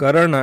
[0.00, 0.36] Karan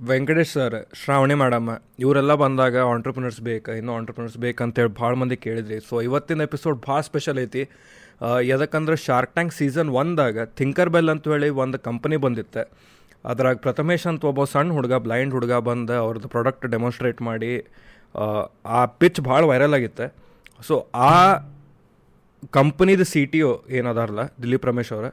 [0.00, 5.80] Venkatesh sir Shravani madam ಇವರೆಲ್ಲ ಬಂದಾಗ entrepreneurs ಬೇಕು ಇನ್ನೂ ಆಂಟ್ರಪ್ರಿನರ್ಸ್ ಬೇಕಂತೇಳಿ ಭಾಳ ಮಂದಿ ಕೇಳಿದ್ರಿ.
[5.80, 7.62] ಸೊ ಇವತ್ತಿನ ಎಪಿಸೋಡ್ ಭಾಳ ಸ್ಪೆಷಲ್ ಐತಿ.
[8.42, 12.62] ಯಾಕಂದ್ರೆ ಶಾರ್ಕ್ ಟ್ಯಾಂಕ್ ಸೀಸನ್ ಒಂದಾಗ ಥಿಂಕರ್ ಬೆಲ್ ಅಂತ ಹೇಳಿ ಒಂದು ಕಂಪನಿ ಬಂದಿತ್ತು.
[13.24, 17.52] ಅದ್ರಾಗ ಪ್ರಥಮೇಶ್ ಅಂತ ಒಬ್ಬ ಸಣ್ಣ ಹುಡುಗ ಬ್ಲೈಂಡ್ ಹುಡುಗ ಬಂದು ಅವ್ರದ್ದು ಪ್ರಾಡಕ್ಟ್ ಡೆಮಾನ್ಸ್ಟ್ರೇಟ್ ಮಾಡಿ
[18.14, 18.24] ಆ,
[18.66, 20.06] ಆ ಪಿಚ್ ಭಾಳ ವೈರಲ್ ಆಗಿತ್ತು.
[20.66, 21.36] ಸೊ ಆ
[22.50, 25.06] ಕಂಪ್ನಿದ ಸಿ ಟಿ ಒ ಏನದಾರಲ್ಲ ದಿಲೀಪ್ ರಮೇಶ್ ಅವರ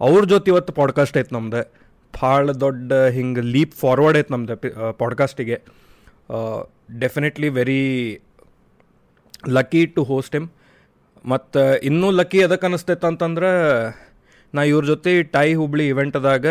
[0.00, 1.83] ಅವ್ರ ಜೊತೆ ಇವತ್ತು ಪಾಡ್ಕಾಸ್ಟ್ ಐತೆ ನಮ್ದು.
[2.22, 4.56] ಭಾಳ ದೊಡ್ಡ ಹಿಂಗೆ ಲೀಪ್ ಫಾರ್ವರ್ಡ್ ಐತೆ ನಮ್ದು
[4.92, 5.60] ಪಾಡ್ಕಾಸ್ಟಿಗೆ
[7.00, 8.20] definitely very
[9.48, 10.48] lucky to host him
[11.24, 13.50] ಮತ್ತು, ಇನ್ನೂ ಲಕ್ಕಿ ಅದಕ್ಕೆ ಅನಿಸ್ತೈತೆ ಅಂತಂದ್ರೆ,
[14.54, 16.46] ನಾ ಇವ್ರ ಜೊತೆ ಟೈ ಹುಬ್ಳಿ ಇವೆಂಟ್ದಾಗ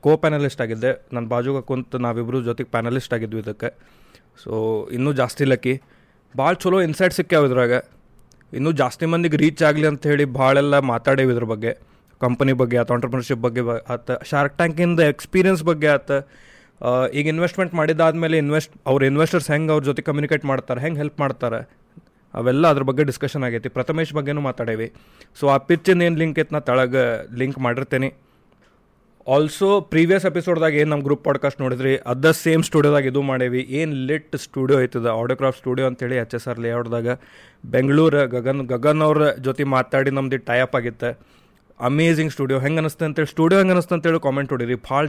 [0.00, 1.06] ಕೋ ಪ್ಯಾನಲಿಸ್ಟ್ ಆಗಿದ್ದೆ.
[1.12, 3.74] ನನ್ನ ಬಾಜುಗೆ ಕುಂತು ನಾವಿಬ್ಬರು ಜೊತೆಗೆ ಪ್ಯಾನಲಿಸ್ಟ್ ಆಗಿದ್ವಿ ಇದಕ್ಕೆ.
[4.44, 5.82] ಸೊ ಇನ್ನೂ ಜಾಸ್ತಿ ಲಕ್ಕಿ
[6.38, 7.72] ಭಾಳ ಚಲೋ ಇನ್ಸೈಟ್ ಸಿಕ್ಕ್ಯಾವ ಇದ್ರಾಗ.
[8.52, 11.78] ಇನ್ನೂ ಜಾಸ್ತಿ ಮಂದಿಗೆ ರೀಚ್ ಆಗಲಿ ಅಂತ ಹೇಳಿ ಭಾಳೆಲ್ಲ ಮಾತಾಡೇವಿ ಇದ್ರ ಬಗ್ಗೆ.
[12.20, 13.62] ಕಂಪನಿ ಬಗ್ಗೆ ಆಯ್ತು ಆಂಟ್ರಪ್ರಿನರ್ಶಿಪ್ ಬಗ್ಗೆ
[13.92, 16.18] ಆತ ಶಾರ್ಕ್ ಟ್ಯಾಂಕಿಂದ ಎಕ್ಸ್ಪೀರಿಯನ್ಸ್ ಬಗ್ಗೆ ಆಯ್ತು
[17.12, 21.60] ಈಗ ಇನ್ವೆಸ್ಟ್ಮೆಂಟ್ ಮಾಡಿದಾದ್ಮೇಲೆ ಇನ್ವೆಸ್ಟ್ ಅವ್ರ ಇನ್ವೆಸ್ಟರ್ಸ್ ಹೆಂಗೆ ಅವ್ರ ಜೊತೆ ಕಮ್ಯುನಿಕೇಟ್ ಮಾಡ್ತಾರೆ, ಹೆಂಗೆ ಹೆಲ್ಪ್ ಮಾಡ್ತಾರೆ,
[22.34, 23.68] ಅವೆಲ್ಲ ಅದ್ರ ಬಗ್ಗೆ ಡಿಸ್ಕಷನ್ ಆಗೈತಿ.
[23.68, 24.92] ಪ್ರಥಮೇಶ್ ಬಗ್ಗೆನೂ ಮಾತಾಡೇವಿ.
[25.40, 26.96] ಸೊ ಆ ಪಿಚ್ಚಿಂದ ಏನು ಲಿಂಕ್ ಐತೆ ನಾ ತಳಗ
[27.34, 28.08] ಲಿಂಕ್ ಮಾಡಿರ್ತೇನೆ.
[29.28, 33.60] ಆಲ್ಸೋ ಪ್ರೀವಿಯಸ್ ಎಪಿಸೋಡ್ದಾಗ ಏನು ನಮ್ಮ ಗ್ರೂಪ್ ಪಾಡ್ಕಾಸ್ಟ್ ನೋಡಿದ್ರಿ, ಅದ ಸೇಮ್ ಸ್ಟುಡಿಯೋದಾಗ ಇದು ಮಾಡೇವಿ.
[33.70, 37.08] ಏನು ಲಿಟ್ ಸ್ಟುಡಿಯೋ ಆಯ್ತದ ಆಡಿಯೋಕ್ರಾಫ್ಟ್ ಸ್ಟುಡಿಯೋ ಅಂತೇಳಿ ಎಚ್ ಎಸ್ ಆರ್ ಲೇಔಟ್ದಾಗ
[37.64, 41.10] ಬೆಂಗಳೂರು ಗಗನ್ ಗಗನ್ ಅವ್ರ ಜೊತೆ ಮಾತಾಡಿ ನಮ್ದು ಟೈಅಪ್ ಆಗಿತ್ತೆ.
[41.80, 44.74] ಅಮೇಝಿಂಗ್ ಸ್ಟುಡಿಯೋ ಹೆಂಗೆ ಅನಿಸ್ತೆ ಅಂತೇಳಿ ಸ್ಟುಡಿಯೋ ಹೆಂಗೆ ಅನಿಸ್ತೆ ಅಂತೇಳಿ ಕಾಮೆಂಟ್ ಹೊಡೀರಿ.
[44.74, 45.06] ಭಾಳ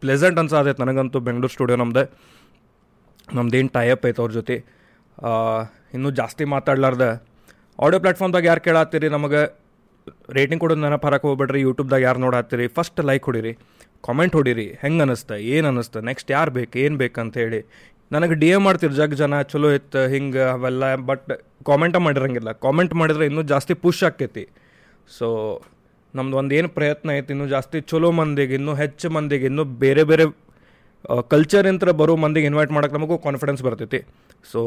[0.00, 2.18] ಪ್ಲೆಸೆಂಟ್ ಅನ್ಸಾದೈತೆ ನನಗಂತೂ ಬೆಂಗಳೂರು ಸ್ಟುಡಿಯೋ ನಮ್ದು.
[3.34, 4.64] ನಮ್ದೇನು ಟೈಅಪ್ ಐತೆ ಅವ್ರ ಜೊತೆ.
[5.94, 7.22] ಇನ್ನೂ ಜಾಸ್ತಿ ಮಾತಾಡ್ಲಾರ್ದೆ.
[7.82, 9.58] ಆಡಿಯೋ ಪ್ಲಾಟ್ಫಾರ್ಮ್ದಾಗ ಯಾರು ಕೇಳಾತ್ತೀರಿ ನಮಗೆ?
[10.30, 12.68] ರೇಟಿಂಗ್ ಕೊಡೋದು ನೆನಪು ಹರಕ್ಕೆ ಹೋಗ್ಬೇಡ್ರಿ ಯೂಟ್ಯೂಬ್ದಾಗ ಯಾರು ನೋಡಾತ್ತೀರಿ?
[12.68, 13.54] ಫಸ್ಟ್ ಲೈಕ್ ಹೊಡೀರಿ.
[14.04, 14.78] ಕಾಮೆಂಟ್ ಹೊಡೀರಿ.
[14.82, 16.78] ಹೆಂಗೆ ಅನ್ನಿಸ್ತ ಏನು ಅನ್ನಿಸ್ತ ನೆಕ್ಸ್ಟ್ ಯಾರು ಬೇಕು?
[16.78, 17.70] ಏನು ಬೇಕಂತ ಹೇಳಿ.
[18.12, 21.28] ನನಗೆ ಡಿ ಎ ಮಾಡ್ತೀರಿ, ಜಗ್ ಜನ, ಚಲೋ ಇತ್ತು, ಹಿಂಗೆ ಅವೆಲ್ಲ ಬಟ್
[21.66, 22.52] ಕಾಮೆಂಟ ಮಾಡಿರಂಗಿಲ್ಲ.
[22.52, 24.48] ಕಾಮೆಂಟ್ ಮಾಡಿದ್ರೆ ಇನ್ನೂ ಜಾಸ್ತಿ ಪುಷ್ ಆಕ್ಕೈತಿ
[25.18, 25.60] ಸೊ
[26.14, 30.24] ನಮ್ದು ಒಂದು ಏನು ಪ್ರಯತ್ನ ಐತಿ, ಇನ್ನೂ ಜಾಸ್ತಿ ಚಲೋ ಮಂದಿಗೆ, ಇನ್ನೂ ಹೆಚ್ಚು ಮಂದಿಗೆ, ಇನ್ನೂ ಬೇರೆ ಬೇರೆ
[31.32, 34.00] ಕಲ್ಚರ್ ಇಂತ ಬರೋ ಮಂದಿಗೆ ಇನ್ವೈಟ್ ಮಾಡೋಕೆ ನಮಗೂ ಕಾನ್ಫಿಡೆನ್ಸ್ ಬರ್ತೈತಿ.
[34.52, 34.60] ಸೊ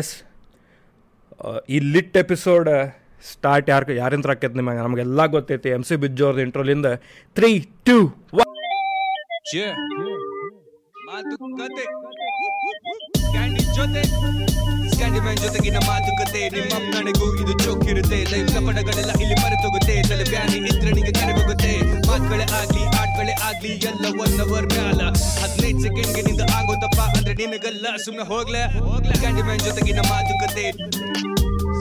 [0.00, 0.12] ಎಸ್
[1.68, 2.70] ಈ ಲಿಟ್ ಎಪಿಸೋಡ್
[3.32, 4.82] ಸ್ಟಾರ್ಟ್ ಯಾರು ಯಾರಿಂತ್ರ ಆಕೈತೆ ನಿಮಗೆ?
[4.86, 6.88] ನಮಗೆಲ್ಲ ಗೊತ್ತೈತಿ ಎಂ ಸಿ ಬಿಜ್ಜೋರ್ದು ಇಂಟ್ರೋಲಿಂದ
[7.38, 7.50] ತ್ರೀ
[7.88, 7.98] ಟೂ
[8.42, 8.54] ಒನ್.
[11.08, 11.84] ಮಾತುಕತೆ
[13.32, 14.02] ಕ್ಯಾಂಡಿ ಜೊತೆ
[14.98, 19.94] ಕ್ಯಾಂಡಿ ಮ್ಯಾನ್ ಜೊತೆಗಿನ ಮಾತುಕತೆ ನಿಮ್ಮ ನನಗೂ ಇದು ಚೋಕಿರುತ್ತೆ ಲೈಫ್ ಪಡಗಳೆಲ್ಲ ಇಲ್ಲಿ ಮರೆತೋಗುತ್ತೆ.
[20.08, 21.72] ತಲೆ ಬ್ಯಾನಿ ಇದ್ರೆ ನಿಂಗೆ ಕರೆಗೋಗುತ್ತೆ
[22.08, 25.00] ಮಾತುಗಳೇ ಆಗ್ಲಿ ಆಟ್ಗಳೇ ಆಗ್ಲಿ ಎಲ್ಲ ಒನ್ ಅವರ್ ಮ್ಯಾಲ.
[25.42, 27.86] ಹದಿನೈದು ಸೆಕೆಂಡ್ಗೆ ನಿಂದ ಆಗೋದಪ್ಪ ಅಂದ್ರೆ ನಿನಗಲ್ಲ.
[28.06, 28.62] ಸುಮ್ನೆ ಹೋಗ್ಲೆ.
[29.22, 30.66] ಕ್ಯಾಂಡಿ ಮ್ಯಾನ್ ಜೊತೆಗಿನ ಮಾತುಕತೆ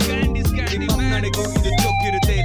[0.06, 2.38] ಕ್ಯಾಂಡಿ ನಿಮ್ಮ ನನಗೂ ಇದು ಚೋಕಿರುತ್ತೆ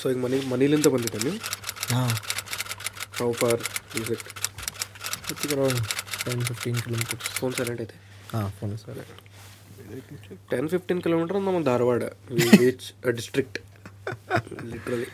[0.00, 1.38] ಸೊ ಈಗ ಮನೆ ಮನೇಲಿಂದ ಬಂದಿದ್ದೆ ನೀವು
[1.94, 2.12] ಹಾಂ.
[3.18, 3.60] How far
[4.00, 5.80] is it around
[6.24, 7.96] ten fifteen kilometres phone silent ಐತೆ?
[8.32, 9.12] ಹಾಂ phone silent
[10.52, 12.02] ten fifteen kilometre ನಮ್ಮ Dharwad.
[12.60, 12.86] Which
[13.18, 13.58] district
[14.72, 15.08] literally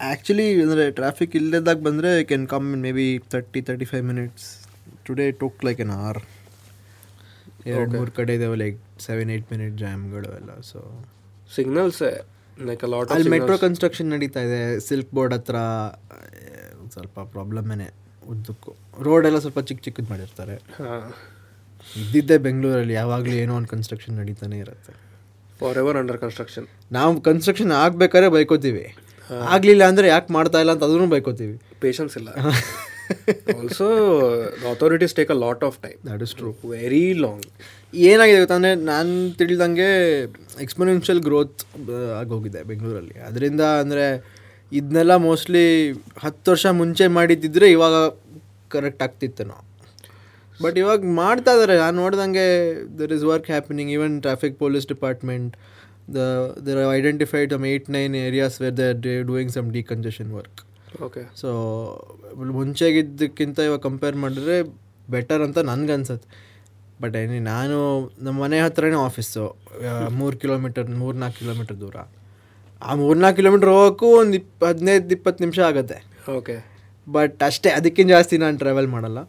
[0.00, 2.66] actually ಅಂದರೆ ಟ್ರಾಫಿಕ್ ಇಲ್ಲದಾಗ ಬಂದರೆ can come
[2.98, 4.48] maybe thirty thirty five minutes
[5.06, 6.20] today took like N R
[7.70, 10.80] ಎರಡು ಮೂರು ಕಡೆ ಇದಾವೆ ಲೈಕ್ ಸೆವೆನ್ ಏಯ್ಟ್ ಮಿನಿಟ್ ಜಾಮ್ಗಳು ಎಲ್ಲ ಸೊ
[11.50, 12.02] ಸಿಗ್ನಲ್ಸ್
[12.58, 14.80] ಲೈಕ್ ಲಾಟ್ ಅಲ್ಲಿ ಮೆಟ್ರೋ ಕನ್ಸ್ಟ್ರಕ್ಷನ್ ನಡೀತಾ ಇದೆ.
[14.80, 15.56] ಸಿಲ್ಕ್ ಬೋರ್ಡ್ ಹತ್ರ
[16.94, 17.86] ಸ್ವಲ್ಪ ಪ್ರಾಬ್ಲಮ್ಮೇನೆ
[18.22, 18.72] ಉದ್ದಕ್ಕೂ
[19.02, 20.54] ರೋಡ್ ಎಲ್ಲ ಸ್ವಲ್ಪ ಚಿಕ್ಕ ಚಿಕ್ಕದು ಮಾಡಿರ್ತಾರೆ.
[22.00, 24.92] ಇದ್ದಿದ್ದೆ ಇದ್ದಿದ್ದೇ ಬೆಂಗಳೂರಲ್ಲಿ ಯಾವಾಗಲೂ ಏನೋ ಒಂದು ಕನ್ಸ್ಟ್ರಕ್ಷನ್ ನಡೀತಾನೆ ಇರುತ್ತೆ.
[25.60, 28.94] ಫಾರ್ ಎವರ್ ಅಂಡರ್ ಕನ್ಸ್ಟ್ರಕ್ಷನ್ ನಾವು ಕನ್ಸ್ಟ್ರಕ್ಷನ್ ಆಗಬೇಕಾದ್ರೆ ಬೈಕೋತೀವಿ.
[29.54, 31.56] ಆಗಲಿಲ್ಲ ಅಂದರೆ ಯಾಕೆ ಮಾಡ್ತಾ ಇಲ್ಲ ಅಂತ ಅದನ್ನು ಬೈಕೋತೀವಿ.
[31.80, 32.28] ಪೇಷನ್ಸ್ ಇಲ್ಲ.
[33.56, 33.86] Also
[34.72, 37.46] authorities take a lot of time that is true very long
[37.94, 39.88] ಏನಾಗಿದೆ ಗೊತ್ತಂದರೆ ನಾನು ತಿಳಿದಂಗೆ
[40.64, 41.62] ಎಕ್ಸ್ಪೋನೆನ್ಷಿಯಲ್ ಗ್ರೋತ್
[42.20, 43.16] ಆಗೋಗಿದೆ ಬೆಂಗಳೂರಲ್ಲಿ.
[43.28, 44.06] ಅದರಿಂದ ಅಂದರೆ
[44.72, 45.66] ಇದನ್ನೆಲ್ಲ ಮೋಸ್ಟ್ಲಿ
[46.24, 47.96] ಹತ್ತು ವರ್ಷ ಮುಂಚೆ ಮಾಡಿದ್ದಿದ್ರೆ ಇವಾಗ
[48.74, 49.62] ಕರೆಕ್ಟ್ ಆಗ್ತಿತ್ತು ನಾವು.
[50.60, 52.46] ಬಟ್ ಇವಾಗ ಮಾಡ್ತಾ ಇದ್ದಾರೆ ನಾನು ನೋಡ್ದಂಗೆ
[52.98, 55.52] there is work happening even traffic police department
[56.16, 56.18] the
[56.66, 60.60] there identified some eight nine areas where they doing some decongestion work
[61.06, 61.48] okay so
[62.58, 64.56] ಮುಂಚೆಗಿದ್ದಕ್ಕಿಂತ ಇವಾಗ ಕಂಪೇರ್ ಮಾಡಿದ್ರೆ
[65.14, 66.28] ಬೆಟರ್ ಅಂತ ನನಗನ್ಸತ್ತೆ.
[67.02, 67.78] ಬಟ್ ಏನಿ ನಾನು
[68.26, 69.44] ನಮ್ಮ ಮನೆ ಹತ್ರನೇ ಆಫೀಸು
[70.20, 71.96] ಮೂರು ಕಿಲೋಮೀಟರ್ ಮೂರು ನಾಲ್ಕು ಕಿಲೋಮೀಟರ್ ದೂರ.
[72.82, 75.98] ಆ ಮೂರ್ನಾಲ್ಕು ಕಿಲೋಮೀಟ್ರ್ ಹೋಗೋಕ್ಕೂ ಒಂದು ಇಪ್ಪ ಹದಿನೈದು ಇಪ್ಪತ್ತು ನಿಮಿಷ ಆಗುತ್ತೆ.
[76.38, 76.56] ಓಕೆ
[77.06, 79.20] ಬಟ್ ಅಷ್ಟೇ ಅದಕ್ಕಿಂತ ಜಾಸ್ತಿ ನಾನು ಟ್ರಾವೆಲ್ ಮಾಡಲ್ಲ.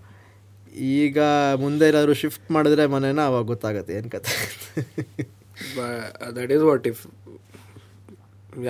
[0.97, 1.19] ಈಗ
[1.63, 4.33] ಮುಂದೆ ಏನಾದರೂ ಶಿಫ್ಟ್ ಮಾಡಿದ್ರೆ ಮನೇನ ಅವಾಗ ಗೊತ್ತಾಗುತ್ತೆ ಏನು ಕತೆ
[6.37, 7.01] ದಟ್ ಈಸ್ ವಾಟ್ ಇಫ್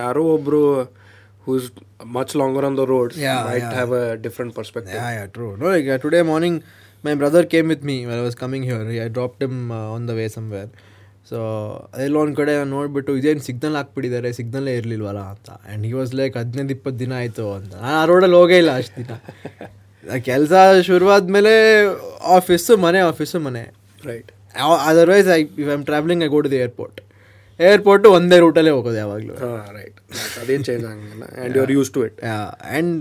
[0.01, 0.61] ಯಾರೋ ಒಬ್ರು
[1.47, 1.67] who's
[2.17, 3.73] much longer on the road Yeah, might yeah.
[3.73, 5.51] Have a different perspective Yeah, yeah, true.
[5.57, 6.57] No, like uh, today morning,
[7.03, 8.79] my brother came with me when I was coming here.
[8.99, 10.69] I dropped him uh, on the way somewhere.
[11.29, 11.37] So
[11.93, 16.73] ಅದೆಲ್ಲ ಒಂದು ಕಡೆ ನೋಡಿಬಿಟ್ಟು ಇದೇನು signal ಹಾಕ್ಬಿಟ್ಟಿದ್ದಾರೆ ಸಿಗ್ನಲ್ಲೇ ಇರಲಿಲ್ವಲ್ಲ ಅಂತ and he was like ಹದಿನೈದು
[16.75, 19.15] ಇಪ್ಪತ್ತು ದಿನ ಆಯಿತು ಅಂತ ನಾನು ಆ ರೋಡಲ್ಲಿ ಹೋಗೇ ಇಲ್ಲ ಅಷ್ಟು ದಿನ
[20.27, 20.53] ಕೆಲಸ
[20.89, 21.53] ಶುರುವಾದ್ಮೇಲೆ
[22.35, 23.63] ಆಫೀಸು ಮನೆ ಆಫೀಸು ಮನೆ
[24.03, 24.29] right
[24.85, 26.99] otherwise I if I'm travelling I go to the airport
[27.59, 29.35] airport ಒಂದೇ ರೂಟಲ್ಲೇ ಹೋಗೋದು ಯಾವಾಗಲೂ.
[29.43, 29.97] ಹಾಂ ರೈಟ್
[30.41, 31.23] ಅದೇನು ಚೇಂಜ್ ಆಗಂಗಿಲ್ಲ.
[31.37, 32.93] And you are used to it and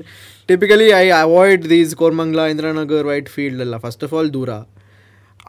[0.50, 3.06] typically I avoid these Koramangala Indiranagar
[3.36, 3.78] Whitefield ಎಲ್ಲ.
[3.86, 4.50] ಫಸ್ಟ್ ಆಫ್ ಆಲ್ ದೂರ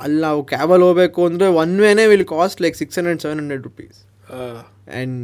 [0.05, 3.97] ಅಲ್ಲಿ ನಾವು ಕ್ಯಾಬಲ್ಲಿ ಹೋಗಬೇಕು ಅಂದರೆ one ವೇನೇ will cost like six hundred seven hundred rupees
[4.39, 5.21] and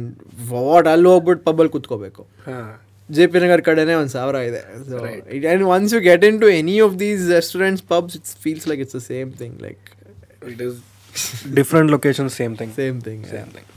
[0.54, 2.22] what ಅಲ್ಲಿ ಹೋಗ್ಬಿಟ್ಟು ಪಬ್ಬಲ್ಲಿ ಕೂತ್ಕೋಬೇಕು.
[2.48, 2.72] ಹಾಂ.
[3.08, 4.60] ಜೆ ಪಿ ನಗರ್ ಕಡೆನೇ ಒಂದು ಸಾವಿರ ಇದೆ.
[5.42, 9.02] And once you get into any of these restaurants pubs it's feels like it's the
[9.12, 9.84] same thing like
[10.52, 10.78] it is
[11.60, 13.70] different location same thing same thing same thing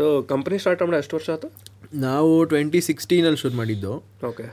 [0.00, 1.48] so company start ಮಾಡಿ ಎಷ್ಟು ವರ್ಷ ಆಯ್ತು?
[2.04, 3.92] ನಾವು twenty ಸಿಕ್ಸ್ಟೀನಲ್ಲಿ ಶುರು ಮಾಡಿದ್ದು.
[4.28, 4.46] Okay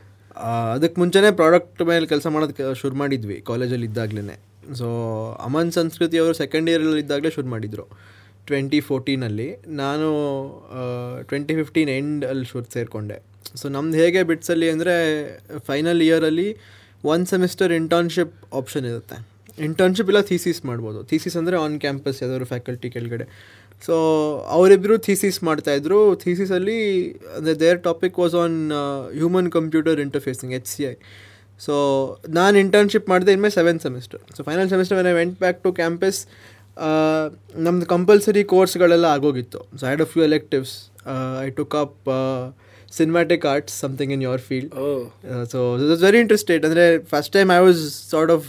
[0.75, 4.35] ಅದಕ್ಕೆ ಮುಂಚೆನೇ product ಮೇಲೆ ಕೆಲಸ ಮಾಡೋದಕ್ಕೆ ಶುರು ಮಾಡಿದ್ವಿ ಕಾಲೇಜಲ್ಲಿ ಇದ್ದಾಗಲೇ
[4.79, 4.87] ಸೊ
[5.45, 7.85] ಅಮನ್ ಸಂಸ್ಕೃತಿ ಅವರು ಸೆಕೆಂಡ್ ಇಯರಲ್ಲಿ ಇದ್ದಾಗಲೇ ಶುರು ಮಾಡಿದರು
[8.49, 9.47] ಟ್ವೆಂಟಿ ಫೋರ್ಟೀನಲ್ಲಿ
[9.81, 10.09] ನಾನು
[11.29, 13.17] ಟ್ವೆಂಟಿ ಫಿಫ್ಟೀನ್ ಎಂಡಲ್ಲಿ ಶುರು ಸೇರಿಕೊಂಡೆ.
[13.59, 14.95] ಸೊ ನಮ್ದು ಹೇಗೆ ಬಿಟ್ಸಲ್ಲಿ ಅಂದರೆ
[15.69, 16.47] ಫೈನಲ್ ಇಯರಲ್ಲಿ
[17.13, 19.17] ಒನ್ ಸೆಮಿಸ್ಟರ್ ಇಂಟರ್ನ್ಶಿಪ್ ಆಪ್ಷನ್ ಇರುತ್ತೆ.
[19.67, 20.99] ಇಂಟರ್ನ್ಶಿಪ್ ಇಲ್ಲ ಥೀಸಿಸ್ ಮಾಡ್ಬೋದು.
[21.11, 23.27] ಥೀಸಿಸ್ ಅಂದರೆ ಆನ್ ಕ್ಯಾಂಪಸ್ ಯಾವ್ದಾದ್ರು ಫ್ಯಾಕಲ್ಟಿ ಕೆಳಗಡೆ.
[23.81, 23.95] ಸೊ
[24.47, 26.79] ಅವರಿಬ್ಬರು ಥೀಸಿಸ್ ಮಾಡ್ತಾಯಿದ್ರು ಥೀಸಿಸಲ್ಲಿ
[27.37, 28.57] ಅಂದರೆ their topic was on
[29.13, 30.95] human computer interfacing H C I
[31.59, 31.75] so
[32.29, 36.19] ನಾನು ಇಂಟರ್ನ್ಶಿಪ್ ಮಾಡಿದೆ ಇನ್ಮೇಲೆ seventh semester so final semester I went back to campus
[37.57, 39.59] ನಮ್ಮದು ಕಂಪಲ್ಸರಿ ಕೋರ್ಸ್ಗಳೆಲ್ಲ ಆಗೋಗಿತ್ತು.
[39.79, 40.73] So I had a few electives
[41.45, 42.09] I took up
[42.91, 44.73] cinematic arts something in your field
[45.51, 47.81] so so it's very interested ಅಂದರೆ first time I was
[48.11, 48.47] sort of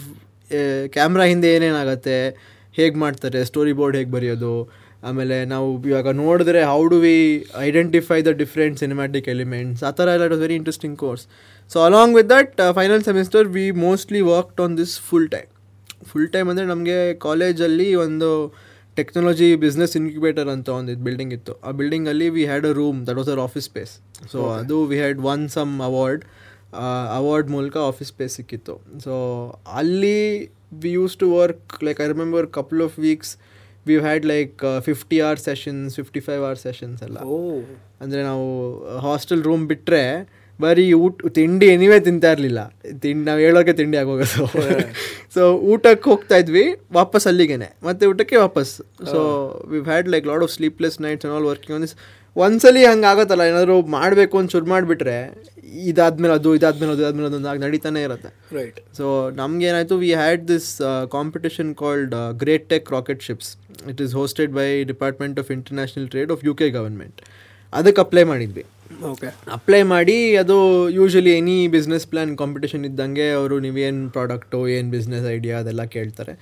[0.92, 2.18] camera ಹಿಂದೆ ಏನೇನಾಗುತ್ತೆ
[2.74, 4.52] ಹೇಗೆ ಮಾಡ್ತಾರೆ story board ಹೇಗೆ ಬರೆಯೋದು
[5.02, 7.16] ಆಮೇಲೆ ನಾವು ಇವಾಗ ನೋಡಿದ್ರೆ how do we
[7.66, 11.24] identify the different cinematic elements ಆ ಥರ ಎಲ್ಲ it was very interesting course
[11.70, 15.48] so along with that final semester we mostly worked on this full time
[16.10, 18.30] full time ಅಂದರೆ ನಮಗೆ ಕಾಲೇಜಲ್ಲಿ ಒಂದು
[18.96, 21.52] ಟೆಕ್ನಾಲಜಿ ಬಿಸ್ನೆಸ್ ಇನ್ಕ್ಯುಬೇಟರ್ ಅಂತ ಒಂದು ಇದು ಬಿಲ್ಡಿಂಗ್ ಇತ್ತು.
[21.66, 23.92] ಆ ಬಿಲ್ಡಿಂಗಲ್ಲಿ we had a room that was our office space
[24.32, 26.24] so ಅದು we had one some award
[27.18, 28.74] award ಮೂಲಕ ಆಫೀಸ್ ಸ್ಪೇಸ್ ಸಿಕ್ಕಿತ್ತು.
[29.04, 29.12] ಸೊ
[29.80, 30.18] ಅಲ್ಲಿ
[30.82, 33.32] we used to work like I remember couple of weeks
[33.90, 34.54] we had like
[34.88, 37.18] fifty hour sessions fifty five hour sessions ಎಲ್ಲ.
[38.02, 38.46] ಅಂದರೆ ನಾವು
[39.06, 40.02] hostel room ಬಿಟ್ಟರೆ
[40.60, 42.60] ಬರೀ ಊಟ ತಿಂಡಿ ಎನಿವೇ ತಿಂತಾ ಇರಲಿಲ್ಲ.
[43.02, 44.44] ತಿಂಡಿ ನಾವು ಹೇಳೋಕೆ ತಿಂಡಿ ಆಗೋಗೋದು
[45.34, 45.42] ಸೊ
[45.72, 46.64] ಊಟಕ್ಕೆ ಹೋಗ್ತಾ ಇದ್ವಿ
[46.98, 47.68] ವಾಪಸ್ ಅಲ್ಲಿಗೇನೆ.
[47.88, 48.72] ಮತ್ತೆ ಊಟಕ್ಕೆ ವಾಪಸ್.
[49.12, 49.20] So
[49.72, 51.96] we had like lot of sleepless nights all working on this
[52.36, 55.18] ಒಂದ್ಸಲಿ ಹಂಗೆ ಆಗುತ್ತಲ್ಲ ಏನಾದರೂ ಮಾಡಬೇಕು ಅಂತ ಶುರು ಮಾಡಿಬಿಟ್ರೆ
[55.90, 58.30] ಇದಾದ್ಮೇಲೆ ಅದು ಇದಾದ್ಮೇಲೆ ಅದು ಇದಾದ್ಮೇಲೆ ಅದೊಂದು ಆಗಿ ನಡೀತಾನೆ ಇರುತ್ತೆ.
[58.58, 59.04] ರೈಟ್ ಸೊ
[59.70, 60.70] ಏನಾಯ್ತು we had this
[61.16, 63.50] competition called great tech rocket ships
[63.92, 67.20] it is hosted by department of international trade of U K government
[67.72, 68.64] ಅದಕ್ಕೆ ಅಪ್ಲೈ ಮಾಡಿದ್ವಿ.
[69.10, 70.54] ಓಕೆ ಅಪ್ಲೈ ಮಾಡಿ ಅದು
[70.98, 76.34] usually any business plan competition ಇದ್ದಂಗೆ ಅವರು ನೀವೇನು product ಏನು business idea ಅದೆಲ್ಲ ಕೇಳ್ತಾರೆ.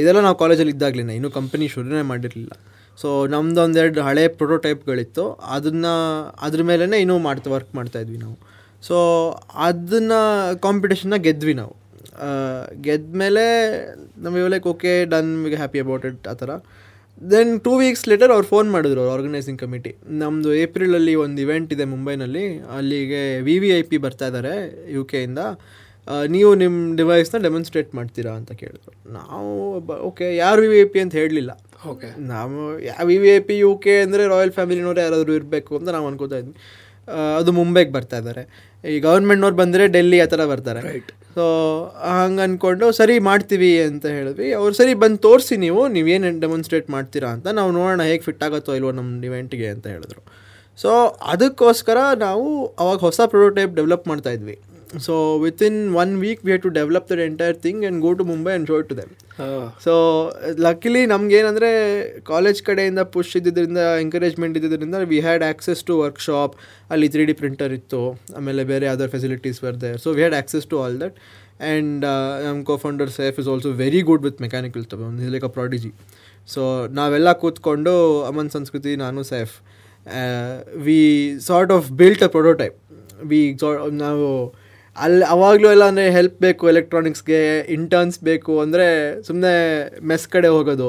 [0.00, 2.52] ಇದೆಲ್ಲ ನಾವು ಕಾಲೇಜಲ್ಲಿ ಇದ್ದಾಗಲೇ ಇನ್ನೂ ಕಂಪನಿ ಶುರುನೇ ಮಾಡಿರಲಿಲ್ಲ.
[3.00, 5.24] ಸೊ ನಮ್ದು ಒಂದೆರಡು ಹಳೆ ಪ್ರೊಟೋಟೈಪ್ಗಳಿತ್ತು
[5.56, 5.92] ಅದನ್ನು,
[6.46, 8.36] ಅದ್ರ ಮೇಲೇ ಇನ್ನೂ ಮಾಡ್ತಾ ವರ್ಕ್ ಮಾಡ್ತಾಯಿದ್ವಿ ನಾವು.
[8.88, 8.96] ಸೊ
[9.68, 10.20] ಅದನ್ನು
[10.66, 11.74] ಕಾಂಪಿಟೇಷನ್ನ ಗೆದ್ವಿ ನಾವು.
[12.86, 13.44] ಗೆದ್ದ ಮೇಲೆ
[14.24, 16.50] ನಮಗೆ ಲೈಕ್ ಓಕೆ ಡನ್ ವಿಗೆ ಹ್ಯಾಪಿ ಅಬೌಟ್ ಇಟ್ ಆ ಥರ.
[17.32, 19.92] ದೆನ್ ಟೂ ವೀಕ್ಸ್ ಲೇಟರ್ ಅವ್ರು ಫೋನ್ ಮಾಡಿದ್ರು, ಅವ್ರು ಆರ್ಗನೈಸಿಂಗ್ ಕಮಿಟಿ
[20.22, 22.44] ನಮ್ಮದು ಏಪ್ರಿಲಲ್ಲಿ ಒಂದು ಇವೆಂಟ್ ಇದೆ ಮುಂಬೈನಲ್ಲಿ.
[22.76, 24.54] ಅಲ್ಲಿಗೆ ವಿ ವಿ ಐ ಪಿ ಬರ್ತಾ ಇದ್ದಾರೆ
[24.96, 25.40] ಯು ಕೆಯಿಂದ
[26.34, 28.92] ನೀವು ನಿಮ್ಮ ಡಿವೈಸ್ನ ಡೆಮಾನ್ಸ್ಟ್ರೇಟ್ ಮಾಡ್ತೀರಾ ಅಂತ ಕೇಳಿದ್ರು.
[29.18, 29.50] ನಾವು
[30.10, 31.52] ಓಕೆ ಯಾರು ವಿ ವಿ ಐ ಪಿ ಅಂತ ಹೇಳಲಿಲ್ಲ.
[31.92, 32.08] ಓಕೆ.
[32.32, 32.58] ನಾವು
[33.08, 36.54] V V I P U K ಅಂದರೆ ರಾಯಲ್ ಫ್ಯಾಮಿಲಿನವ್ರು ಯಾರಾದರೂ ಇರಬೇಕು ಅಂತ ನಾವು ಅನ್ಕೋತಾ ಇದ್ವಿ.
[37.38, 38.42] ಅದು ಮುಂಬೈಗೆ ಬರ್ತಾ ಇದ್ದಾರೆ.
[38.84, 40.80] ಈ ಗೌರ್ಮೆಂಟ್ನವ್ರು ಬಂದರೆ ಡೆಲ್ಲಿ ಆ ಥರ ಬರ್ತಾರೆ.
[40.90, 41.44] ರೈಟ್ ಸೊ
[42.10, 44.48] ಹಂಗೆ ಅಂದ್ಕೊಂಡು ಸರಿ ಮಾಡ್ತೀವಿ ಅಂತ ಹೇಳಿದ್ವಿ.
[44.60, 48.92] ಅವ್ರು ಸರಿ ಬಂದು ತೋರಿಸಿ ನೀವು ನೀವೇನು ಡೆಮಾನ್ಸ್ಟ್ರೇಟ್ ಮಾಡ್ತೀರಾ ಅಂತ ನಾವು ನೋಡೋಣ ಹೇಗೆ ಫಿಟ್ ಆಗುತ್ತೋ ಇಲ್ವೋ
[49.00, 50.22] ನಮ್ಮ ಇವೆಂಟ್ಗೆ ಅಂತ ಹೇಳಿದ್ರು.
[50.78, 50.90] ಸೊ
[51.32, 52.46] ಅದಕ್ಕೋಸ್ಕರ ನಾವು
[52.82, 54.32] ಅವಾಗ ಹೊಸ ಪ್ರೊಟೋಟೈಪ್ ಡೆವಲಪ್ ಮಾಡ್ತಾ
[54.98, 58.50] so within one week we have to develop that entire thing and go to Mumbai
[58.50, 59.12] and show to them
[59.84, 59.92] so
[60.58, 61.70] luckily ನಮ್ಗೇನಂದರೆ
[62.20, 66.56] college ಕಡೆಯಿಂದ ಪುಷ್ ಇದ್ದಿದ್ದರಿಂದ ಎಂಕರೇಜ್ಮೆಂಟ್ ಇದ್ದಿದ್ದರಿಂದ we had access to workshop
[66.90, 70.82] ಅಲ್ಲಿ three D printer ಇತ್ತು ಆಮೇಲೆ ಬೇರೆ other facilities ಬರ್ದೆ so we had access to
[70.82, 71.16] all that
[71.60, 72.04] and
[72.44, 74.84] ನಮ್ಮ co founder Saif is also very good with mechanical
[75.18, 75.92] is like a prodigy
[76.48, 79.54] so ನಾವೆಲ್ಲ ಕೂತ್ಕೊಂಡು ಅಮನ್ ಸಂಸ್ಕೃತಿ ನಾನು Saif
[80.76, 82.76] we sort of built a prototype
[83.24, 83.58] we
[83.90, 84.54] ನಾವು
[84.96, 87.40] ಅಲ್ಲಿ ಅವಾಗಲೂ ಎಲ್ಲ ಅಂದರೆ help ಬೇಕು ಎಲೆಕ್ಟ್ರಾನಿಕ್ಸ್ಗೆ
[87.76, 88.86] interns ಬೇಕು ಅಂದರೆ
[89.26, 89.52] ಸುಮ್ಮನೆ
[90.10, 90.88] ಮೆಸ್ ಕಡೆ ಹೋಗೋದು.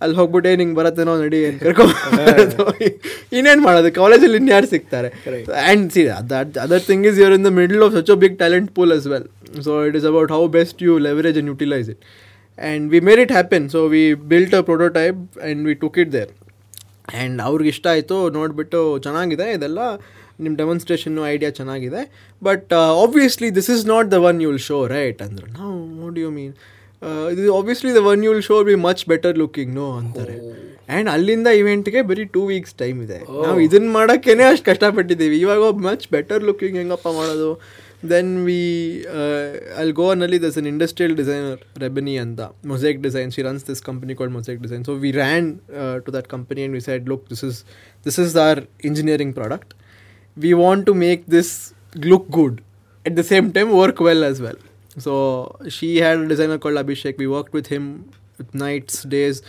[0.00, 1.94] ಅಲ್ಲಿ ಹೋಗ್ಬಿಟ್ಟು ಏನು ಹಿಂಗೆ ಬರತ್ತೇನೋ ನಡಿ ಏನು ಕರ್ಕೊಂಡು
[3.38, 3.90] ಇನ್ನೇನು ಮಾಡೋದು?
[3.98, 5.08] ಕಾಲೇಜಲ್ಲಿ ಇನ್ಯಾರು ಸಿಗ್ತಾರೆ?
[5.64, 6.02] And see
[6.64, 9.26] other thing is your in the middle of such a big talent pool as well
[9.66, 12.00] so it is about how best you leverage and utilise it
[12.58, 14.02] and we made it happen so we
[14.32, 16.32] built a prototype and we took it there
[17.12, 19.46] and ಅವ್ರಿಗೆ ಇಷ್ಟ ಆಯಿತು ನೋಡಿಬಿಟ್ಟು ಚೆನ್ನಾಗಿದೆ.
[19.56, 19.80] ಇದೆಲ್ಲ
[20.44, 22.02] ನಿಮ್ಮ ಡೆಮಾನ್ಸ್ಟ್ರೇಷನ್ನು idea ಚೆನ್ನಾಗಿದೆ.
[22.48, 22.72] But
[23.04, 26.54] obviously this is not the one you'll show right ಅಂದರು ನಾವು ವಾಟ್ ಯು ಮೀನ್
[27.34, 30.34] ಇದು obviously the one you'll will show be much better looking no ಅಂತಾರೆ.
[30.40, 30.56] Oh.
[30.94, 33.18] ಆ್ಯಂಡ್ ಅಲ್ಲಿಂದ ಇವೆಂಟ್ಗೆ ಬರೀ ಟೂ ವೀಕ್ಸ್ ಟೈಮ್ ಇದೆ.
[33.28, 33.42] Oh.
[33.44, 35.36] ನಾವು ಇದನ್ನ ಮಾಡೋಕ್ಕೇ ಅಷ್ಟು ಕಷ್ಟಪಟ್ಟಿದ್ದೀವಿ.
[35.44, 37.50] ಇವಾಗ ಮಚ್ ಬೆಟರ್ ಲುಕಿಂಗ್ ಹೆಂಗಪ್ಪ ಮಾಡೋದು?
[38.12, 38.60] ದೆನ್ ವಿ
[39.80, 44.34] ಅಲ್ಲಿ ಗೋವಾನಲ್ಲಿ ದಸ್ ಅನ್ ಇಂಡಸ್ಟ್ರಿಯಲ್ ಡಿಸೈನರ್ ರೆಬನಿ ಅಂತ mosaic design she runs this company called
[44.36, 45.48] mosaic design so we ran
[46.06, 47.58] to that company and we said look this is
[48.06, 49.74] this is their engineering product
[50.29, 50.83] is our engineering product.
[50.83, 52.63] We want to make this look good
[53.05, 54.57] at the same time work well as well.
[54.97, 57.17] So she had a designer called Abhishek.
[57.17, 59.41] We worked with him with nights, days,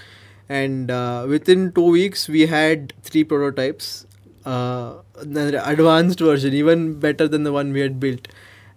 [0.48, 4.06] and uh, within two weeks we had three prototypes.
[4.44, 8.28] Uh, the advanced version, even better than the one we had built.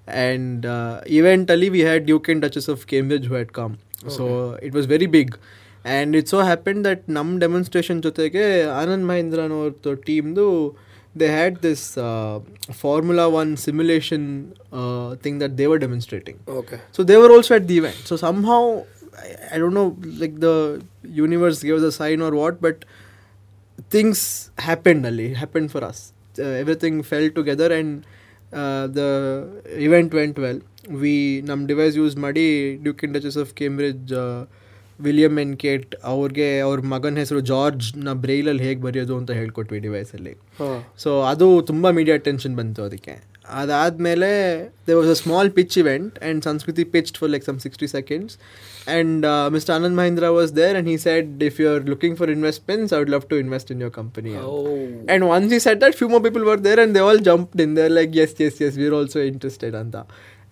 [0.07, 3.77] And uh, eventually we had Duke and Duchess of Cambridge who had come.
[4.07, 5.37] So it was very big.
[5.83, 10.75] And it so happened that ನಮ್ಮ demonstration ಜೊತೆಗೆ Anand ಮಹೇಂದ್ರನವ್ರದ್ದು ಟೀಮ್ದು
[11.14, 12.40] they had this uh,
[12.72, 16.40] Formula One simulation uh, thing that they were demonstrating.
[16.48, 16.80] Okay.
[16.92, 17.96] So they were also at the event.
[18.04, 18.84] So somehow,
[19.16, 22.84] I, I don't know, like the universe gave us a sign or what, but
[23.90, 25.34] things happened, Ali.
[25.34, 26.12] Happened for us.
[26.38, 28.04] Uh, everything fell together and
[28.52, 30.60] uh, the event went well.
[30.88, 34.46] We, Num Device used Muddy, Duke and Duchess of Cambridge uh,
[35.00, 40.34] William and Kate ಅವ್ರಿಗೆ ಅವ್ರ ಮಗನ ಹೆಸರು ಜಾರ್ಜ್ನ ಬ್ರೈಲಲ್ಲಿ ಹೇಗೆ ಬರೆಯೋದು ಅಂತ ಹೇಳ್ಕೊಟ್ವಿ ಡಿವೈಸಲ್ಲಿ.
[40.98, 43.34] So ಅದು ತುಂಬ media attention ಬಂತು ಅದಕ್ಕೆ.
[43.60, 44.28] ಅದಾದಮೇಲೆ
[44.86, 49.26] they was a small pitch event and Sanskriti pitched for like some sixty seconds and
[49.52, 52.98] Mister Anand Mahindra was there and he said if you are looking for investments I
[52.98, 54.34] would love to invest in your company
[55.14, 57.74] And once he said that, few more people were there and they all jumped in.
[57.74, 60.02] They're like, yes, yes, yes, we're also interested, Anta.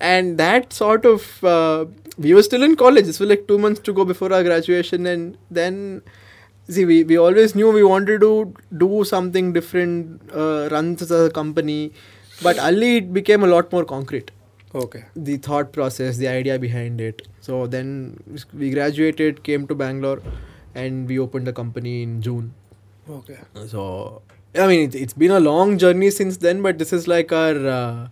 [0.02, 1.84] and that sort of uh,
[2.18, 3.06] we were still in college.
[3.06, 5.06] This was like two months to go before our graduation.
[5.06, 6.02] And then
[6.68, 11.92] see we, we always knew we wanted to do something different uh, run the company.
[12.42, 14.32] But ali it became a lot more concrete.
[14.74, 15.04] Okay.
[15.14, 17.28] The thought process the idea behind it.
[17.40, 18.18] So then
[18.52, 20.20] we graduated came to bangalore
[20.74, 22.52] and we opened the company in june.
[23.08, 23.38] Okay.
[23.66, 24.22] So
[24.54, 27.66] i mean it, has been a long journey since then but this is like our
[27.66, 28.08] uh,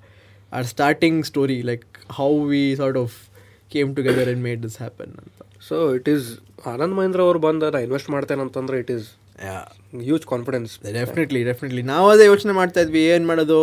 [0.52, 1.87] our starting story, like
[2.19, 3.11] how we sort of
[3.75, 5.11] came together and made this happen.
[5.69, 6.26] So it is
[6.73, 9.09] Anand Mahendra ಅವ್ರು ಬಂದ ನಾ invest ಮಾಡ್ತೇನೆ ಅಂತಂದ್ರೆ it is
[9.47, 9.61] Yeah,
[10.07, 13.61] huge confidence definitely definitely ನಾವು ಅದೇ ಯೋಚನೆ ಮಾಡ್ತಾ ಇದ್ವಿ ಏನು ಮಾಡೋದು?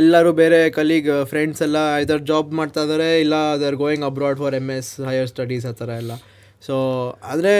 [0.00, 4.66] ಎಲ್ಲರೂ ಬೇರೆ ಕಲೀಗ್ ಫ್ರೆಂಡ್ಸ್ ಎಲ್ಲ ಇದರ ಜಾಬ್ ಮಾಡ್ತಾ ಇದ್ದಾರೆ ಇಲ್ಲ other going abroad for M
[4.76, 6.12] S higher studies ಆ ಥರ ಎಲ್ಲ.
[6.66, 6.74] ಸೊ
[7.32, 7.54] ಆದರೆ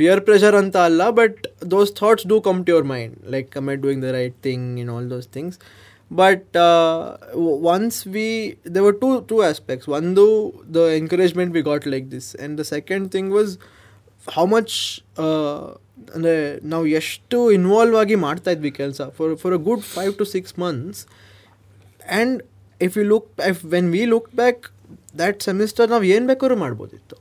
[0.00, 1.40] ಪಿಯರ್ ಪ್ರೆಷರ್ ಅಂತ ಅಲ್ಲ but
[1.74, 4.90] those thoughts do come to your mind like come I doing the right thing in
[4.96, 5.58] all those things
[6.10, 6.56] but
[7.74, 8.28] once we
[8.74, 10.24] there were two two aspects ಒಂದು
[10.76, 13.52] the encouragement we got like this and the second thing was
[14.36, 14.76] how much
[16.14, 16.36] ಅಂದರೆ
[16.72, 21.00] ನಾವು ಎಷ್ಟು involve ಆಗಿ ಮಾಡ್ತಾ ಇದ್ವಿ ಕೆಲಸ for for a good five to six months
[22.08, 22.36] and
[22.80, 24.64] if you look if when we look back
[25.18, 27.16] that semester ನಾವು ಏನು ಬೇಕಾದ್ರೂ ಮಾಡ್ಬೋದಿತ್ತು.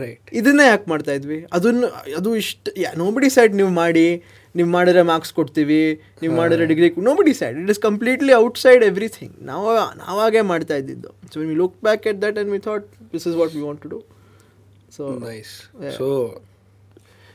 [0.00, 1.38] ರೈಟ್ ಇದನ್ನೇ ಯಾಕೆ ಮಾಡ್ತಾ ಇದ್ವಿ?
[1.56, 1.86] ಅದನ್ನು
[2.18, 2.70] ಅದು ಇಷ್ಟು
[3.02, 4.06] ನೋಬಡಿ ಸೈಡ್ ನೀವು ಮಾಡಿ.
[4.54, 9.34] ನೀವು ಮಾಡಿದ್ರೆ ಮಾರ್ಕ್ಸ್ ಕೊಡ್ತೀವಿ ನೀವು ಮಾಡಿದ್ರೆ degree no be decide it is completely outside everything
[9.42, 11.10] ನಾವು ನಾವಾಗೇ ಮಾಡ್ತಾ ಇದ್ದಿದ್ದು.
[11.34, 13.88] So we look back at that and we thought this is what we want to
[13.88, 14.00] do
[14.96, 15.52] so nice
[15.98, 16.08] so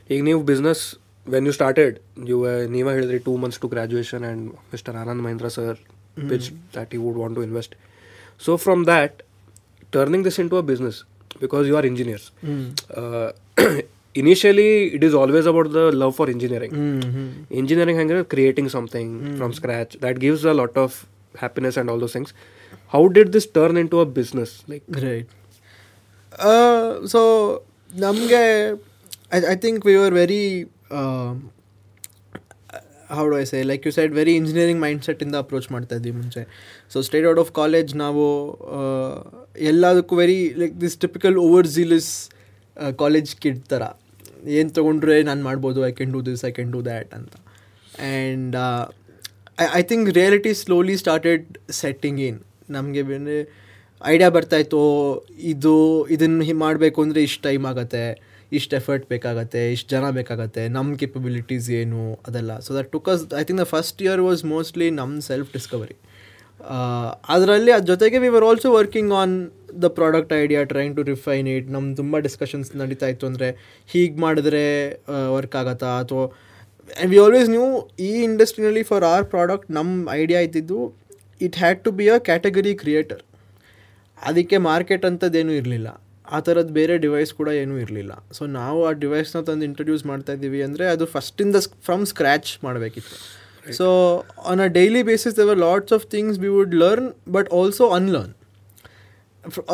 [0.09, 0.83] ಈಗ ನೀವು business
[1.27, 5.77] when you started you ನೀವೇ ಹೇಳಿದ್ರಿ two months to graduation and mister Anand Mahindra sir
[6.17, 7.75] which that you would want to invest
[8.45, 9.17] so from that
[9.91, 10.99] turning this into a business
[11.41, 12.27] because you are engineers
[14.15, 14.65] initially
[14.95, 16.75] it is always about the love for engineering
[17.57, 20.97] engineering ಹೆಂಗೆ creating something from scratch that gives a lot of
[21.35, 22.33] happiness and all those things
[22.91, 25.29] how did this turn into a business like Right.
[26.47, 27.19] Uh, so
[27.91, 28.43] ನಮಗೆ
[29.31, 30.39] I I think we are very
[33.09, 36.41] how do I say like you side very engineering mind ಸೆಟ್ಟಿಂದ approach ಮಾಡ್ತಾ ಇದ್ವಿ ಮುಂಚೆ.
[36.91, 38.23] So straight out of college ನಾವು
[38.71, 38.79] ಆ,
[39.67, 42.11] ಎಲ್ಲದಕ್ಕೂ very like this typical over zealous
[42.97, 43.83] college kid ಥರ
[44.59, 47.33] ಏನು ತೊಗೊಂಡ್ರೆ ನಾನು ಮಾಡ್ಬೋದು I can do this I can do that ಅಂತ.
[48.07, 48.55] And
[49.63, 51.45] I I think reality slowly started
[51.81, 52.39] setting in
[52.77, 53.37] ನಮಗೆ ಬೇರೆ
[54.01, 54.83] ಐಡಿಯಾ ಬರ್ತಾಯಿತ್ತು
[55.53, 55.73] ಇದು
[56.15, 58.03] ಇದನ್ನು ಮಾಡಬೇಕು ಅಂದರೆ ಇಷ್ಟು ಟೈಮ್ ಆಗುತ್ತೆ,
[58.51, 62.53] ಇಷ್ಟು ಎಫರ್ಟ್ ಬೇಕಾಗತ್ತೆ, ಇಷ್ಟು ಜನ ಬೇಕಾಗತ್ತೆ ನಮ್ಮ ಕೆಪಬಿಲಿಟೀಸ್ ಏನು ಅದೆಲ್ಲ.
[62.65, 65.95] So that took us I think the first year was mostly ನಮ್ಮ ಸೆಲ್ಫ್ ಡಿಸ್ಕವರಿ
[67.35, 69.33] ಅದರಲ್ಲಿ ಅದ್ರ ಜೊತೆಗೆ we were also working on
[69.83, 73.49] the product idea trying to refine it ನಮ್ಮ ತುಂಬ ಡಿಸ್ಕಷನ್ಸ್ ನಡೀತಾ ಇತ್ತು ಅಂದರೆ
[73.93, 74.65] ಹೀಗೆ ಮಾಡಿದ್ರೆ
[75.35, 75.91] ವರ್ಕ್ ಆಗತ್ತಾ?
[76.03, 76.25] ಅಥವಾ
[77.11, 77.69] ವಿ ಆಲ್ವೇಸ್ ನೀವು
[78.09, 80.79] ಈ ಇಂಡಸ್ಟ್ರಿನಲ್ಲಿ ಫಾರ್ ಆರ್ ಪ್ರಾಡಕ್ಟ್ ನಮ್ಮ ಐಡಿಯಾ ಇದ್ದಿದ್ದು
[81.47, 83.21] it had to be a category creator
[84.17, 85.89] ಅದಕ್ಕೆ ಮಾರ್ಕೆಟ್ ಅಂಥದ್ದೇನೂ ಇರಲಿಲ್ಲ.
[86.35, 88.13] ಆ ಥರದ್ದು ಬೇರೆ ಡಿವೈಸ್ ಕೂಡ ಏನೂ ಇರಲಿಲ್ಲ.
[88.37, 93.15] ಸೊ ನಾವು ಆ ಡಿವೈಸ್ನ ತಂದು ಇಂಟ್ರೊಡ್ಯೂಸ್ ಮಾಡ್ತಾ ಇದ್ದೀವಿ ಅಂದರೆ ಅದು ಫಸ್ಟಿಂದ ಫ್ರಮ್ ಸ್ಕ್ರ್ಯಾಚ್ ಮಾಡಬೇಕಿತ್ತು.
[93.79, 93.87] So
[94.51, 98.33] on a daily basis there were lots of things we would learn but also unlearn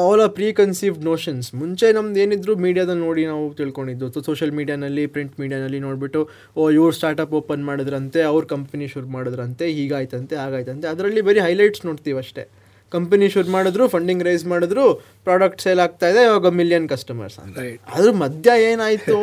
[0.03, 4.07] all our preconceived notions ಮುಂಚೆ ನಮ್ದು ಏನಿದ್ರು ಮೀಡಿಯಾದಲ್ಲಿ ನೋಡಿ ನಾವು ತಿಳ್ಕೊಂಡಿದ್ದು.
[4.27, 6.21] ಸೋಷಿಯಲ್ ಮೀಡಿಯಾನಲ್ಲಿ ಪ್ರಿಂಟ್ ಮೀಡಿಯಾನಲ್ಲಿ ನೋಡಿಬಿಟ್ಟು
[6.59, 10.87] ಓ ಇವ್ರು ಸ್ಟಾರ್ಟಪ್ ಓಪನ್ ಮಾಡಿದ್ರಂತೆ ಅವ್ರ ಕಂಪನಿ ಶುರು ಮಾಡಿದ್ರಂತೆ ಹೀಗಾಯ್ತಂತೆ ಹಾಗಾಯ್ತಂತೆ.
[10.93, 12.45] ಅದರಲ್ಲಿ ಬರೀ ಹೈಲೈಟ್ಸ್ ನೋಡ್ತೀವಿ ಅಷ್ಟೇ.
[12.91, 14.85] ಕಂಪನಿ ಶುರು ಮಾಡಿದ್ರು ಫಂಡಿಂಗ್ ರೈಸ್ ಮಾಡಿದ್ರು
[15.27, 17.57] ಪ್ರಾಡಕ್ಟ್ ಸೇಲ್ ಆಗ್ತಾ ಇದೆ ಇವಾಗ ಮಿಲಿಯನ್ ಕಸ್ಟಮರ್ಸ್ ಅಂತ.
[17.95, 19.17] ಅದ್ರ ಮಧ್ಯ ಏನಾಯಿತು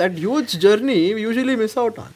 [0.00, 2.14] that huge journey usually miss out on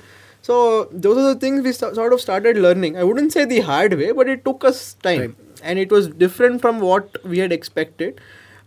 [0.51, 2.97] So those are the things we sort of started learning.
[2.97, 5.61] I wouldn't say the hard way, but it took us time, right.
[5.63, 8.21] and it was different from what we had expected.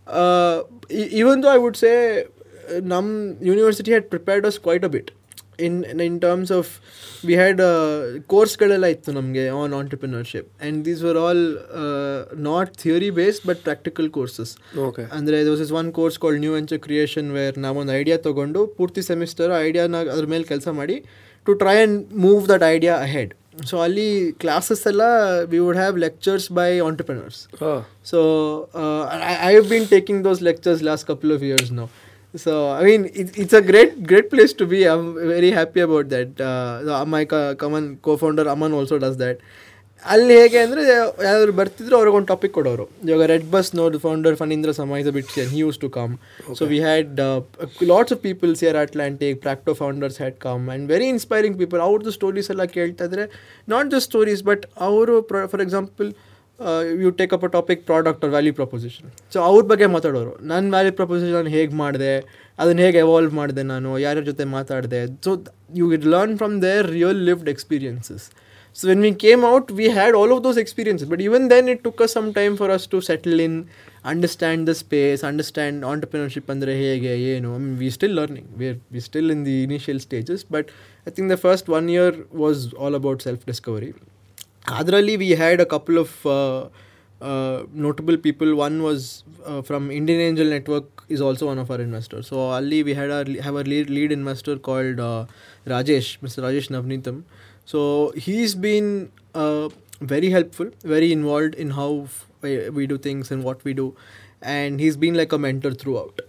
[0.06, 4.88] Uh, e- even though I would say, uh, Nam University had prepared us quite a
[4.88, 5.10] bit.
[5.66, 6.70] In in terms of
[7.26, 7.60] we had
[8.26, 11.44] ಕೋರ್ಸ್ಗಳೆಲ್ಲ ಇತ್ತು ನಮಗೆ on entrepreneurship and these were all
[12.48, 14.52] not theory based but practical courses
[14.86, 19.02] okay ಅಂದರೆ those is one course called new venture creation where ನಾವೊಂದು idea ತೊಗೊಂಡು ಪೂರ್ತಿ
[19.02, 20.98] semester ಐಡಿಯಾನ ಅದ್ರ ಮೇಲೆ ಕೆಲಸ ಮಾಡಿ
[21.46, 23.32] to try and move that idea ahead
[23.64, 24.06] so ಅಲ್ಲಿ
[24.38, 25.02] ಕ್ಲಾಸಸ್ ಎಲ್ಲ
[25.50, 27.40] we would have lectures by entrepreneurs
[28.04, 28.18] so
[29.42, 31.88] I have been taking those taking those lectures last couple of years now.
[32.34, 34.84] So I mean, it, it's a great great place to be.
[34.84, 36.40] I'm very happy about that.
[36.42, 39.38] Uh, my co- common co-founder Aman also does that.
[40.04, 40.82] ಅಲ್ಲಿ ಹೇಗೆ ಅಂದರೆ
[41.26, 45.30] ಯಾರು ಬರ್ತಿದ್ರು ಅವ್ರಿಗೆ ಒಂದು topic ಕೊಡೋರು ಇವಾಗ red bus ನೋಡ್ founder Phanindra Sama is bit
[45.52, 46.12] he used to come
[46.58, 47.20] so we had
[47.92, 52.50] lots of peoples here Atlantic Practo founders had come and very inspiring people ಅವ್ರದ್ದು ಸ್ಟೋರೀಸ್
[52.54, 53.24] ಎಲ್ಲ ಕೇಳ್ತಾ ಇದ್ರೆ
[53.68, 55.14] ನಾಟ್ ಜಸ್ಟ್ ಸ್ಟೋರೀಸ್ ಬಟ್ ಅವರು
[55.52, 56.10] for example
[57.02, 60.32] you take up a topic product or value proposition so ಅವ್ರ ಬಗ್ಗೆ ಮಾತಾಡೋರು.
[60.50, 62.12] ನನ್ನ value proposition ಹೇಗೆ ಮಾಡಿದೆ,
[62.58, 65.00] ಅದನ್ನು ಹೇಗೆ ಎವಾಲ್ವ್ ಮಾಡಿದೆ ನಾನು ಯಾರ್ಯಾರ ಜೊತೆ ಮಾತಾಡಿದೆ.
[65.26, 65.32] So
[65.80, 68.26] you will learn from their real lived experiences
[68.76, 71.82] so when we came out we had all of those experiences but even then it
[71.86, 73.58] took a some time for us to settle in
[74.12, 77.52] understand the space understand entrepreneurship ಅಂದರೆ ಹೇಗೆ, ಏನು.
[77.82, 80.70] We still learning we we still in the initial stages but
[81.08, 83.92] I think the first one year was all about self discovery
[84.66, 86.68] Adrali, we had a couple of uh,
[87.20, 88.54] uh, notable people.
[88.54, 92.28] One was uh, from Indian Angel Network is also one of our investors.
[92.28, 94.96] So Ali, we had our have our lead, investor called
[95.66, 96.42] Rajesh, Mr.
[96.46, 97.24] Rajesh Navneetam.
[97.66, 102.08] So he's been very helpful, very involved in how
[102.42, 103.94] we do things and what we do,
[104.42, 106.20] and he's been like a mentor throughout.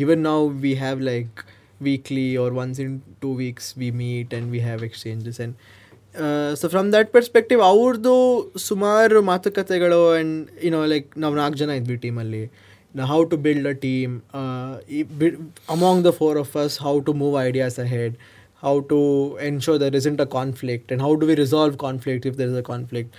[0.00, 1.44] even now we have like
[1.86, 5.54] weekly or once in two weeks we meet and we have exchanges and
[6.60, 8.14] so from that perspective ಅವ್ರದ್ದು
[8.68, 10.34] ಸುಮಾರು ಮಾತುಕತೆಗಳು and
[10.66, 12.42] you know like ನಾವು ನಾಲ್ಕು ಜನ ಇದ್ವಿ ಟೀಮಲ್ಲಿ
[13.12, 14.14] how to build a team
[15.76, 18.14] among the four of us how to move ideas ahead
[18.62, 19.00] how to
[19.50, 22.66] ensure there isn't a conflict and how do we resolve conflict if there is a
[22.72, 23.14] conflict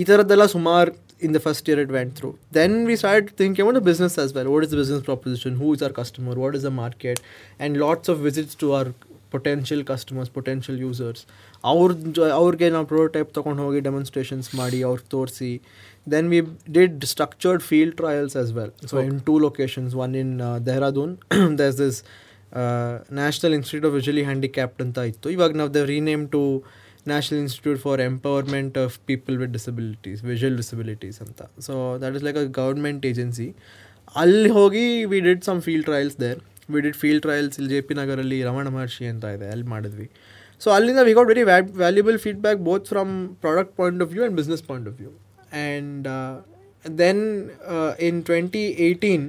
[0.00, 2.36] ಈ ಥರದ್ದೆಲ್ಲ ಸುಮಾರು in the first year it went through.
[2.50, 4.50] Then we started thinking about the business as well.
[4.50, 5.56] What is the business proposition?
[5.56, 6.34] Who is our customer?
[6.34, 7.20] What is the market?
[7.60, 8.88] And lots of visits to our
[9.30, 11.26] potential customers, potential users.
[11.70, 11.92] ಅವ್ರ
[12.40, 15.50] ಅವ್ರಿಗೆ ನಾವು prototype ತೊಗೊಂಡು ಹೋಗಿ demonstrations ಮಾಡಿ ಅವ್ರಿಗೆ ತೋರಿಸಿ.
[16.12, 16.38] Then we
[16.76, 20.32] did structured field trials as well so in two locations one in
[20.68, 21.14] Dehradun
[21.62, 21.98] thus this
[23.20, 25.28] national institute of visually handicapped ಅಂತ ಇತ್ತು.
[25.36, 26.42] ಇವಾಗ ನಾವು the rename to
[27.10, 31.42] national institute for empowerment of people with disabilities visual disabilities ಅಂತ.
[31.66, 33.48] So that is like a government agency
[34.22, 36.40] ಅಲ್ಲಿ ಹೋಗಿ we did some field trials there
[36.72, 39.46] we did field trials ಇಲ್ಲಿ J P ನಗರಲ್ಲಿ ರಮಣ ಮಹರ್ಷಿ ಅಂತ ಇದೆ.
[39.54, 40.08] ಅಲ್ಲಿ ಮಾಡಿದ್ವಿ.
[40.61, 41.43] So ಅಲ್ಲಿಂದ we got very
[41.83, 43.11] valuable feedback both from
[43.45, 45.11] product point of view and business point of view
[45.63, 46.07] and
[46.85, 47.23] then
[48.09, 49.27] in twenty eighteen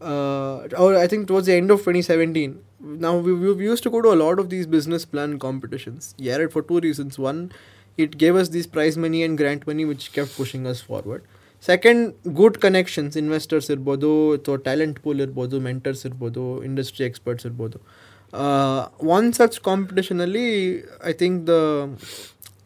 [0.00, 2.58] uh, or I think towards the end of 2017.
[2.80, 6.14] Now we, we we used to go to a lot of these business plan competitions.
[6.18, 7.18] Yeah, for two reasons.
[7.20, 7.52] One,
[7.98, 11.22] it gave us this prize money and grant money, which kept pushing us forward.
[11.64, 17.78] Second, good connections, investors ಇರ್ಬೋದು ಅಥವಾ talent pool ಇರ್ಬೋದು mentors ಇರ್ಬೋದು industry experts ಇರ್ಬೋದು
[19.07, 20.45] one such ಕಾಂಪಿಟೇಷನಲ್ಲಿ
[21.05, 21.49] I think the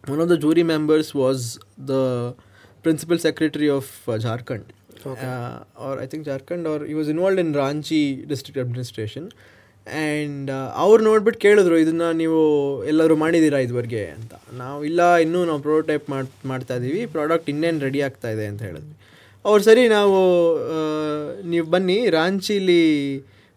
[0.09, 1.91] one of the jury members was the
[2.81, 4.65] principal secretary of Jharkhand
[5.05, 9.31] uh, or I think Jharkhand, or he was involved in Ranchi district administration.
[9.87, 12.39] And ಅವ್ರು ನೋಡ್ಬಿಟ್ಟು ಕೇಳಿದ್ರು ಇದನ್ನು ನೀವು
[12.83, 14.05] ಎಲ್ಲರೂ ಮಾಡಿದ್ದೀರಾ ಇದುವರೆಗೆ?
[14.05, 14.33] ಅಂತ.
[14.53, 18.95] ನಾವು ಇಲ್ಲ ಇನ್ನೂ ನಾವು ಪ್ರೋಟೋಟೈಪ್ ಮಾಡಿ ಮಾಡ್ತಾ ಇದ್ದೀವಿ ಪ್ರಾಡಕ್ಟ್ ಇನ್ನೇನು ರೆಡಿ ಆಗ್ತಾ ಇದೆ ಅಂತ ಹೇಳಿದ್ವಿ.
[19.45, 20.17] ಅವ್ರು ಸರಿ ನಾವು
[21.49, 22.83] ನೀವು ಬನ್ನಿ ರಾಂಚಿಲಿ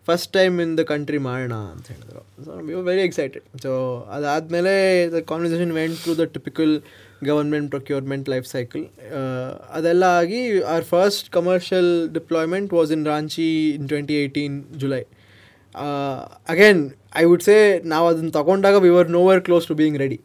[0.09, 2.23] first time in the country ಮಾಡೋಣ ಅಂತ ಹೇಳಿದ್ರು.
[2.47, 3.73] So you very excited so
[4.17, 4.73] ಅದಾದಮೇಲೆ
[5.15, 6.75] the conversation went to the typical
[7.25, 8.85] government procurement life cycle
[9.73, 10.41] ಅದೆಲ್ಲ ಆಗಿ
[10.75, 15.03] our first commercial deployment was in Ranchi in twenty eighteen July
[16.49, 16.83] again
[17.17, 20.19] I would say ನಾವು ಅದನ್ನು ತಗೊಂಡಾಗ we were nowhere close to being ready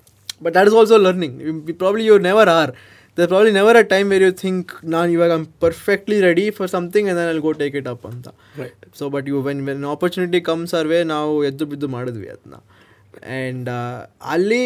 [0.43, 1.37] but that is also learning
[1.77, 2.71] probably you never are
[3.19, 7.07] the probably never a time where you think ನಾನು ಇವಾಗ I'm perfectly ready for something
[7.09, 8.27] and ಅಲ್ಲಿ go take it up ಅಂತ.
[8.61, 12.57] Right so but you when when opportunity comes our way ನಾವು ಎದ್ದು ಬಿದ್ದು ಮಾಡಿದ್ವಿ ಅದನ್ನ
[13.31, 13.69] and
[14.35, 14.63] ಅಲ್ಲಿ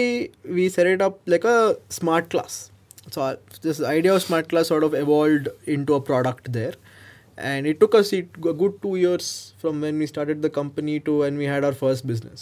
[0.58, 1.58] we set it up like a
[2.00, 2.58] smart class
[3.16, 3.22] so
[3.66, 6.76] this idea of smart class sort of evolved into a product there.
[7.38, 9.28] And it took us it, a good two years
[9.62, 12.42] from when we started the company to when we had our first business.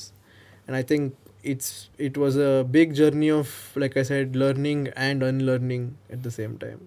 [0.65, 1.03] And i think
[1.43, 6.31] it's it was a big journey of like i said learning and unlearning at the
[6.31, 6.81] same time.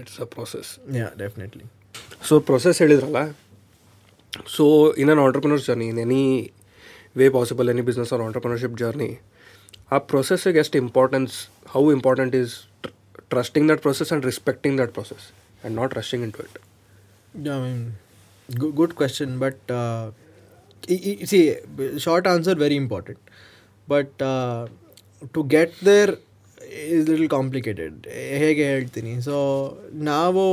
[0.00, 1.64] It's a process yeah definitely
[2.28, 3.20] so process ಹೇಳಿದ್ರಲ್ಲ?
[4.56, 4.64] So
[5.02, 6.22] in an entrepreneur's journey in any
[7.16, 9.10] way possible any business or entrepreneurship journey
[9.92, 11.34] ಆ ಪ್ರೊಸೆಸ್ಸಿಗೆ ಎಷ್ಟು importance
[11.68, 12.54] how important is
[13.28, 16.58] trusting that process and respecting that process and not rushing into it
[17.46, 17.82] Yeah, I mean,
[18.48, 19.38] good, good question.
[19.38, 20.06] But uh,
[20.88, 21.18] i- i-
[23.92, 24.24] see,
[25.34, 26.12] to get there
[26.96, 27.94] is little complicated.
[28.42, 29.12] ಹೇಗೆ ಹೇಳ್ತೀನಿ?
[29.28, 29.36] So
[30.10, 30.44] ನಾವು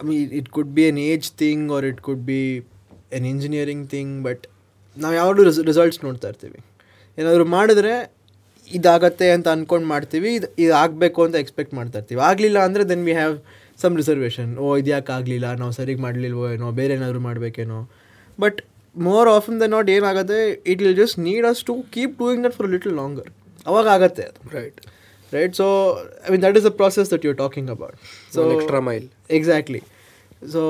[0.00, 2.40] I mean it could be an age thing or it could be
[3.18, 4.44] an engineering thing but
[4.96, 6.60] ನಾವು ಯಾವಾಗಲೂ ರಿಸ್ results ನೋಡ್ತಾ ಇರ್ತೀವಿ.
[7.18, 7.94] ಏನಾದರೂ ಮಾಡಿದ್ರೆ
[8.70, 12.20] ಇದಾಗತ್ತೆ ಅಂತ ಅಂದ್ಕೊಂಡು ಮಾಡ್ತೀವಿ ಇದು ಇದು ಆಗಬೇಕು ಅಂತ ಎಕ್ಸ್ಪೆಕ್ಟ್ ಮಾಡ್ತಾ ಇರ್ತೀವಿ.
[12.30, 13.34] ಆಗಲಿಲ್ಲ ಅಂದರೆ then we have
[13.82, 15.46] some reservation ಓ ಇದು ಯಾಕೆ ಆಗಲಿಲ್ಲ?
[15.62, 16.68] ನಾವು ಸರಿಗೆ ಮಾಡಲಿಲ್ವೋ ಏನೋ?
[16.80, 17.80] ಬೇರೆ ಏನಾದರೂ ಮಾಡಬೇಕೇನೋ?
[18.44, 18.60] But
[19.08, 22.70] more often the not ಏನಾಗುತ್ತೆ it will just need us to keep doing that for
[22.70, 23.30] little longer
[23.66, 24.80] ಅವಾಗ ಆಗತ್ತೆ ಅದು right
[25.32, 25.66] right so
[26.26, 27.94] i mean that is the process that you're talking about
[28.30, 29.06] so One extra mile.
[29.28, 29.82] exactly
[30.54, 30.62] so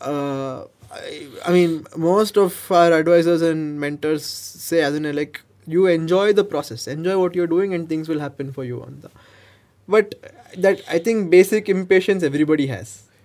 [0.00, 4.24] uh, I, I mean most of our advisors and mentors
[4.68, 8.20] say as in like you enjoy the process enjoy what you're doing and things will
[8.20, 9.10] happen for you on the
[9.88, 10.14] but
[10.58, 11.00] that i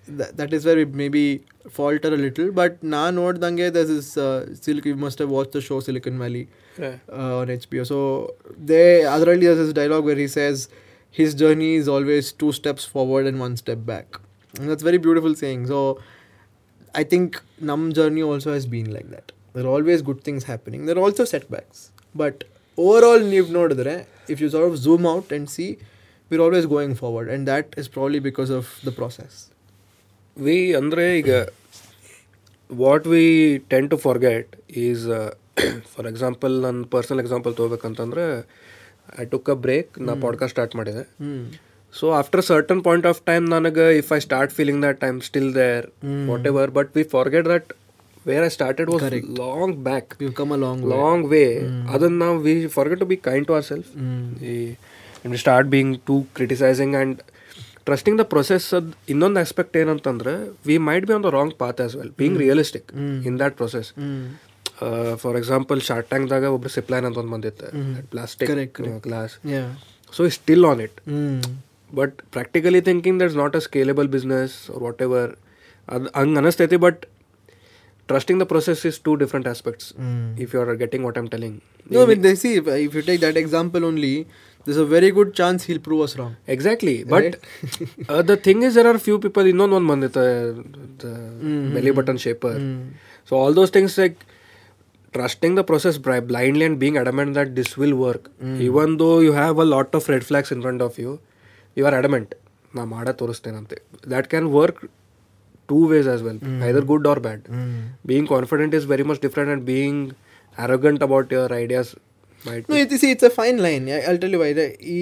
[0.08, 2.82] think basic impatience everybody has that, that is where we maybe falter a little but
[2.82, 6.48] na noಡ್ದಂಗೆ there's this uh, Silicon, you must have watched the show silicon valley
[6.80, 7.86] uh, on HBO.
[7.86, 10.68] So they otherly there's this dialogue where he says
[11.10, 14.18] his journey is always two steps forward and one step back.
[14.58, 15.66] And that's very beautiful saying.
[15.66, 16.00] So
[16.94, 19.32] I think Num journey also has been like that.
[19.52, 20.86] There are always good things happening.
[20.86, 21.92] There are also setbacks.
[22.14, 22.44] But
[22.76, 25.78] overall ನೀವು ನೋಡಿದ್ರೆ if you sort of zoom out and see
[26.30, 29.47] we're always going forward and that is probably because of the process.
[30.37, 31.29] we ಅಂದರೆ ಈಗ
[32.75, 35.05] what we tend to forget is
[35.95, 38.47] for example ನನ್ನ personal example ತೊಗೋಬೇಕಂತಂದ್ರೆ
[39.21, 41.09] I took a break ನಾ podcast start ಮಾಡಿದೆ.
[41.99, 45.87] So after certain point of time ನನಗೆ if I start feeling that I'm still there
[46.45, 47.73] whatever but we forget that
[48.27, 50.89] where I started was long back a long way.
[50.89, 51.61] Long way
[51.93, 54.75] ಅದನ್ನು ನಾವು we forget to be kind to our self ಈ
[55.35, 57.19] start being too criticising and
[57.89, 60.33] trusting the process ಅದು ಇನ್ನೊಂದು aspect ಏನಂತಂದ್ರೆ
[60.69, 62.89] we might be on the wrong path as well being realistic
[63.29, 63.89] in that process
[65.21, 67.69] for example Shark ಟ್ಯಾಂಕ್ದಾಗ ಒಬ್ರು ಸಿಪ್ಲೈನ್ ಅಂತ ಒಂದು ಬಂದಿತ್ತು.
[68.11, 68.49] Plastic.
[69.07, 69.33] Glass.
[70.17, 70.99] So is still on it.
[71.99, 74.55] But practically thinking that's not a scalable business
[75.07, 75.31] whatever
[75.87, 77.01] ಅದು ಹಂಗೆ ಅನಿಸ್ತೈತಿ but
[78.09, 79.89] trusting the process is two different aspects
[80.45, 81.57] if you are getting what I'm telling
[81.91, 84.27] No, I mean, they see, if, if you take that example only,
[84.68, 86.32] there's a very good chance he'll prove us wrong.
[86.54, 87.34] Exactly but
[88.30, 90.24] the thing is there are few people ಇನ್ನೊಂದು ಒಂದು ಬಂದಿತ್ತು
[91.76, 92.58] belly button shaper
[93.28, 94.16] so all those things like
[95.14, 95.98] trusting the process
[96.32, 98.26] blindly and being adamant that this will work
[98.68, 101.12] even though you have a lot of red flags in front of you
[101.76, 102.32] you are adamant
[102.74, 103.76] ನಾ ಮಾಡೇ ತೋರಿಸ್ತೇನಂತೆ
[104.10, 104.80] that can work
[105.68, 107.44] two ways as well either good or bad
[108.06, 110.04] being confident is very much different and being
[110.56, 112.07] arrogant about your ideas might
[112.45, 113.89] No, it, see, it's a fine line.
[113.89, 114.51] I'll tell you why.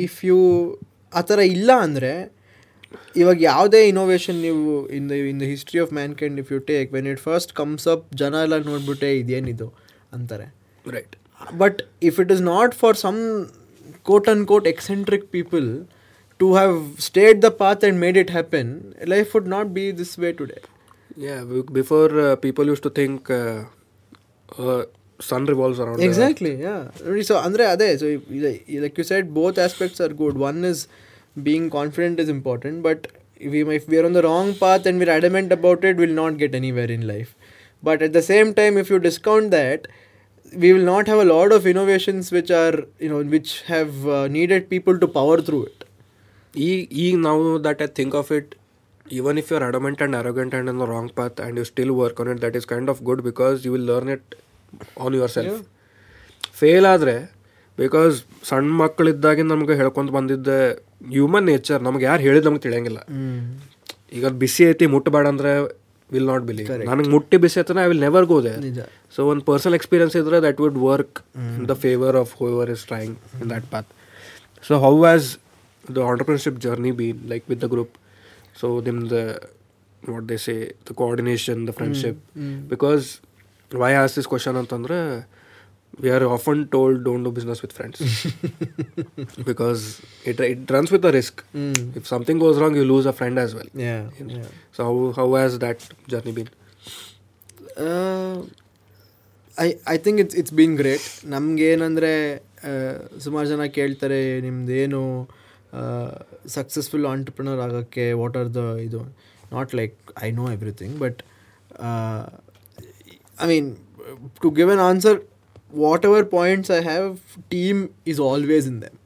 [0.02, 0.40] If you
[1.14, 2.10] ಆ ಥರ ಇಲ್ಲ ಅಂದರೆ
[3.22, 4.64] ಇವಾಗ ಯಾವುದೇ innovation ನೀವು
[4.98, 8.04] in the in the history of mankind if you take when it first comes up
[8.16, 9.68] ಜನ ಎಲ್ಲ ನೋಡ್ಬಿಟ್ಟೆ ಇದೇನಿದು
[10.14, 10.48] ಅಂತಾರೆ
[10.86, 11.16] right
[11.58, 13.20] but if it is not for some
[14.04, 15.68] quote unquote eccentric people
[16.40, 18.72] to have state the path and made it happen
[19.16, 20.60] life would not be this way today
[21.72, 22.92] before people use to
[24.50, 26.02] people used to think sun revolves around.
[26.02, 27.22] Exactly, yeah.
[27.24, 28.22] So, Andre, Ade, so
[28.82, 30.38] like you said, both aspects are good.
[30.38, 30.88] One is
[31.44, 33.08] being confident is important, but
[33.40, 36.10] if we if we are on the wrong path and we're adamant about it, we'll
[36.10, 37.36] not get anywhere in life.
[37.84, 39.88] But at the same time, if you discount that,
[40.56, 44.28] we will not have a lot of innovations which are you know which have uh,
[44.28, 45.84] needed people to power through it.
[46.56, 48.56] E, e now that I think of it,
[49.10, 52.20] even if you're adamant and arrogant and on the wrong path and you still work
[52.20, 54.36] on it, that is kind of good because you will learn it
[55.06, 55.58] on self
[56.54, 57.16] fail ಆದರೆ
[57.78, 58.16] because
[58.50, 60.60] ಸಣ್ಣ ಮಕ್ಕಳಿದ್ದಾಗಿಂದ ನಮ್ಗೆ ಹೇಳ್ಕೊಂತ ಬಂದಿದ್ದೆ
[61.12, 63.00] human nature ನಮ್ಗೆ ಯಾರು ಹೇಳಿದ್ ನಮ್ಗೆ ತಿಳಿಯಂಗಿಲ್ಲ.
[64.14, 65.52] ಈಗ ಅದು ಬಿಸಿ ಐತಿ ಮುಟ್ಟಬೇಡ ಅಂದ್ರೆ
[66.10, 68.54] ವಿಲ್ ನಾಟ್ ಬಿಲೀವ್ ನನಗೆ ಮುಟ್ಟಿ ಬಿಸಿ ಐತನ I will never go there.
[69.16, 71.20] So ಒಂದು ಪರ್ಸನಲ್ ಎಕ್ಸ್ಪೀರಿಯನ್ಸ್ ಇದ್ರೆ that would work
[71.58, 73.90] in the favour of whoever is trying in that path
[74.68, 75.28] so how has
[75.98, 77.96] the entrepreneurship journey be like with the group
[78.62, 79.22] so ನಿಮ್ದು
[80.10, 80.56] what they say
[80.90, 82.20] the coordination the friendship
[82.70, 83.06] because
[83.72, 84.98] why ask this question ಅಂತಂದ್ರೆ
[86.02, 88.02] we are often told don't do business with friends
[89.46, 89.82] because
[90.28, 91.42] it it runs with a risk
[92.00, 93.72] if something goes wrong you lose a friend as well.
[94.78, 96.52] So how how has that journey been
[99.58, 102.12] I I think it's it's been great ನಮಗೇನಂದರೆ
[103.20, 105.02] ಸುಮಾರು ಜನ ಕೇಳ್ತಾರೆ ನಿಮ್ಮದೇನು
[106.48, 109.00] successful entrepreneur ಆಗೋಕ್ಕೆ what are the ಇದು?
[109.52, 111.20] Not like I know everything but
[113.40, 113.80] I mean,
[114.42, 115.22] to give an answer,
[115.70, 117.20] whatever points I have,
[117.50, 118.98] team is always in them.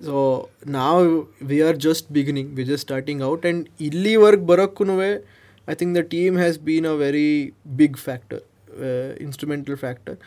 [0.00, 5.22] So now we are just beginning, we're just starting out, and illy work barakkunuve,
[5.66, 8.42] I think the team has been a very big factor,
[8.78, 10.18] uh, instrumental factor.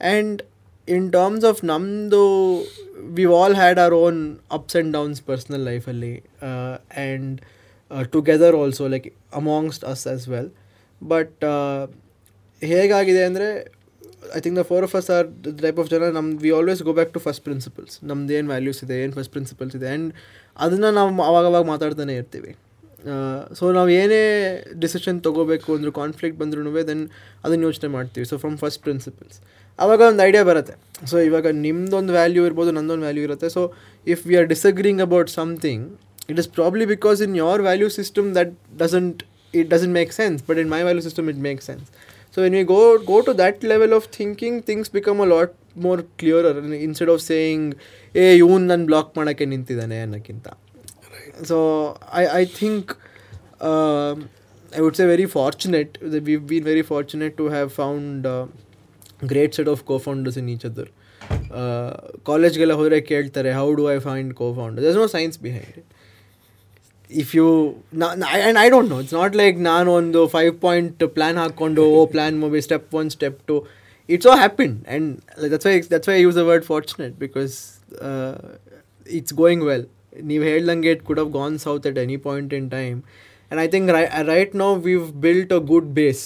[0.00, 0.42] And
[0.86, 2.66] in terms of namdu,
[3.14, 7.42] we've all had our own ups and downs personal life, Ali, uh, and
[7.90, 10.50] uh, together also, like amongst us as well.
[11.02, 11.42] But
[12.62, 13.48] ಹೇಗಾಗಿದೆ ಅಂದರೆ
[14.36, 16.92] I think the four of us are the type of ಜನ ನಮ್ಮ we always go
[16.98, 20.08] back to first principles ನಮ್ದು ಏನು values ಇದೆ, ಏನು first principles ಇದೆ and
[20.64, 22.52] ಅದನ್ನು ನಾವು ಅವಾಗವಾಗ ಮಾತಾಡ್ತಾನೆ ಇರ್ತೀವಿ.
[23.58, 24.22] ಸೊ ನಾವು ಏನೇ
[24.84, 27.04] ಡಿಸಿಷನ್ ತೊಗೋಬೇಕು ಅಂದರೂ ಕಾನ್ಫ್ಲಿಕ್ಟ್ ಬಂದ್ರೂ ದೆನ್
[27.44, 28.26] ಅದನ್ನು ಯೋಚನೆ ಮಾಡ್ತೀವಿ.
[28.30, 29.38] ಸೊ ಫ್ರಮ್ ಫಸ್ಟ್ ಪ್ರಿನ್ಸಿಪಲ್ಸ್
[29.78, 30.74] ಆವಾಗ ಒಂದು ಐಡಿಯಾ ಬರುತ್ತೆ.
[31.10, 33.48] ಸೊ ಇವಾಗ ನಿಮ್ಮದೊಂದು ವ್ಯಾಲ್ಯೂ ಇರ್ಬೋದು, ನಂದೊಂದು ವ್ಯಾಲ್ಯೂ ಇರುತ್ತೆ.
[33.56, 33.62] So
[34.14, 35.84] if we are disagreeing about something
[36.30, 39.22] it is probably because in your value system that doesn't
[39.54, 41.88] it doesn't make sense but in my value system it make sense.
[42.36, 45.52] So when we go go to that level of thinking things become a lot
[45.84, 46.52] more clearer.
[46.86, 47.62] Instead of saying
[48.14, 50.46] ಏ ಇವನ್ ನನ್ನ block ಮಾಡೋಕ್ಕೆ ನಿಂತಿದ್ದಾನೆ ಅನ್ನೋಕ್ಕಿಂತ.
[51.48, 51.56] So
[52.20, 52.90] I I think
[54.72, 55.92] I would say very fortunate
[56.28, 58.26] we been very fortunate to have found
[59.32, 60.90] great set of co founders in each other
[62.30, 65.90] ಕಾಲೇಜ್ಗೆಲ್ಲ ಹೋದರೆ ಕೇಳ್ತಾರೆ how do I find co founder thus no science behind it
[67.10, 67.46] if you
[68.04, 72.38] and I don't know it's not like ನಾನು ಒಂದು five point plan ಹಾಕ್ಕೊಂಡು ಓ plan
[72.38, 73.56] move step one step two
[74.08, 75.08] it's all happen and
[75.52, 77.54] that's why that's why use the word fortunate because
[79.10, 79.86] it's going well
[80.24, 83.90] ನೀವು ಹೇಳ್ದಂಗೆ it could have gone south at any point in time and I think
[83.90, 86.24] Rai right now we've built a good base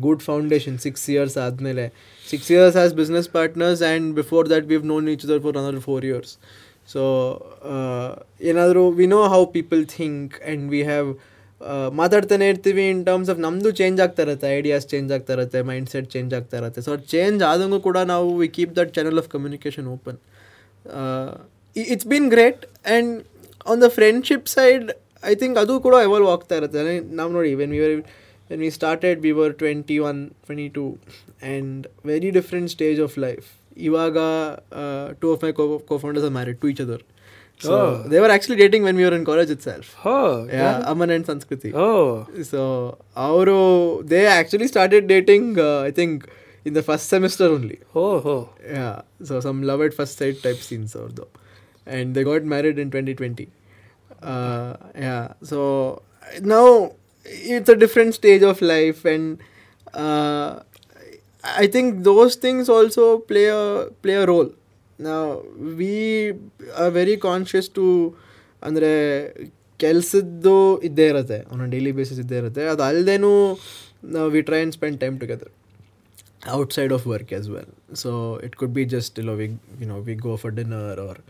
[0.00, 1.84] good foundation six years ಆದಮೇಲೆ
[2.26, 6.04] six years as business partners and before that we've known each other for another four
[6.04, 6.32] years
[6.92, 7.02] so
[8.50, 11.10] ಏನಾದರೂ we know how people think and we have
[12.00, 16.08] ಮಾತಾಡ್ತಾನೆ ಇರ್ತೀವಿ in terms of ನಮ್ಮದು change ಆಗ್ತಾ ಇರುತ್ತೆ ideas change ಆಗ್ತಾ ಇರುತ್ತೆ mindset
[16.14, 16.80] change ಆಗ್ತಾ ಇರುತ್ತೆ.
[16.88, 20.18] ಸೊ ಚೇಂಜ್ ಆದಂಗೂ ಕೂಡ ನಾವು we keep that channel of communication open
[21.94, 23.12] it's been great and
[23.72, 24.86] on the friendship side
[25.32, 26.80] I think ಅದು ಕೂಡ ಎವಾಲ್ವ್ ಆಗ್ತಾ ಇರುತ್ತೆ.
[27.20, 27.80] ನಾವು ನೋಡಿ when we
[28.50, 33.48] when we started we were twenty one twenty two and very different stage of life
[33.87, 34.17] ಇವಾಗ
[35.19, 35.51] two of my
[35.97, 37.03] cofounders are married to each other
[37.61, 37.73] so
[38.11, 39.89] they were actually dating when we are in college itself
[40.91, 41.69] Aman and Sanskriti
[42.51, 42.61] so
[43.25, 43.57] ಅವರು
[44.09, 46.23] they actually started dating I think
[46.65, 47.77] in the first semester only
[48.75, 48.89] yeah
[49.25, 51.27] so some love at first side type scenes ಅವ್ರದ್ದು
[51.87, 53.47] and they got married in twenty twenty
[55.05, 55.59] yeah so
[56.45, 56.69] ನಾವು
[57.49, 59.31] it's a different stage of life and
[61.56, 63.62] I think those things also play a
[64.02, 64.50] play a role.
[64.98, 65.42] Now,
[65.80, 66.32] we
[66.76, 67.86] are very conscious to,
[68.62, 68.92] ಅಂದರೆ,
[69.80, 70.54] ಕೆಲಸದ್ದು
[70.86, 71.36] ಇದ್ದೇ ಇರುತ್ತೆ.
[71.52, 72.62] On daily basis ಇದ್ದೇ ಇರುತ್ತೆ.
[72.72, 73.30] ಅದು ಅಲ್ಲದೇನೂ
[74.14, 75.52] ನಾವು we try and spend time together
[76.60, 77.70] outside of work as well
[78.02, 78.10] so
[78.46, 79.46] it could be just ಇಲ್ಲೋ we
[79.82, 81.20] you know we go for dinner or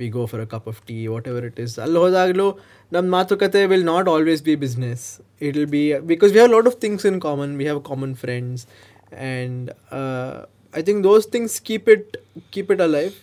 [0.00, 2.48] we go for a cup of tea what ever it is ಹೋದಾಗಲೂ
[2.92, 5.04] ನಮ್ಮ ಮಾತುಕತೆ will not always be business
[5.46, 5.82] it will be
[6.12, 8.64] because we have lot of things in common we have common friends
[9.14, 12.16] and uh, I think those things keep it
[12.50, 13.14] keep it alive.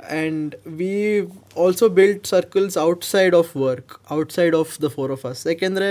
[0.00, 5.38] And we also built circles outside of work, outside of the four of us.
[5.46, 5.88] ಯಾಕೆಂದರೆ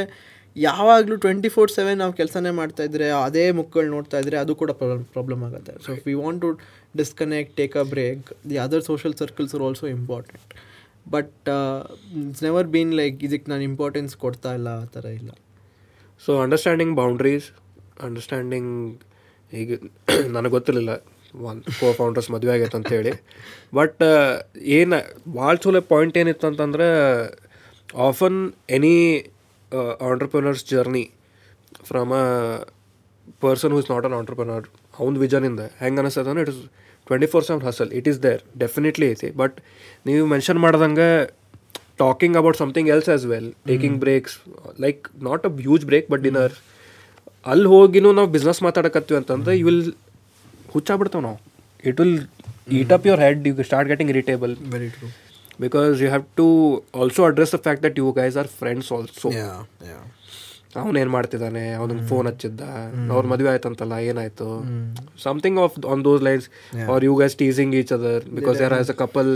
[0.56, 5.06] ಯಾವಾಗಲೂ twenty four seven ನಾವು ಕೆಲಸನೇ ಮಾಡ್ತಾ ಇದ್ರೆ ಅದೇ ಮುಕ್ಕಳು ನೋಡ್ತಾ ಇದ್ರೆ ಅದು ಕೂಡ ಪ್ರಾಬ್ಲಮ್
[5.06, 6.50] ಪ್ರಾಬ್ಲಮ್ ಆಗುತ್ತೆ so we want to
[6.98, 10.54] disconnect take a break the other social circles are also important
[11.16, 11.50] but
[12.22, 15.32] it's never been like ಇದಕ್ಕೆ ನಾನು ಇಂಪಾರ್ಟೆನ್ಸ್ ಕೊಡ್ತಾ ಇಲ್ಲ ಆ ಥರ ಇಲ್ಲ
[16.22, 17.48] ಸೊ ಅಂಡರ್ಸ್ಟ್ಯಾಂಡಿಂಗ್ ಬೌಂಡ್ರೀಸ್
[18.04, 18.72] ಅಂಡರ್ಸ್ಟ್ಯಾಂಡಿಂಗ್
[19.62, 19.70] ಈಗ
[20.36, 20.94] ನನಗೆ ಗೊತ್ತಿರಲಿಲ್ಲ.
[21.50, 23.12] ಒಂದು ಕೋ ಫೌಂಡರ್ಸ್ ಮದುವೆ ಆಗೈತೆ ಅಂತೇಳಿ
[23.78, 24.02] ಬಟ್
[24.78, 24.98] ಏನು
[25.38, 26.88] ಭಾಳ ಚಲೋ ಪಾಯಿಂಟ್ ಏನಿತ್ತು ಅಂತಂದ್ರೆ
[28.08, 28.40] often
[28.78, 28.96] any
[30.10, 31.04] entrepreneurs journey
[31.90, 32.26] from a
[33.44, 34.66] person who is not an entrepreneur
[35.02, 36.62] ಅವ್ನ ವಿಜನಿಂದ ಹೆಂಗೆ ಅನಿಸ್ತದೆ ಅಂದ್ರೆ it is
[37.08, 39.30] twenty four seven hustle it is there definitely ಐತಿ.
[39.42, 39.56] ಬಟ್
[40.10, 41.10] ನೀವು ಮೆನ್ಷನ್ ಮಾಡ್ದಂಗೆ
[42.04, 44.36] talking about something else as well taking breaks
[44.86, 46.54] like not a huge break but dinner
[47.46, 49.84] ಅಲ್ಲಿ ಹೋಗಿನೂ ನಾವು ಬಿಸ್ನೆಸ್ ಮಾತಾಡಕತ್ತೀವಿ ಅಂತಂದ್ರೆ ಯು ವಿಲ್
[50.74, 51.40] ಹುಚ್ಚಾಗ್ಬಿಡ್ತೇವೆ ನಾವು.
[51.90, 52.18] It will
[52.80, 55.08] eat up your head you start getting irritable very true
[55.64, 56.46] because you have to
[57.02, 59.30] also address the fact that you guys are friends also
[60.82, 61.64] ಅವನೇನು ಮಾಡ್ತಿದ್ದಾನೆ?
[61.80, 62.62] ಅವನಿಗೆ phone ಹಚ್ಚಿದ್ದ?
[63.16, 64.48] ಅವ್ರ ಮದುವೆ ಆಯ್ತಂತಲ್ಲ ಏನಾಯ್ತು?
[65.24, 66.46] Something of on those lines
[66.94, 69.30] are you guys teasing each other because ಯಾರ as a couple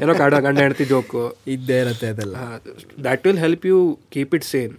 [0.00, 1.22] ಏನೋ ಕಾಡ ಗಂಡ ಹೆಂಡತಿ ಜೋಕು
[1.54, 2.36] ಇದ್ದೇ ಇರತ್ತೆ ಅದೆಲ್ಲ.
[3.06, 3.78] That will help you
[4.10, 4.74] keep it sane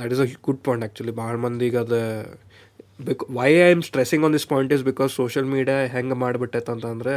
[0.00, 2.00] that is a good point actually ಭಾಳ ಮಂದಿಗೆ ಅದು
[3.08, 7.14] ಬಿಕ್ why I am stressing on this point is because social media ಹೆಂಗೆ ಮಾಡಿಬಿಟ್ಟೈತೆ ಅಂತಂದರೆ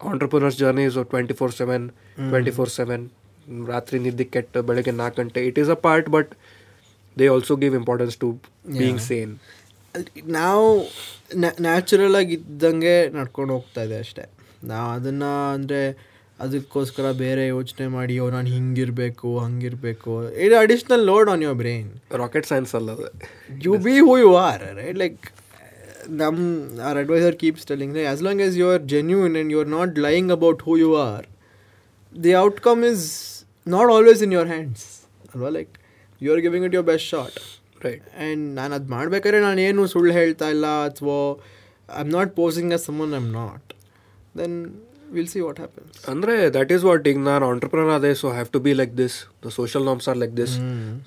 [0.00, 1.84] entrepreneurs journey is twenty four seven
[2.30, 3.04] twenty four seven
[3.72, 5.40] ರಾತ್ರಿ ನಿದ್ದೆ ಕೆಟ್ಟು ಬೆಳಗ್ಗೆ ನಾಲ್ಕು ಗಂಟೆ.
[5.48, 6.30] It is a part but
[7.16, 8.28] they also give importance to
[8.78, 9.32] being sane
[10.36, 10.64] ನಾವು
[11.66, 14.24] ನ್ಯಾಚುರಲ್ ಆಗಿ ಇದ್ದಂಗೆ ನಡ್ಕೊಂಡು ಹೋಗ್ತಾ ಇದೆ ಅಷ್ಟೇ.
[14.72, 15.80] ನಾವು ಅದನ್ನು ಅಂದರೆ
[16.38, 20.12] ಅದಕ್ಕೋಸ್ಕರ ಬೇರೆ ಯೋಚನೆ ಮಾಡಿ ಓ ನಾನು ಹಿಂಗಿರಬೇಕು ಹಂಗಿರಬೇಕು.
[20.46, 21.88] ಇದು additional load on your brain
[22.22, 23.06] rocket science ಅಲ್ಲ ಅದು.
[23.66, 25.20] You be who you are right like
[26.22, 26.38] ನಮ್ಮ
[26.88, 30.32] our advisor keeps telling us long as you are genuine and you are not lying
[30.38, 31.26] about who you are
[32.12, 33.06] the outcome is
[33.66, 34.86] not always in your hands
[35.32, 35.50] ಅಲ್ವಾ?
[35.58, 35.72] Like
[36.20, 37.38] you are giving it your best shot
[37.86, 41.16] right and ನಾನು ಅದು ಮಾಡ್ಬೇಕಾದ್ರೆ ನಾನು ಏನು ಸುಳ್ಳು ಹೇಳ್ತಾ ಇಲ್ಲ ಅಥವಾ
[41.88, 43.70] I am not posing as someone I am not
[44.38, 44.56] then
[45.14, 48.60] will see what happens ಅಂದರೆ ದಟ್ ಈಸ್ ವಾಟ್ ಈಗ ನಾನು ಆಂಟ್ರಪ್ರನರ್ ಅದೇ so have to
[48.60, 50.54] be like this the social norms are like this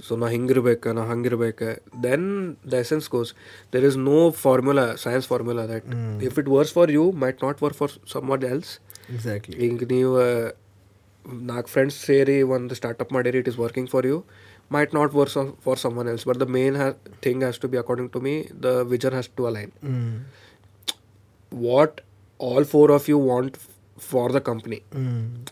[0.08, 1.70] so ನಾ ಹಿಂಗಿರ್ಬೇಕು ನಾ ಹಂಗಿರ್ಬೇಕು
[2.04, 2.28] then
[2.72, 3.32] the essence cause
[3.74, 5.88] there is no formula science formula that
[6.30, 8.72] if it works for you might not work for some what else
[9.16, 10.14] exactly ಈಗ ನೀವು
[11.46, 14.18] ನಾಲ್ಕು friends ಸೇರಿ ಒಂದು startup ಮಾಡಿರಿ it is working for you
[14.72, 15.34] might not work
[15.66, 16.78] for someone else but the main
[17.22, 19.72] thing has to be according to me the vision has to align
[21.52, 21.98] what
[22.40, 23.06] all four of
[23.98, 24.84] for the company.
[24.92, 25.44] Hmm.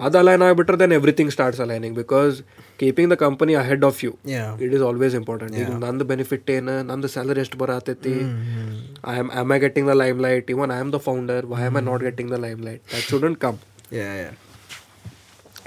[0.00, 2.44] Other aligning better than everything starts aligning because
[2.78, 4.56] keeping the company ahead of you, yeah.
[4.60, 5.54] it is always important.
[5.54, 5.76] Yeah.
[5.76, 8.44] None the benefit tena, none the salary rest mm.
[8.44, 8.76] Hmm.
[9.02, 10.48] I am am I getting the limelight?
[10.48, 11.40] Even I am the founder.
[11.42, 11.76] Why am.
[11.76, 12.06] I not hmm.
[12.06, 12.86] getting the limelight?
[12.90, 13.58] That shouldn't come.
[13.90, 14.30] Yeah, yeah.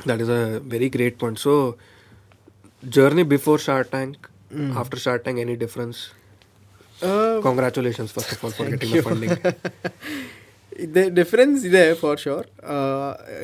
[0.06, 1.38] That is a very great point.
[1.38, 1.78] So
[2.88, 4.16] journey before starting,
[4.76, 6.12] after starting, any difference?
[7.02, 9.38] Uh, Congratulations, first of all, for getting the funding.
[10.80, 12.48] ಇದೆ difference ಇದೆ for sure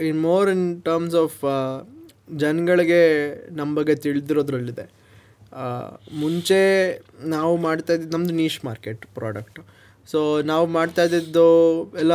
[0.01, 1.39] in more in terms of
[2.35, 3.01] ಜನಗಳಿಗೆ
[3.51, 4.81] ನಮ್ಮ ಬಗ್ಗೆ ತಿಳಿದಿರೋದ್ರಲ್ಲಿದೆ.
[5.53, 6.59] ಆ, ಮುಂಚೆ
[7.25, 9.59] ನಾವು ಮಾಡ್ತಾ ಇದ್ದಿದ್ದು ನಮ್ಮದು ನೀಶ್ ಮಾರ್ಕೆಟ್ ಪ್ರಾಡಕ್ಟ್
[10.07, 11.47] ಸೊ ನಾವು ಮಾಡ್ತಾ ಇದ್ದಿದ್ದು
[11.99, 12.13] ಎಲ್ಲ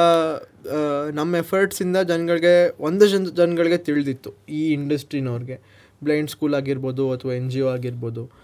[0.70, 5.60] ಆ, ನಮ್ಮ ಎಫರ್ಟ್ಸಿಂದ ಜನಗಳಿಗೆ ಒಂದು ಜನ ಜನಗಳಿಗೆ ತಿಳಿದಿತ್ತು ಈ ಇಂಡಸ್ಟ್ರಿನವ್ರಿಗೆ
[6.02, 8.41] ಬ್ಲೈಂಡ್ ಸ್ಕೂಲ್ ಆಗಿರ್ಬೋದು ಅಥವಾ ಎನ್ ಜಿ ಒ ಆಗಿರ್ಬೋದು.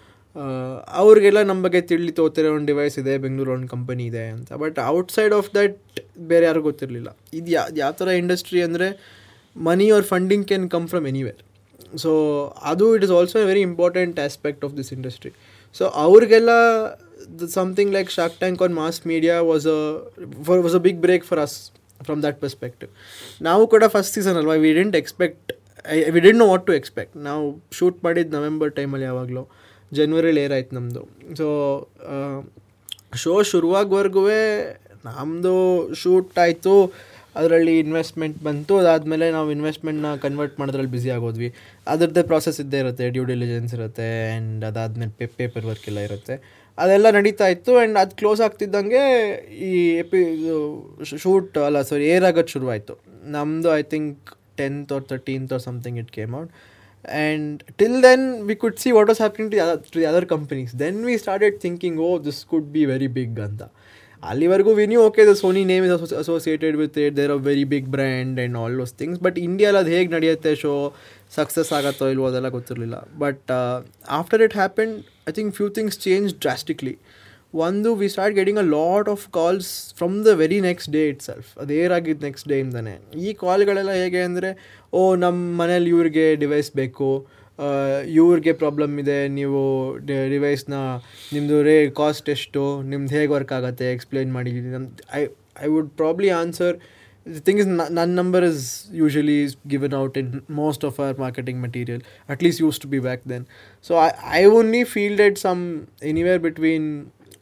[1.00, 4.48] ಅವ್ರಿಗೆಲ್ಲ ನಮ್ಮ ಬಗ್ಗೆ ತಿಳಿತು ತೋತಿರೋ ಒಂದು ಡಿವೈಸ್ ಇದೆ, ಬೆಂಗಳೂರು ಒಂದು ಕಂಪನಿ ಇದೆ ಅಂತ.
[4.62, 5.76] ಬಟ್ ಔಟ್ಸೈಡ್ ಆಫ್ ದಟ್
[6.30, 7.10] ಬೇರೆ ಯಾರಿಗೂ ಗೊತ್ತಿರಲಿಲ್ಲ.
[7.38, 8.88] ಇದು ಯಾ, ಯಾವ ಥರ ಇಂಡಸ್ಟ್ರಿ ಅಂದರೆ
[9.56, 11.40] money or funding can come from anywhere
[12.02, 12.10] so
[12.70, 15.32] ಅದು it is also a very important aspect of this industry
[15.74, 16.50] so ಅವ್ರಿಗೆಲ್ಲ
[17.58, 19.80] something like Shark Tank on mass media was a
[20.48, 21.56] for was a big break for us
[22.08, 22.90] from that perspective
[23.48, 25.52] ನಾವು ಕೂಡ first season ಅಲ್ವಾ we didn't expect
[26.14, 27.44] we didn't know what to expect ನಾವು
[27.78, 29.44] shoot ಮಾಡಿದ್ದು November ಟೈಮಲ್ಲಿ ಯಾವಾಗಲೂ.
[29.92, 31.02] ಜನ್ವರಿಲಿ ಆಯ್ತು ನಮ್ಮದು
[31.34, 31.46] so
[33.14, 34.22] show ಶುರುವಾಗವರೆಗೂ
[35.04, 35.54] ನಮ್ಮದು
[35.94, 36.92] ಶೂಟ್ ಆಯಿತು.
[37.36, 38.76] ಅದರಲ್ಲಿ ಇನ್ವೆಸ್ಟ್ಮೆಂಟ್ ಬಂತು.
[38.76, 41.54] ಅದಾದಮೇಲೆ ನಾವು ಇನ್ವೆಸ್ಟ್ಮೆಂಟ್ನ ಕನ್ವರ್ಟ್ ಮಾಡೋದ್ರಲ್ಲಿ ಬ್ಯುಸಿ ಆಗೋದ್ವಿ.
[41.86, 43.10] ಅದರದ್ದೇ ಪ್ರಾಸೆಸ್ ಇದ್ದೇ ಇರುತ್ತೆ.
[43.10, 46.34] ಡ್ಯೂ ಡಿಲಿಜೆನ್ಸ್ ಇರುತ್ತೆ ಆ್ಯಂಡ್ ಅದಾದಮೇಲೆ ಪೇ ಪೇಪರ್ ವರ್ಕ್ ಎಲ್ಲ ಇರುತ್ತೆ.
[46.78, 49.02] ಅದೆಲ್ಲ ನಡೀತಾ ಇತ್ತು ಆ್ಯಂಡ್ ಅದು ಕ್ಲೋಸ್ ಆಗ್ತಿದ್ದಂಗೆ
[49.68, 49.72] ಈ
[50.02, 50.20] ಎಪಿ
[51.24, 52.96] ಶೂಟ್ ಅಲ್ಲ ಸಾರಿ ಏರ್ ಆಗೋದು ಶುರುವಾಯಿತು.
[53.24, 54.18] ನಮ್ಮದು I think
[54.56, 56.52] tenth or thirteenth or something it came out
[57.05, 60.25] and till then we could see what was happening to the other, to the other
[60.25, 63.63] companies then we started thinking oh this could be very big ಅಂತ
[64.23, 67.87] ಅಲ್ಲಿವರೆಗೂ we knew okay the Sony name is associated with it there a very big
[67.95, 70.71] brand and all those things but ಇಂಡಿಯಾಲಿ ಅದು ಹೇಗೆ ನಡೆಯುತ್ತೆ show
[71.37, 73.51] success ಆಗತ್ತೋ ಇಲ್ವೋ ಅದೆಲ್ಲ ಗೊತ್ತಿರಲಿಲ್ಲ but
[74.19, 74.93] after it happen
[75.29, 76.95] I think few things change drastically
[77.64, 81.72] ಒಂದು we start getting a lot of calls from the very next day itself ಅದು
[81.82, 82.94] ಏರಾಗಿದ್ದು next ಡೇಯಿಂದನೇ
[83.26, 84.50] ಈ ಕಾಲ್ಗಳೆಲ್ಲ ಹೇಗೆ ಅಂದರೆ,
[84.98, 87.08] ಓ ನಮ್ಮ ಮನೇಲಿ ಇವ್ರಿಗೆ ಡಿವೈಸ್ ಬೇಕು.
[88.18, 89.60] ಇವ್ರಿಗೆ ಪ್ರಾಬ್ಲಮ್ ಇದೆ, ನೀವು
[90.34, 90.74] ಡಿವೈಸ್ನ
[91.34, 94.52] ನಿಮ್ಮದು ರೇ ಕಾಸ್ಟ್ ಎಷ್ಟು, ನಿಮ್ದು ಹೇಗೆ ವರ್ಕ್ ಆಗುತ್ತೆ ಎಕ್ಸ್ಪ್ಲೈನ್ ಮಾಡಿ.
[94.76, 94.86] ನಮ್ಮ
[95.20, 95.22] I
[95.64, 96.76] I would probably answer
[97.46, 98.68] thing is ನನ್ನ ನಂಬರ್ ಇಸ್ is
[99.04, 100.28] usually ಗಿವನ್ given out in
[100.60, 102.00] most of our marketing material.
[102.34, 103.40] At least used to be back I
[103.96, 105.62] I I only fielded some
[106.12, 106.84] anywhere between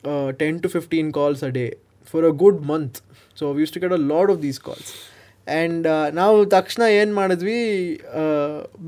[0.06, 1.70] uh, 10 to 15 calls a day
[2.08, 2.96] for a good month
[3.38, 4.90] so we used to get a lot of these calls
[5.48, 5.86] and
[6.18, 7.56] ನಾವು ತಕ್ಷಣ ಏನು ಮಾಡಿದ್ವಿ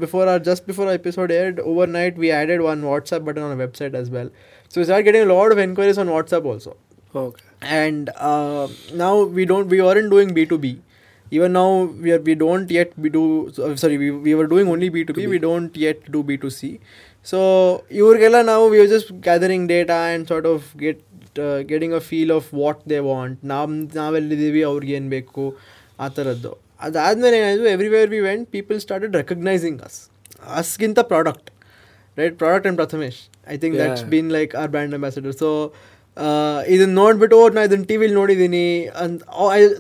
[0.02, 1.60] before or just before episode aired
[1.98, 4.30] overnight we added one WhatsApp button on website as well
[4.74, 6.74] so start getting load of enquiries on WhatsApp also
[7.22, 7.44] okay
[7.82, 8.64] and uh,
[9.02, 10.68] now we don't we weren't doing b2b
[11.38, 11.68] even now
[12.04, 13.22] we are we don't yet we do
[13.58, 16.62] so- sorry we, we were doing only b2b we don't yet do b2c
[17.26, 17.40] so
[18.00, 20.98] ಇವ್ರಿಗೆಲ್ಲ ನಾವು we were just gathering data and sort of get
[21.41, 23.49] uh, a feel of what they want want.
[23.53, 25.45] ನಾವು ನಾವೆಲ್ಲಿದ್ದೀವಿ ಅವ್ರಿಗೆ ಏನು ಬೇಕು
[26.01, 29.99] ಆ ಥರದ್ದು ಅದಾದಮೇಲೆ ಏನಾಯಿತು everywhere we went people started recognising us
[30.61, 31.49] ಅಸ್ಗಿಂತ product
[32.17, 34.05] right product and Prathamesh I think that's.
[34.05, 35.51] Been like our brand ambassador so
[36.69, 38.65] ಇದನ್ನ ನೋಡ್ಬಿಟ್ಟು ಓ ನಾ ಇದನ್ನು ಟಿ ವಿಲಿ ನೋಡಿದ್ದೀನಿ
[39.03, 39.23] ಅಂತ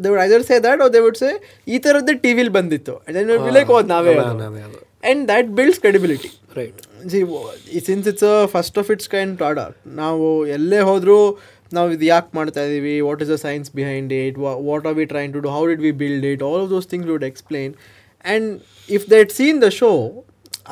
[0.02, 1.30] they would either say that oh they would say
[1.68, 2.94] ಈ ಥರದ್ದೇ ಟಿ ವಿಲಿ ಬಂದಿತ್ತು.
[3.58, 4.14] ಲೈಕ್ ಓದ್ ನಾವೇ.
[5.04, 6.80] And that builds credibility right
[7.12, 7.20] G
[7.88, 10.26] since it's a first of its kind product ನಾವು
[10.56, 11.18] ಎಲ್ಲೇ ಹೋದರೂ
[11.76, 14.38] ನಾವು ಇದು ಯಾಕೆ ಮಾಡ್ತಾ ಇದ್ದೀವಿ what is the science behind it
[14.68, 17.10] what are we train to do how did we build it all of those things
[17.14, 17.72] would explain
[18.24, 18.48] and
[18.98, 19.90] if that seen the show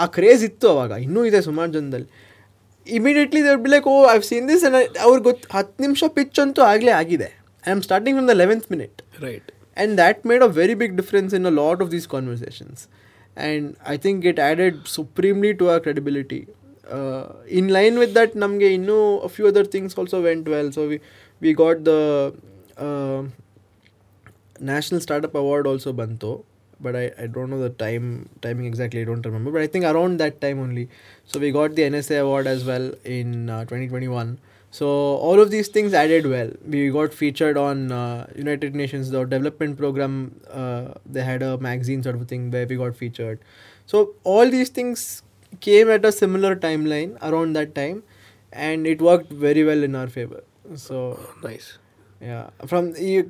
[0.02, 0.92] ಆ craze ಇತ್ತು ಅವಾಗ.
[1.06, 2.08] ಇನ್ನೂ ಇದೆ ಸುಮಾರು ಜನದಲ್ಲಿ.
[2.86, 4.64] Immediately there be like oh I've seen this
[5.06, 7.28] ಅವ್ರಿಗೆ ಗೊತ್ತು ಹತ್ತು ನಿಮಿಷ ಪಿಚ್ ಅಂತೂ ಆಗಲೇ ಆಗಿದೆ.
[7.64, 11.32] I am starting from the eleventh minute right and that made a very big difference
[11.38, 12.78] in a lot of these conversations.
[13.36, 16.46] And i think it added supremely to our credibility.
[16.88, 20.70] Uh, in line with that namge innu a few other things also went well.
[20.70, 21.00] So we
[21.40, 22.32] we got the
[22.78, 23.22] uh,
[24.60, 26.44] national startup award also banto
[26.80, 29.00] but I, I don't know the time timing exactly.
[29.00, 29.50] I don't remember.
[29.50, 30.88] But i think around that time only.
[31.24, 34.38] So we got the nsa award as well in uh, 2021
[34.76, 34.86] so
[35.28, 36.50] all of these things added well.
[36.66, 40.16] We got featured on uh, United Nations the development program.
[40.50, 43.40] Uh, they had a magazine sort of thing where we got featured.
[43.86, 45.22] So all these things
[45.60, 48.02] came at a similar timeline around that time,
[48.52, 50.42] and it worked very well in our favor.
[50.74, 51.78] So nice.
[52.20, 53.22] yeah, from a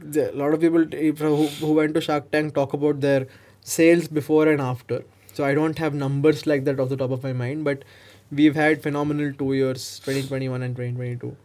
[0.43, 0.85] lot of people
[1.17, 3.27] from who, who went to Shark Tank talk about their
[3.61, 5.05] sales before and after.
[5.33, 7.85] So I don't have numbers like that off the top of my mind, but
[8.31, 11.37] we've had phenomenal two years 2021 and 2022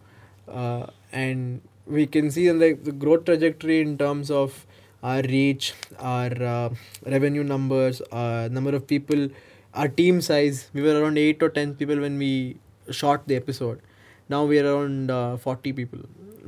[0.47, 4.65] uh, and we can see in the growth trajectory in terms of
[5.03, 6.69] our reach our uh,
[7.05, 9.29] revenue numbers our number of people
[9.73, 10.69] our team size.
[10.73, 12.57] We were around 8 or 10 people when we
[12.89, 13.82] shot the episode.
[14.29, 15.99] Now we are around uh, 40 people.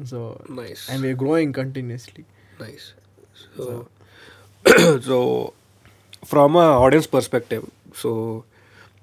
[0.06, 0.90] So nice.
[0.90, 2.26] and we're growing continuously.
[2.60, 2.94] Nice.
[3.56, 3.88] So
[4.66, 5.54] so, so
[6.26, 8.44] from a audience perspective so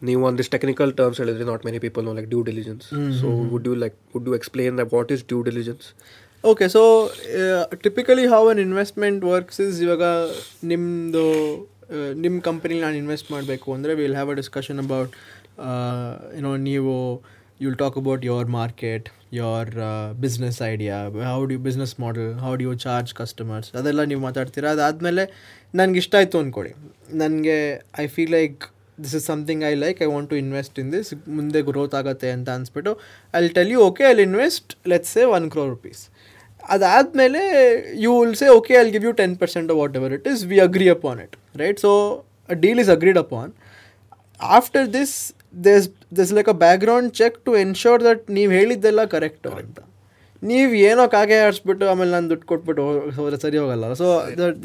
[0.03, 2.87] ನೀವು ಒಂದಿಷ್ಟು technical terms ಹೇಳಿದ್ರೆ not many people know like due diligence
[3.21, 5.87] so would you like would you explain that what is due diligence
[6.45, 7.11] okay so
[7.83, 10.03] typically typically an investment works is is ಇವಾಗ
[10.65, 11.25] ನಿಮ್ಮದು
[12.15, 15.13] ನಿಮ್ಮ ಕಂಪ್ನಿಲಿ ನಾನು invest ಮಾಡಬೇಕು ಅಂದರೆ will have a discussion about
[16.37, 17.23] you know ನೀವು
[17.61, 19.71] you'll talk about your market your
[20.21, 24.71] business idea how do business model how do you charge customers ಅದೆಲ್ಲ ನೀವು ಮಾತಾಡ್ತೀರಾ?
[24.71, 25.25] ಅದಾದಮೇಲೆ
[25.75, 26.73] ನನಗೆ ಇಷ್ಟ ಆಯಿತು ಅಂದ್ಕೊಳ್ಳಿ
[27.13, 28.65] ನನಗೆ I feel like
[29.05, 32.49] this is something I like I want to invest in this ಮುಂದೆ ಗ್ರೋತ್ ಆಗುತ್ತೆ ಅಂತ
[32.59, 32.93] ಅನ್ಸ್ಬಿಟ್ಟು
[33.35, 36.03] I tell you okay I invest let's say one crore rupees
[36.75, 37.43] ಅದಾದಮೇಲೆ
[38.05, 39.71] you will say okay I give you ten percent
[40.01, 41.93] whatever it is we agree upon it right so
[42.49, 43.53] a deal is agreed upon
[44.41, 45.15] after this
[45.69, 45.87] there's
[46.19, 49.79] this like a background check to ensure that ನೀವು ಹೇಳಿದ್ದೆಲ್ಲ correct ಅಂತ.
[50.43, 52.83] ನೀವು ಏನೋ ಕಾಗೆ ಆಡಿಸ್ಬಿಟ್ಟು ಆಮೇಲೆ ನಾನು ದುಡ್ಡು ಕೊಟ್ಬಿಟ್ಟು
[53.17, 53.87] ಹೋದ್ರೆ ಸರಿ ಹೋಗಲ್ಲ.
[54.01, 54.07] So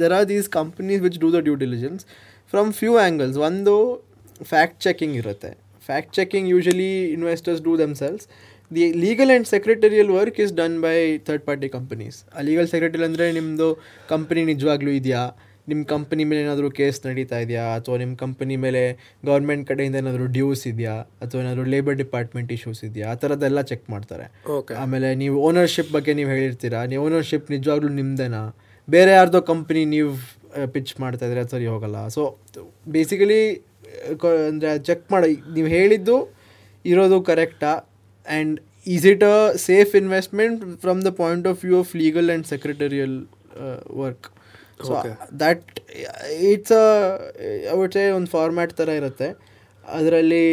[0.01, 2.03] there are these companies which do the due diligence
[2.53, 3.73] from few angles ಒಂದು
[4.51, 5.51] ಫ್ಯಾಕ್ಟ್ ಚೆಕಿಂಗ್ ಇರುತ್ತೆ.
[5.87, 8.23] Fact checking usually investors do themselves
[8.75, 10.95] the legal and secretarial work is done by
[11.27, 13.67] third party companies ಆ legal secretary ಅಂದರೆ ನಿಮ್ಮದು
[14.13, 15.23] company ನಿಜವಾಗ್ಲೂ ಇದೆಯಾ?
[15.71, 17.63] ನಿಮ್ಮ company ಮೇಲೆ ಏನಾದರೂ ಕೇಸ್ ನಡೀತಾ ಇದೆಯಾ?
[17.77, 18.81] ಅಥವಾ ನಿಮ್ಮ ಕಂಪನಿ ಮೇಲೆ
[19.29, 20.95] ಗೌರ್ಮೆಂಟ್ ಕಡೆಯಿಂದ ಏನಾದರೂ ಡ್ಯೂಸ್ ಇದೆಯಾ?
[21.23, 23.07] ಅಥವಾ ಏನಾದರೂ ಲೇಬರ್ ಡಿಪಾರ್ಟ್ಮೆಂಟ್ ಇಶ್ಯೂಸ್ ಇದೆಯಾ?
[23.13, 24.25] ಆ ಥರದ್ದೆಲ್ಲ ಚೆಕ್ ಮಾಡ್ತಾರೆ.
[24.57, 26.81] ಓಕೆ ಆಮೇಲೆ ನೀವು ಓನರ್ಶಿಪ್ ಬಗ್ಗೆ ನೀವು ಹೇಳಿರ್ತೀರಾ?
[26.91, 28.43] ನೀವು ಓನರ್ಶಿಪ್ ನಿಜವಾಗ್ಲೂ ನಿಮ್ಮದೇನಾ
[28.87, 30.11] ಬೇರೆ ಯಾರ್ದೋ ಕಂಪ್ನಿ ನೀವು
[30.73, 31.97] ಪಿಚ್ ಮಾಡ್ತಾ ಇದ್ರೆ ಅದು ಸರಿ ಹೋಗಲ್ಲ.
[32.15, 32.21] ಸೊ
[32.95, 33.41] ಬೇಸಿಕಲಿ
[34.49, 35.31] ಅಂದರೆ ಚೆಕ್ ಮಾಡಿ.
[35.55, 36.17] ನೀವು ಹೇಳಿದ್ದು
[36.85, 37.71] ಇರೋದು ಕರೆಕ್ಟಾ
[38.27, 38.55] and
[38.95, 39.37] is it a
[39.67, 43.15] safe investment from the point of view of legal and secretarial
[44.03, 44.27] work
[44.87, 45.67] so that that
[46.51, 46.85] it's a
[47.75, 49.29] ಅವಟ್ಟೆ ಒಂದು ಫಾರ್ಮ್ಯಾಟ್ ಥರ ಇರುತ್ತೆ.
[49.85, 50.45] ಅದರಲ್ಲಿ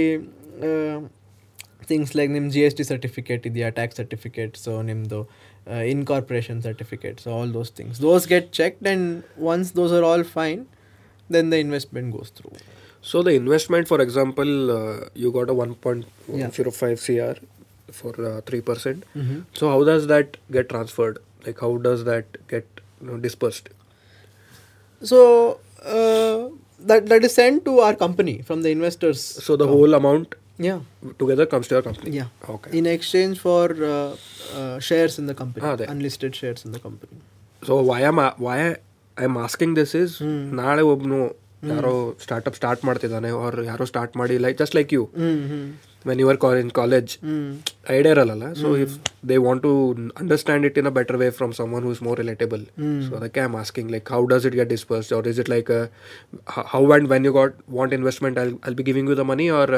[1.90, 5.20] ಥಿಂಗ್ಸ್ ಲೈಕ್ ನಿಮ್ಮ ಜಿ ಎಸ್ ಟಿ ಸರ್ಟಿಫಿಕೇಟ್ ಇದೆಯಾ ಟ್ಯಾಕ್ಸ್ ಸರ್ಟಿಫಿಕೇಟ್ ಸೊ ನಿಮ್ಮದು
[5.94, 9.08] incorporation certificate so all those things those get checked and
[9.52, 10.62] once those are all fine
[11.30, 12.50] then the investment goes through
[13.03, 16.03] So the investment, for example, uh, you got a 1.05
[16.41, 16.49] Yeah.
[17.05, 17.35] CR
[17.91, 19.03] for uh, 3%.
[19.53, 21.17] So how does that get transferred?
[21.45, 22.65] Like how does that get
[23.01, 23.67] you know, dispersed?
[25.01, 25.17] So
[26.89, 30.29] that that is send to our company from the investors So the whole amount
[30.67, 30.75] yeah
[31.21, 32.11] together comes to your company.
[32.19, 32.29] Yeah.
[32.53, 32.71] Okay.
[32.79, 34.11] in exchange for uh,
[34.59, 35.89] uh, shares in the company, Ah, there.
[35.93, 37.17] unlisted shares in the company.
[37.67, 38.57] So why am why
[39.17, 40.15] I am asking this is
[40.61, 41.19] ನಾಳೆ ಒಬ್ನು
[41.70, 41.92] ಯಾರೋ
[42.22, 45.02] startup start ಮಾಡ್ತಿದ್ದಾನೆ ಅವ್ರು ಯಾರೋ start ಮಾಡಿ like just like you.
[46.08, 47.10] When you are college college.
[47.96, 48.94] Idea ಇರಲ್ಲ so if
[49.30, 49.72] they want to
[50.22, 52.62] understand it in a better way from some who is more relatable
[53.06, 55.70] so ಅದಕ್ಕೆ I am asking like how does it get disperse or is it like
[56.74, 59.74] how and when you got want investment I I'll be giving you the money or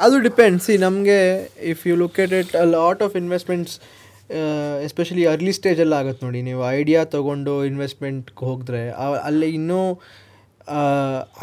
[0.00, 1.20] ಅದು depend C ನಮಗೆ
[1.74, 3.76] if you look at it a lot of investments
[4.86, 6.42] especially early ಸ್ಟೇಜಲ್ಲಿ ಆಗುತ್ತೆ ನೋಡಿ.
[6.42, 8.80] ನೀವು idea ತೊಗೊಂಡು ಇನ್ವೆಸ್ಟ್ಮೆಂಟ್ಗೆ ಹೋಗಿದ್ರೆ
[9.28, 9.80] ಅಲ್ಲಿ ಇನ್ನೂ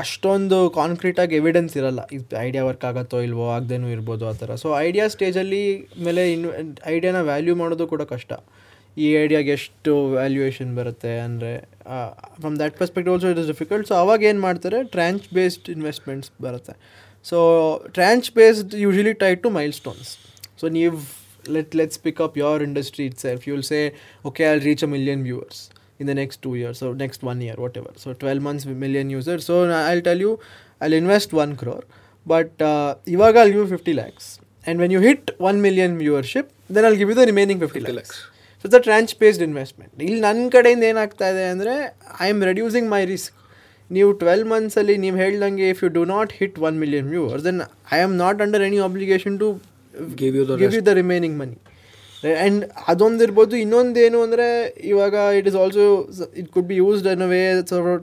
[0.03, 2.01] ಅಷ್ಟೊಂದು ಕಾನ್ಕ್ರೀಟಾಗಿ ಎವಿಡೆನ್ಸ್ ಇರಲ್ಲ.
[2.17, 4.55] ಇದು ಐಡಿಯಾ ವರ್ಕ್ ಆಗುತ್ತೋ ಇಲ್ವೋ, ಆಗದೇನೂ ಇರ್ಬೋದು ಆ ಥರ.
[4.63, 5.63] ಸೊ ಐಡಿಯಾ ಸ್ಟೇಜಲ್ಲಿ
[6.07, 6.43] ಮೇಲೆ ಇನ್
[6.93, 8.33] ಐಡಿಯಾನ ವ್ಯಾಲ್ಯೂ ಮಾಡೋದು ಕೂಡ ಕಷ್ಟ.
[9.03, 11.53] ಈ ಐಡಿಯಾಗೆ ಎಷ್ಟು ವ್ಯಾಲ್ಯೂಯೇಷನ್ ಬರುತ್ತೆ ಅಂದರೆ
[12.41, 14.79] from that perspective also it is difficult so ಅವಾಗ ಏನು ಮಾಡ್ತಾರೆ?
[14.95, 16.75] ಟ್ರ್ಯಾಂಚ್ ಬೇಸ್ಡ್ ಇನ್ವೆಸ್ಟ್ಮೆಂಟ್ಸ್ ಬರುತ್ತೆ.
[17.25, 17.37] So
[17.97, 19.51] tranche based usually tie to
[19.81, 20.11] milestones
[20.61, 20.97] so ನೀವು
[21.55, 23.79] let let's pick up your industry it's if you will say
[24.29, 25.57] okay I reach a million viewers.
[25.99, 27.91] In the next two years, or next one year, whatever.
[27.95, 29.45] So 12 months, million users.
[29.45, 30.39] So I'll tell you,
[30.81, 31.83] I'll invest one crore,
[32.25, 34.39] but uh, Ivaga I'll give you 50 lakhs.
[34.65, 37.93] And when you hit 1 million viewership, then I'll give you the remaining 50, 50
[37.93, 38.09] lakhs.
[38.11, 38.29] lakhs.
[38.65, 41.73] So the tranche based investment ಇಲ್ಲಿ ನನ್ನ ಕಡೆಯಿಂದ ಏನಾಗ್ತಾ ಇದೆ ಅಂದರೆ
[42.25, 43.33] I am reducing my risk
[43.89, 47.59] ನೀವು twelve ಮಂತ್ಸಲ್ಲಿ ನೀವು ಹೇಳ್ದಂಗೆ if you do not hit one million viewers then
[47.97, 49.49] I am not under any obligation to
[50.21, 51.57] Give you the give you the remaining money
[52.23, 54.47] and ಅದೊಂದಿರ್ಬೋದು ಇನ್ನೊಂದು ಏನು ಅಂದರೆ
[54.83, 55.85] ಇವಾಗ it is also
[56.35, 57.41] it could be used an way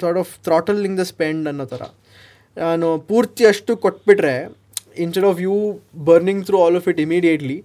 [0.01, 1.83] thought of throttling the spend ಅನ್ನೋ ಥರ
[2.57, 4.35] ನಾನು ಪೂರ್ತಿ ಅಷ್ಟು ಕೊಟ್ಬಿಟ್ರೆ
[4.97, 5.57] instead of you
[6.05, 7.59] burning through all of it immediately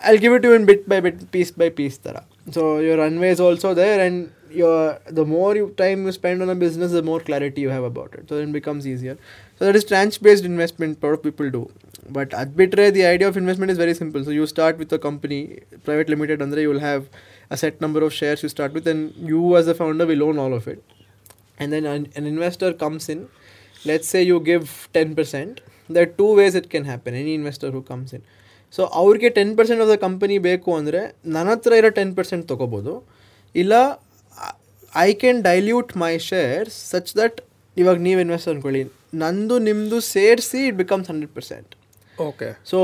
[0.00, 2.16] I give it you in bit by bit piece by piece ಥರ
[2.54, 4.22] so your anyway is also there and
[4.52, 8.14] your the more you time you spend on a business the more clarity you about
[8.30, 9.18] so in becomes easier
[9.58, 10.98] tranche-based investment.
[11.02, 11.70] A lot of people do,
[12.10, 14.24] but at Bitre, the idea of investment is very simple.
[14.24, 17.08] So you start with a company, private limited, Andre, you will have
[17.50, 20.38] a set number of shares you start with, and you as a founder will own
[20.38, 20.82] all of it.
[21.58, 23.28] And then an, an investor comes in.
[23.84, 25.60] Let's say you give ten percent.
[25.88, 27.14] There are two ways it can happen.
[27.14, 28.24] Any investor who comes in.
[28.76, 31.00] So ಅವ್ರಿಗೆ ten percent of the company ಬೇಕು ಅಂದರೆ
[31.34, 32.94] ನನ್ನ ಹತ್ರ ಇರೋ ten percent ತೊಗೋಬೋದು
[33.54, 33.74] ಇಲ್ಲ
[35.04, 37.38] I can dilute my shares such that
[37.76, 38.82] ಇವಾಗ ನೀವು ಇನ್ವೆಸ್ಟ್ ಅಂದ್ಕೊಳ್ಳಿ
[39.22, 41.72] ನಂದು ನಿಮ್ಮದು ಸೇರಿಸಿ it becomes hundred percent
[42.18, 42.78] okay so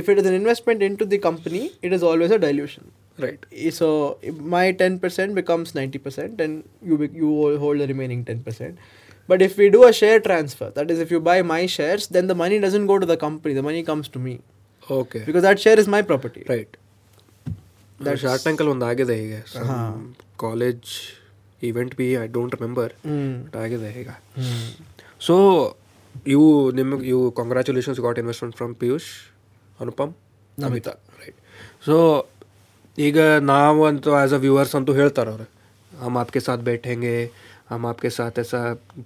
[0.00, 2.86] if it is an investment into the company it is always a dilution
[3.18, 3.42] right
[3.78, 3.88] so
[4.54, 6.54] my 10% becomes 90% and
[6.88, 8.72] you be- you will hold the remaining 10%
[9.28, 12.24] but if we do a share transfer that is if you buy my shares then
[12.26, 14.34] the money doesn't go to the company the money comes to me
[14.88, 16.74] okay because that share is my property right
[18.22, 19.40] short ಟ್ಯಾಂಕಲ್ಲಿ ಒಂದು ಆಗಿದೆ ಹೀಗೆ
[20.36, 20.90] college
[21.61, 23.33] Event be I don't remember Mm.
[23.55, 24.09] ಆಗಿದೆ ಈಗ
[25.21, 25.35] so
[26.27, 29.09] ಇವು ನಿಮಗೆ ಇವು congratulations got investment from Piyush
[29.79, 30.11] Anupam
[30.57, 31.37] Namita right
[31.85, 31.95] so
[32.97, 33.19] ಈಗ
[33.49, 35.47] ನಾವಂತೂ ಆ್ಯಸ್ ಅ ವ್ಯೂವರ್ಸ್ ಅಂತೂ ಹೇಳ್ತಾರೆ ಅವ್ರು
[35.91, 37.13] हम आपके साथ बैठेंगे
[37.71, 38.59] हम आपके साथ ऐसा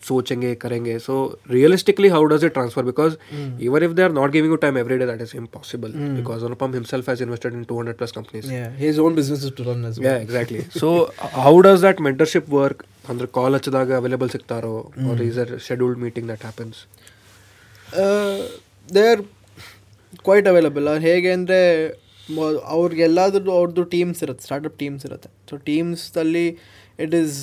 [0.07, 1.15] सोचेंगे करेंगे so
[1.55, 3.17] realistically how does it transfer because
[3.67, 6.77] even if they are not giving you time every day that is impossible because Anupam
[6.79, 9.99] himself has invested in 200 plus companies yeah his own business is to run as
[9.99, 10.93] well yeah exactly so
[11.45, 12.79] how does that mentorship work
[13.11, 14.75] ಅಂದ್ರೆ call ಹಚ್ಚಿದಾಗ available ಸಿಗ್ತಾರೋ
[15.09, 16.77] or is there a scheduled meeting that happens
[18.95, 19.23] they are
[20.27, 21.59] quite available ಅವ್ರು ಹೇಗೆ ಅಂದರೆ
[22.75, 26.46] ಅವ್ರಿಗೆಲ್ಲಾದ್ರೂ ಅವ್ರದ್ದು teams ಇರುತ್ತೆ startup teams ಇರುತ್ತೆ so ಟೀಮ್ಸಲ್ಲಿ
[27.04, 27.36] it is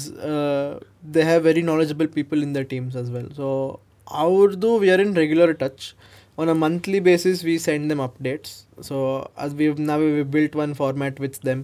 [1.16, 3.48] they have very knowledgeable people in the teams as well so
[4.08, 5.86] ಅವ್ರದ್ದು we are in regular touch
[6.38, 8.54] on a monthly basis we send them updates
[8.90, 8.96] so
[9.44, 11.62] ಅದು we ನಾವು we built one format with them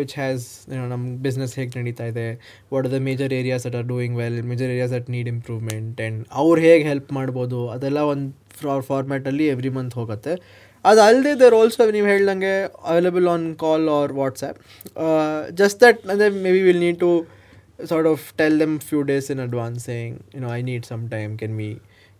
[0.00, 0.44] which has
[0.92, 2.24] ನಮ್ಮ business ಹೇಗೆ ನಡೀತಾ ಇದೆ?
[2.72, 6.18] What are the major areas that are doing well major areas that need improvement and
[6.42, 7.60] ಅವ್ರು ಹೇಗೆ help ಮಾಡ್ಬೋದು?
[7.74, 8.28] ಅದೆಲ್ಲ ಒಂದು
[8.58, 10.34] ಫ್ರಾ ಫಾರ್ಮ್ಯಾಟಲ್ಲಿ ಎವ್ರಿ ಮಂತ್ ಹೋಗುತ್ತೆ.
[10.86, 12.52] ಅದು ಅಲ್ಲದೆ ದೇರ್ ಆಲ್ಸೋ ನೀವು ಹೇಳ್ದಂಗೆ
[12.84, 14.58] available on call or WhatsApp
[15.54, 17.10] just that ಅಂದರೆ maybe will need to
[17.86, 21.32] sort of tell them few days in advance saying you know I need some time
[21.38, 21.70] can we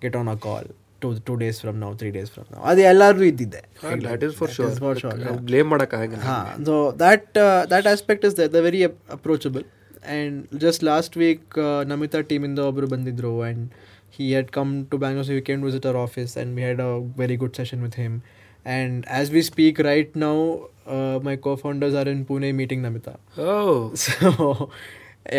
[0.02, 0.68] get on a call
[1.02, 3.62] to two days from ನಾವು three days from ನಾವು ಅದು ಎಲ್ಲರಿಗೂ ಇದ್ದಿದ್ದೆ
[4.06, 4.68] that is for That sure.
[4.70, 5.40] is for sure, yeah.
[5.48, 7.26] Blame ಮಾಡೋಕ್ಕಾಗಲ್ಲ ಹಾಂ so that
[7.72, 8.80] that aspect is the very
[9.16, 9.64] approachable
[10.08, 11.54] and just last week
[11.86, 13.64] Namita ಟೀಮಿಂದ ಒಬ್ಬರು ಬಂದಿದ್ದರು and
[14.16, 16.90] he had come to Bangalore we can visit our office and we had a
[17.22, 18.16] very good session with him
[18.65, 20.35] and as we speak right now
[21.27, 23.13] my cofounders are in Pune meeting Namita
[23.49, 23.73] oh
[24.05, 24.29] so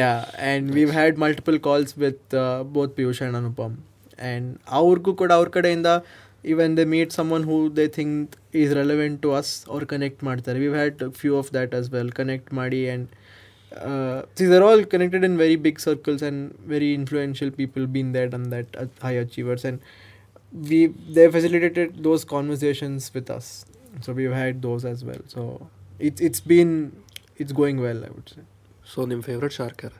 [0.00, 0.18] yeah
[0.50, 3.72] and we've had multiple calls with uh, both Piyush and Anupam
[4.30, 4.46] and
[4.80, 5.90] ಅವ್ರಿಗೂ ಕೂಡ ಅವ್ರ ಕಡೆಯಿಂದ
[6.52, 8.12] even they meet someone who they think
[8.62, 12.08] is relevant to us or connect ಮಾಡ್ತಾರೆ we've had a few of that as well
[12.20, 13.04] connect ಮಾಡಿ and
[13.88, 16.38] uh, see they're all connected in very big circles and
[16.72, 19.78] very influential people been there done that uh, high achievers and
[20.52, 20.86] we
[21.18, 23.64] they facilitated those conversations with us
[24.00, 25.44] so we've had those as well so
[25.98, 26.72] it's it's been
[27.36, 28.42] it's going well i would say
[28.92, 29.98] so ನಿಮ್ಮ favourite shark ಯಾರು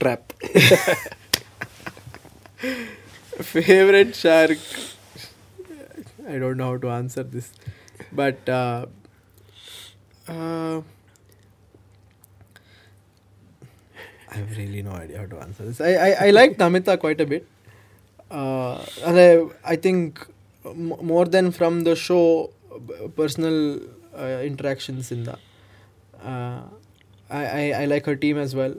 [0.00, 0.32] trap
[3.52, 4.58] favorite shark
[6.28, 7.52] i don't know how to answer this
[8.12, 8.48] but
[14.33, 15.81] i have really no idea how to answer this.
[15.81, 17.47] I i, I like namita quite a bit.
[18.31, 20.25] Uh, and I, I think
[20.65, 22.51] m- more than from the show
[22.87, 23.79] b- personal
[24.17, 25.37] uh, interactions in the
[26.23, 26.61] uh,
[27.29, 28.75] I, I i like her team as well.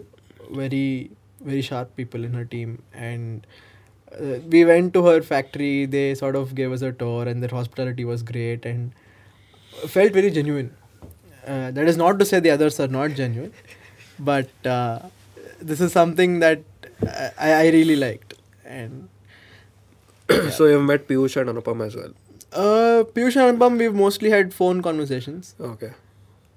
[0.51, 2.83] Very very sharp people in her team.
[2.95, 3.47] And
[4.13, 5.87] uh, we went to her factory.
[5.87, 8.93] They sort of gave us a tour and their hospitality was great and
[9.87, 10.75] felt very genuine.
[11.47, 13.53] Uh, that is not to say the others are not genuine
[14.19, 14.99] but uh,
[15.61, 16.63] this is something that
[17.39, 18.35] I, I really liked.
[18.65, 19.09] And
[20.31, 20.51] yeah.
[20.59, 22.13] so you've met Piyush and Anupam as well.
[22.53, 25.55] Uh, Piyush and Anupam, we've mostly had phone conversations.
[25.61, 25.93] Okay.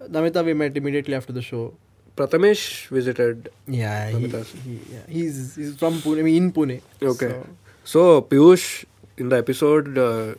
[0.02, 1.74] Namita, we met immediately after the show.
[2.16, 3.50] Pratamesh visited.
[3.68, 6.20] Yeah, he, he, yeah, he's he's from Pune.
[6.20, 6.82] I mean, in Pune.
[7.02, 7.30] Okay.
[7.30, 7.48] So,
[7.84, 8.86] so Piyush
[9.18, 10.34] in the episode uh,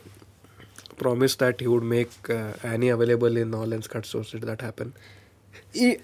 [0.97, 4.93] promised that he would make uh, Annie available in all and cut sources that happen.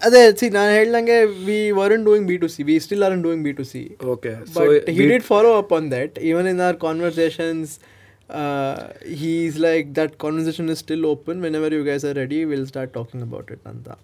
[0.08, 3.54] ಅದೇ see ನಾನು ಹೇಳ್ದಂಗೆ we weren't doing B to C we still are doing B
[3.60, 3.82] to C
[4.14, 4.66] okay but
[4.98, 7.68] he did follow up on that even in our conversations
[8.32, 8.76] uh,
[9.22, 13.22] he's like that conversation is still open whenever you guys are ready we'll start talking
[13.22, 13.96] about it anta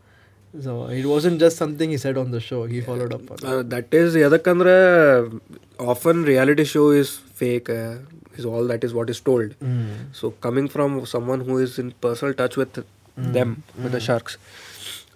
[0.53, 3.67] so it wasn't just something he said on the show he followed up on it.
[3.73, 4.75] That is ಎದಕ್ಕಂದ್ರೆ
[5.93, 7.69] often reality show is fake
[8.37, 9.53] is all that is what is told
[10.19, 12.79] so coming from someone who is in personal touch with
[13.37, 13.53] them
[13.85, 13.95] with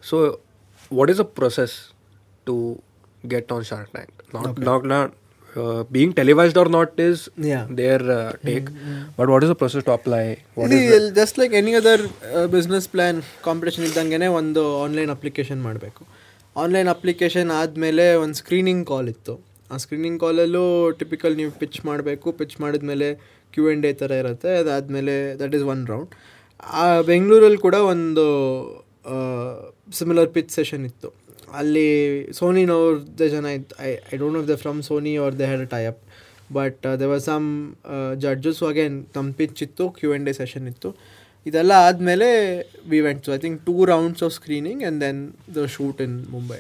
[0.06, 0.18] sharks so
[1.00, 1.76] what is a process
[2.48, 2.80] to
[3.36, 5.14] get on Shark Tank not not not
[5.96, 7.68] being televised or not is Yeah.
[7.80, 8.70] their uh, take.
[9.18, 10.38] But what is the process to apply?
[10.56, 11.98] What See, is the, just like any other
[12.38, 16.02] uh, business plan competition ಇದ್ದಂಗೆ ಒಂದು online application ಮಾಡಬೇಕು.
[16.64, 19.36] Online application ಆದಮೇಲೆ ಒಂದು screening call ಇತ್ತು.
[19.72, 22.32] ಆ screening ಕಾಲಲ್ಲೂ typical ನೀವು pitch ಮಾಡಬೇಕು.
[22.32, 23.16] ಪಿಚ್ ಮಾಡಿದ್ಮೇಲೆ
[23.54, 24.58] ಕ್ಯೂ ಎನ್ ಎ ಥರ ಇರುತ್ತೆ.
[24.58, 26.12] ಅದಾದಮೇಲೆ ದಟ್ ಈಸ್ ಒನ್ ರೌಂಡ್
[26.84, 28.26] ಆ ಬೆಂಗಳೂರಲ್ಲಿ ಕೂಡ ಒಂದು
[29.88, 31.10] ಸಿಮಿಲರ್ ಪಿಚ್ ಸೆಷನ್ ಇತ್ತು.
[31.60, 31.88] ಅಲ್ಲಿ
[32.40, 36.02] ಸೋನಿನವ್ರದ್ದೇ ಜನ ಇತ್ತು I I don't know the from Sony ಅವ್ರ they had tie up
[36.58, 37.46] but they was some
[38.24, 40.90] judges again ನಮ್ಮ ಪಿಚ್ ಇತ್ತು ಕ್ಯೂ ಆ್ಯಂಡ್ ಡೇ ಸೆಷನ್ ಇತ್ತು.
[41.46, 42.28] ಇದೆಲ್ಲ ಆದಮೇಲೆ
[42.92, 45.20] we went so I think two rounds of screening and then
[45.58, 46.60] the shoot in Mumbai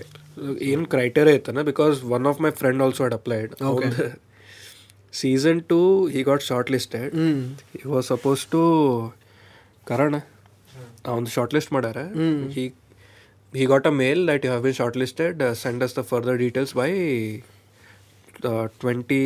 [0.70, 3.52] ಏನು criteria ಇತ್ತನ because one of my friend also had applied.
[5.14, 5.80] Season two
[6.18, 7.30] ಈ got shortlisted ಹ್ಞೂ
[7.74, 8.62] he was supposed to
[9.88, 10.16] ಕರಣ
[11.06, 12.42] ಅವ್ನು shortlist ಮಾಡ್ಯಾರ ಹ್ಮ್.
[13.58, 16.39] He he got a mail that you have been short listed send us the further
[16.45, 16.89] details by
[18.84, 19.22] twenty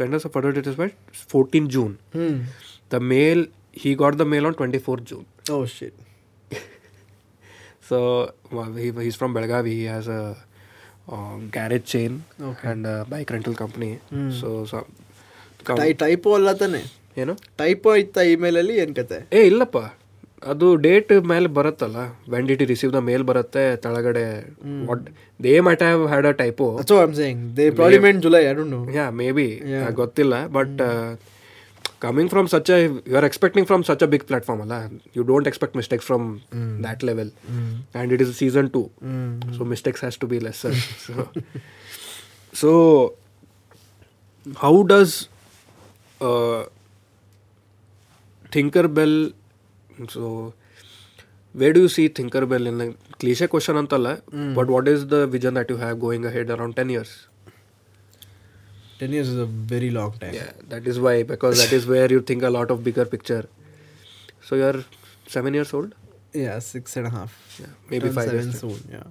[0.00, 0.88] send us the further details by
[1.32, 2.28] fourteen June ಹ್ಞೂ
[2.94, 3.42] the mail
[3.84, 5.26] he got the mail on twenty four June
[5.56, 5.98] oh shit
[7.88, 7.98] So
[8.50, 9.70] well, he, he's from Belgavi.
[9.72, 10.22] He has a
[11.08, 12.12] uh, garage chain
[12.48, 12.66] Okay.
[12.70, 13.92] and a bike rental company.
[14.10, 14.26] Hmm.
[14.40, 14.78] So, so
[15.78, 16.80] ಟೈ typo ಅಲ್ಲ ತಾನೆ?
[17.16, 17.32] ಏನು?
[17.60, 19.18] Typo ಇತ್ತ ಇಮೇಲಲ್ಲಿ ಏನು ಕತೆ?
[19.36, 19.78] ಏ ಇಲ್ಲಪ್ಪ.
[20.42, 21.98] ಅದು ಡೇಟ್ ಮೇಲೆ ಬರುತ್ತಲ್ಲ
[22.30, 24.24] when did receive the mail ಬರುತ್ತೆ ತೆಳಗಡೆ
[24.86, 25.06] what
[25.40, 28.70] they might have had a typo so I'm saying they probably meant July I don't
[28.70, 29.90] know yeah maybe Yeah.
[29.92, 30.80] ಗೊತ್ತಿಲ್ಲ but
[32.00, 32.70] coming from such
[33.06, 34.74] you are expecting from such a big platform ಅಲ್ಲ?
[35.16, 36.26] You don't expect mistakes from
[36.82, 37.30] that level
[37.94, 38.82] and it is season to
[39.58, 40.72] so mistakes has to be lesser.
[41.06, 41.14] So,
[42.52, 42.70] so
[44.56, 45.10] how does
[46.20, 46.60] uh,
[50.08, 50.54] So,
[51.52, 54.54] where do you see Tinkerbell in Like cliche question antala, mm.
[54.54, 57.28] but what is the vision that you have going ahead around 10 years?
[58.98, 60.34] 10 years is a very long time.
[60.34, 63.48] Yeah, that is why, because that is where you think a lot of bigger picture.
[64.40, 64.84] So you're
[65.26, 65.94] seven years old?
[66.32, 67.58] Yeah, six and a half.
[67.60, 68.60] Yeah, maybe Turn five years.
[68.60, 69.04] Soon, yeah.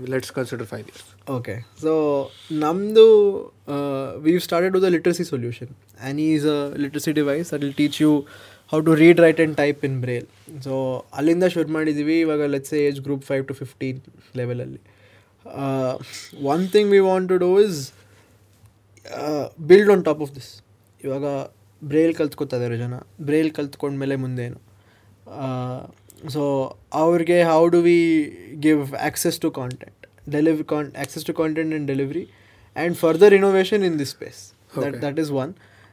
[0.00, 1.14] Let's consider five years.
[1.28, 7.50] Okay, so Namdu, uh, we've started with a literacy solution, Any is a literacy device
[7.50, 8.26] that will teach you
[8.72, 10.26] how to read write and type in braille
[10.62, 10.74] so
[11.14, 14.00] ಅಲ್ಲಿಂದ ಶುರು ಮಾಡಿದ್ದೀವಿ ಇವಾಗ let's age group five to fifteen
[14.36, 14.80] ಲೆವೆಲಲ್ಲಿ
[16.46, 17.78] one thing we want to do is
[19.60, 20.50] build on top of this
[21.04, 21.24] ಇವಾಗ
[21.82, 22.94] Braille ಕಲ್ತ್ಕೊತಾ ಇದ್ದಾರೆ ಜನ.
[23.20, 24.58] Braille ಕಲ್ತ್ಕೊಂಡ್ಮೇಲೆ ಮುಂದೇನು.
[26.30, 26.42] ಸೊ
[26.92, 27.98] ಅವ್ರಿಗೆ how do we
[28.60, 32.24] give access to content delivery corn access to content and delivery
[32.76, 34.40] and further innovation in this space
[34.82, 35.02] that.
[35.02, 35.52] That is one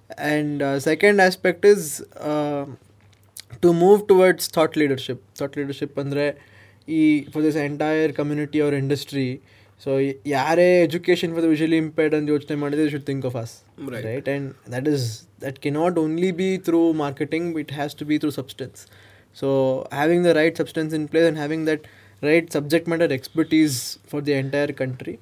[0.10, 1.88] and second aspect is
[3.64, 6.26] to move towards thought leadership thought leadership ಅಂದರೆ
[6.88, 7.02] ಈ
[7.34, 9.28] for this entire community ಅವ್ರ industry
[9.82, 9.92] so
[10.34, 13.54] ಯಾರೇ education for the visually impaired ಅಂತ ಯೋಚನೆ ಮಾಡಿದ್ರೆ should think of us
[13.88, 14.04] Right.
[14.10, 15.06] Right and that is
[15.44, 18.82] that cannot only be through marketing it has to be through substance
[19.38, 19.48] so
[19.98, 21.84] having the right substance in place and having that
[22.22, 23.78] right subject matter expertise
[24.12, 25.16] for the entire country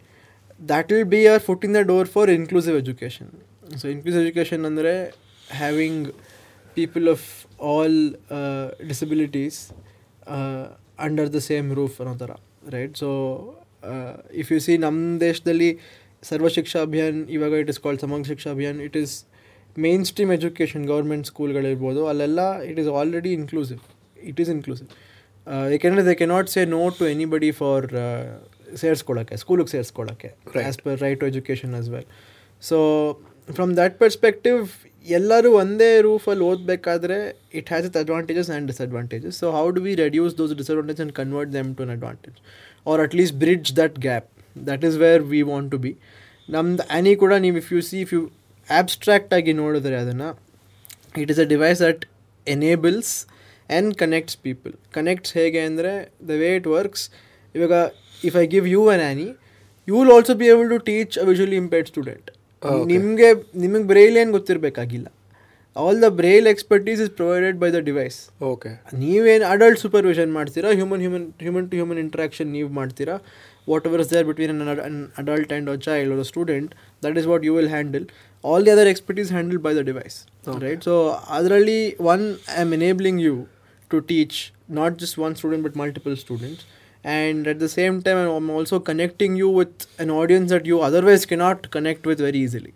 [0.61, 3.25] that will be our foot in the door for inclusive education.
[3.72, 4.93] So, inclusive education ಅಂದರೆ
[5.57, 6.07] having
[6.74, 8.16] people of all
[8.88, 9.72] disabilities
[10.99, 12.32] under the same roof ಅನ್ನೋ ಥರ
[12.70, 13.09] right so
[14.34, 15.80] if you see ನಮ್ಮ ದೇಶದಲ್ಲಿ
[16.24, 18.82] ಸರ್ವ ಶಿಕ್ಷಾ ಅಭಿಯಾನ್ ಇವಾಗ it is called Samagra Shiksha Abhiyan.
[18.82, 19.26] It is
[20.05, 23.80] mainstream education government ಸ್ಕೂಲ್ಗಳಿರ್ಬೋದು ಅಲ್ಲೆಲ್ಲ it is already inclusive
[24.24, 24.89] it is inclusive
[25.74, 27.88] ಏಕೆಂದರೆ they cannot say no to anybody for
[28.76, 30.28] ಸೇರಿಸ್ಕೊಳ್ಳೋಕ್ಕೆ ಸ್ಕೂಲಿಗೆ ಸೇರಿಸ್ಕೊಳ್ಳೋಕ್ಕೆ
[30.59, 32.05] as per right to education as well
[32.61, 32.78] so
[33.48, 34.60] from that perspective
[35.08, 37.18] ಎಲ್ಲರೂ ಒಂದೇ ರೂಫಲ್ಲಿ ಓದಬೇಕಾದ್ರೆ
[37.60, 41.52] it has it advantages and disadvantages so how do we reduce those disadvantage and convert
[41.56, 42.38] them to an advantage
[42.86, 45.91] or at least bridge that gap that is where we want to be
[46.50, 48.22] ನಮ್ದು Annie ಕೂಡ ನೀವು if you see if you
[48.70, 50.30] abstract ಆಗಿ ನೋಡಿದ್ರೆ ಅದನ್ನು
[51.22, 52.04] it is a device that
[52.48, 53.14] enables
[53.70, 55.91] and connects people connects ಹೇಗೆ ಅಂದರೆ
[56.28, 57.04] the way it works
[57.56, 57.76] ಇವಾಗ
[58.22, 59.28] if I give you an Annie
[59.88, 62.30] you will also be able to teach a visually impaired student
[62.93, 65.07] ನಿಮಗೆ ನಿಮಗೆ Braille ಏನು ಗೊತ್ತಿರಬೇಕಾಗಿಲ್ಲ.
[65.76, 68.18] All the braille expertise is provided by the device
[68.51, 68.72] okay
[69.03, 73.16] ನೀವೇನು adult supervision ಮಾಡ್ತೀರಾ human human human to human interaction ನೀವು ಮಾಡ್ತೀರಾ?
[73.88, 74.61] Whatever is there between an
[75.22, 76.72] adult and a child a student
[77.03, 78.05] that is what you will handle
[78.43, 80.18] all the other expertise handle by the device
[80.66, 80.95] right so
[81.30, 81.80] ಅದರಲ್ಲಿ
[82.14, 83.36] one I am enabling you
[83.91, 84.38] to teach
[84.80, 86.66] not just one student but multiple students
[87.04, 91.26] and at the same time i'm also connecting you with an audience that you otherwise
[91.26, 92.74] cannot connect with very easily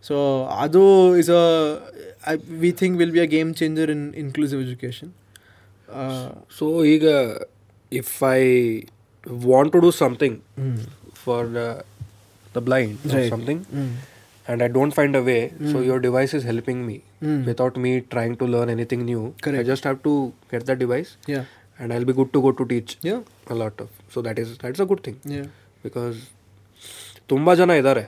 [0.00, 1.82] so Ado is a
[2.26, 5.14] I, we think will be a game changer in inclusive education.
[5.90, 7.44] Uh, so Iga,
[7.90, 8.84] if I
[9.26, 10.86] want to do something mm.
[11.14, 11.84] for the,
[12.52, 13.14] the blind right.
[13.14, 13.94] or something, mm.
[14.46, 15.72] and I don't find a way, mm.
[15.72, 15.84] so hmm.
[15.84, 17.44] your device is helping me hmm.
[17.44, 19.34] without me trying to learn anything new.
[19.40, 19.60] Correct.
[19.60, 21.16] I just have to get that device.
[21.26, 21.44] Yeah.
[21.78, 23.20] And I'll be good to go to teach yeah
[23.54, 23.88] a lot of.
[24.14, 25.46] So that is that's a good thing yeah
[25.86, 26.18] because
[27.30, 28.02] ತುಂಬ ಜನ ಇದ್ದಾರೆ.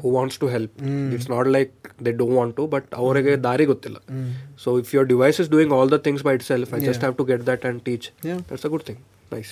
[0.00, 0.74] Who wants to help.
[1.14, 1.72] It's not like
[2.06, 3.98] they don't want to but ಅವರಿಗೆ ದಾರಿ ಗೊತ್ತಿಲ್ಲ.
[4.64, 7.02] So if your device is doing all the things by itself I just.
[7.04, 8.06] Have to get that and teach
[8.50, 9.00] that's a good thing
[9.34, 9.50] nice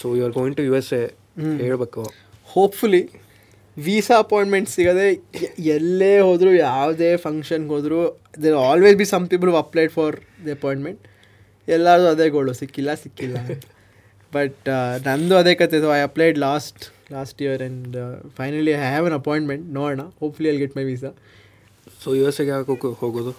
[0.00, 1.02] so you are going to U S A.
[1.64, 2.04] ಹೇಳ್ಬೇಕು
[2.54, 3.02] hopefully
[3.76, 5.08] visa appointment ಸಿಗದೆ
[5.78, 8.00] ಎಲ್ಲೇ ಹೋದರೂ ಯಾವುದೇ ಫಂಕ್ಷನ್ಗೆ ಹೋದರೂ
[8.44, 11.00] there always be some people applied for the appointment
[11.68, 13.36] ಎಲ್ಲರೂ ಅದೇ ಗೋಳು ಸಿಕ್ಕಿಲ್ಲ ಸಿಕ್ಕಿಲ್ಲ
[14.34, 14.68] ಬಟ್
[15.06, 16.82] ನಂದು ಅದೇ ಕತೆ so I applied last
[17.12, 17.96] last year and
[18.36, 20.00] finally I have an appointment ನೋಡೋಣ.
[20.20, 21.10] ಹೋಪ್ಫುಲಿ ಅಲ್ಲಿ get my visa
[22.04, 23.32] so U S ಎಗೆ ಯಾಕೆ ಹೋಗೋದು?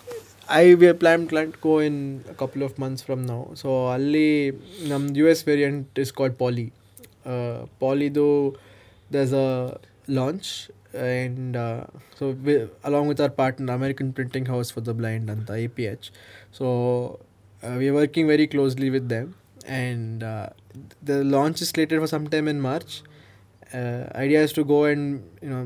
[0.51, 4.51] I we plan planned go in couple of months from ನಾವು ಸೊ ಅಲ್ಲಿ
[4.87, 6.71] ನಮ್ದು U S variant is called Polly
[7.79, 8.57] ಪಾಲಿದು
[9.13, 9.49] thus a
[10.09, 10.49] launch
[11.03, 11.57] and
[12.19, 12.25] so
[12.85, 16.11] along with our partner American Printing House for the Blind ಅಂತ A P H
[16.57, 16.65] so
[17.80, 19.28] We are working very closely with them
[19.78, 20.22] and
[21.10, 22.94] the launch is slated for some time in March
[24.24, 25.06] idea is to go and
[25.46, 25.60] you know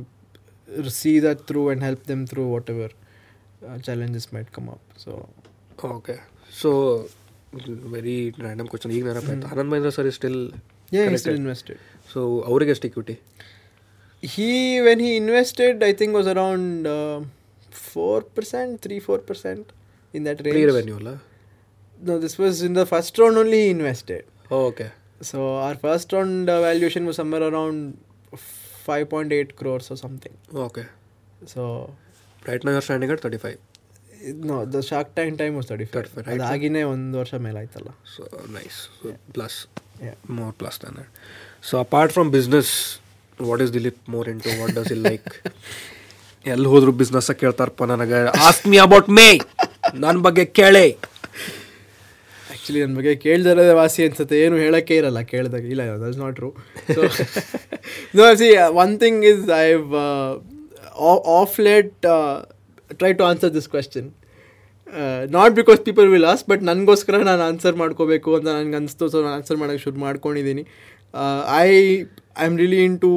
[0.98, 4.82] see that through and help them through whatever uh, challenges might come up.
[5.04, 5.10] So
[5.96, 6.14] okay
[6.60, 6.70] so
[7.94, 8.14] very
[8.44, 10.38] random question ಈಗ ನೆನಪಾಯ್ತು Anand Mahendra sir still
[10.92, 11.22] yeah, he Connected.
[11.24, 11.76] still invested.
[12.12, 12.20] So
[12.50, 13.16] ಅವ್ರಿಗೆ ಎಷ್ಟು equity
[14.22, 14.48] He
[14.80, 17.16] when he invested, I think was around uh,
[17.86, 19.64] four percent, three four percent
[20.14, 20.68] in that pre range.
[20.70, 21.12] Revenue ಅಲ್ಲ
[22.01, 24.23] No, this was in the first round only he invested.
[24.51, 24.89] okay.
[25.21, 27.77] So our first round uh, valuation was somewhere around
[28.85, 30.35] five point eight crores or something.
[30.67, 30.85] Okay.
[31.45, 31.63] So
[32.43, 33.57] right no your standing at thirty five
[34.49, 35.81] no, the Shark Tank time was five.
[35.95, 36.37] 35, right?
[36.37, 38.21] ಅದಾಗಿನೇ ಒಂದು ವರ್ಷ ಮೇಲೆ ಆಯ್ತಲ್ಲ so
[38.59, 38.77] nice
[39.37, 39.57] plus
[40.05, 40.15] Yeah.
[40.37, 41.07] more plus than that.
[41.67, 42.67] So apart from business,
[43.39, 44.49] what is Dilip more into?
[44.61, 45.29] What does he like?
[46.45, 49.25] ಎಲ್ಲಿ ಹೋದ್ರು ಬಿಸ್ನೆಸ್ ಕೇಳ್ತಾರಪ್ಪ ನನಗೆ ಆಸ್ಕ್ ಮಿ ಅಬೌಟ್ ಮೇ
[50.03, 50.85] ನನ್ನ ಬಗ್ಗೆ ಕೇಳಿ
[52.67, 54.35] ಆ್ಯಕ್ಚುಲಿ ನನ್ನ ಬಗ್ಗೆ ಕೇಳ್ದಿರೋದೇ ವಾಸಿ ಅನ್ಸುತ್ತೆ.
[54.45, 55.63] ಏನು ಹೇಳೋಕ್ಕೆ ಇರಲ್ಲ ಕೇಳಿದಾಗ.
[55.73, 56.49] ಇಲ್ಲ that's not true
[56.95, 57.01] so
[58.19, 58.47] no see
[58.83, 59.65] one thing is I
[61.41, 61.91] of late
[62.99, 64.07] try to answer this question
[65.37, 69.07] not because people will ask but ನನಗೋಸ್ಕರ ನಾನು ಆನ್ಸರ್ ಮಾಡ್ಕೋಬೇಕು ಅಂತ ನನಗೆ ಅನಿಸ್ತು.
[69.13, 70.65] ಸೊ ನಾನು ಆನ್ಸರ್ ಮಾಡೋಕ್ಕೆ ಶುರು ಮಾಡ್ಕೊಂಡಿದ್ದೀನಿ
[71.61, 71.69] I
[72.43, 73.11] I am really into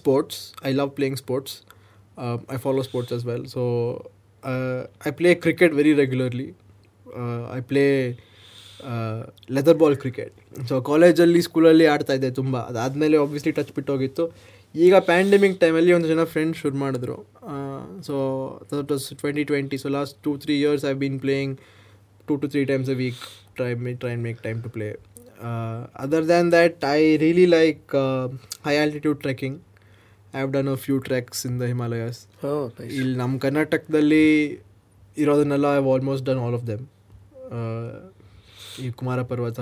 [0.00, 1.56] sports I love playing sports
[2.56, 3.62] I follow sports as well so
[5.08, 6.48] I play cricket very regularly
[7.58, 7.84] I play
[9.50, 10.34] leather ball cricket
[10.68, 12.56] so ಕಾಲೇಜಲ್ಲಿ ಸ್ಕೂಲಲ್ಲಿ ಆಡ್ತಾ ಇದ್ದೆ ತುಂಬ.
[12.56, 14.26] ಅದಾದಮೇಲೆ ಆಬ್ವಿಯಸ್ಲಿ ಟಚ್ ಬಿಟ್ಟೋಗಿತ್ತು
[14.74, 17.16] ಈಗ ಪ್ಯಾಂಡಮಿಕ್ ಟೈಮಲ್ಲಿ ಒಂದು ಜನ ಫ್ರೆಂಡ್ಸ್ ಶುರು ಮಾಡಿದ್ರು.
[18.02, 18.14] So
[18.72, 21.60] that was twenty twenty so last two three years I been playing
[22.28, 23.22] two to three times a week
[23.54, 24.88] try may try and make time to play
[25.94, 27.96] other than that I really like
[28.66, 29.58] high altitude trekking
[30.34, 32.20] I have done a few treks in the Himalayas
[32.90, 34.24] ಇಲ್ಲಿ ನಮ್ಮ ಕರ್ನಾಟಕದಲ್ಲಿ
[35.16, 36.84] ಇರೋದನ್ನೆಲ್ಲ I almost done all of them
[38.83, 39.61] ಈ Kumara Parvatha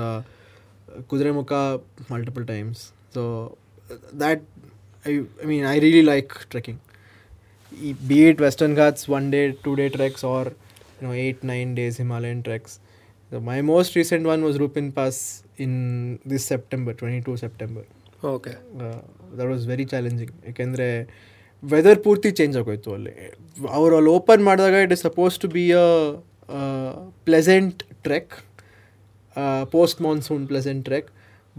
[1.10, 1.52] Kudremukh
[2.12, 2.82] multiple times
[3.14, 3.24] so
[4.20, 4.44] that
[5.06, 5.14] I
[5.44, 6.80] I mean I really like trekking
[7.72, 10.50] ಈ be it Western Ghats one day two day treks or
[10.96, 12.76] you know eight nine days Himalayan treks
[13.32, 15.20] my most recent one was Rupin Pass
[15.60, 15.78] in
[16.30, 17.88] this September twenty two September
[18.28, 18.54] okay
[19.38, 20.88] that was very challenging ಯಾಕೆಂದರೆ
[21.64, 23.14] weather ಪೂರ್ತಿ change ಆಗೋಯ್ತು ಅಲ್ಲಿ
[23.72, 25.88] ಅವರು ಅಲ್ಲಿ open ಮಾಡಿದಾಗ it is suppose to be a
[27.26, 28.34] pleasant trek
[29.75, 31.09] post monsoon pleasant trek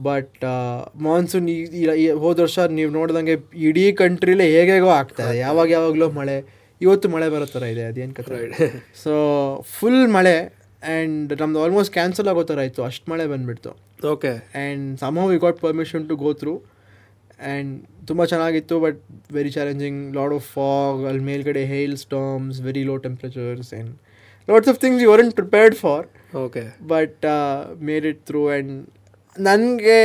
[0.07, 0.43] but
[1.07, 3.35] monsoon ಈ ಹೋದ ವರ್ಷ ನೀವು ನೋಡ್ದಂಗೆ
[3.67, 5.39] ಇಡೀ ಕಂಟ್ರಿಲೇ ಹೇಗೇಗೋ ಆಗ್ತಾ ಇದೆ.
[5.45, 6.37] ಯಾವಾಗ ಯಾವಾಗಲೂ ಮಳೆ
[6.81, 8.69] ಇವತ್ತು ಮಳೆ ಬರೋ ಥರ ಇದೆ ಅದೇನು ಕತೆ
[9.03, 9.13] ಸೊ
[9.77, 10.35] ಫುಲ್ ಮಳೆ
[10.83, 12.81] ಆ್ಯಂಡ್ ನಮ್ದು ಆಲ್ಮೋಸ್ಟ್ ಕ್ಯಾನ್ಸಲ್ ಆಗೋ ಥರ ಇತ್ತು.
[12.89, 13.71] ಅಷ್ಟು ಮಳೆ ಬಂದುಬಿಡ್ತು.
[14.13, 16.53] Okay and some we got permission to go through
[17.45, 17.71] and
[18.09, 18.99] ತುಂಬ ಚೆನ್ನಾಗಿತ್ತು but
[19.37, 23.93] very challenging load of fog ಅಲ್ಲಿ ಮೇಲ್ಗಡೆ hail storms very low temperatures and
[24.47, 25.97] lots of things you weren't prepared for
[26.43, 28.69] okay but uh, made it through and
[29.47, 29.97] ನನಗೆ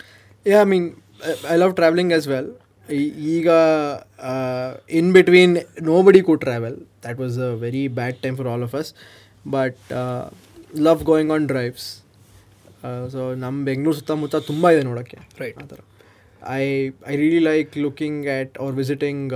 [0.47, 2.49] Yeah, I mean, I, I love traveling as well.
[2.89, 3.13] E-
[4.91, 5.59] in between
[6.03, 8.95] nobody ಕು travel that That was a very bad time for all of us.
[9.49, 12.03] But going love going on drives.
[13.09, 15.19] So ನಮ್ಮ ಬೆಂಗಳೂರು ಸುತ್ತಮುತ್ತ ತುಂಬ ಇದೆ ನೋಡೋಕ್ಕೆ.
[15.39, 15.79] Right ಆ ಥರ.
[16.49, 19.33] I I really like looking at or visiting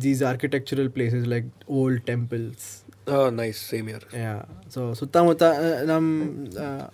[0.00, 2.84] these architectural places like old temples
[3.30, 5.42] nice same yeah so ಸುತ್ತಮುತ್ತ
[5.84, 6.24] ನಮ್ಮ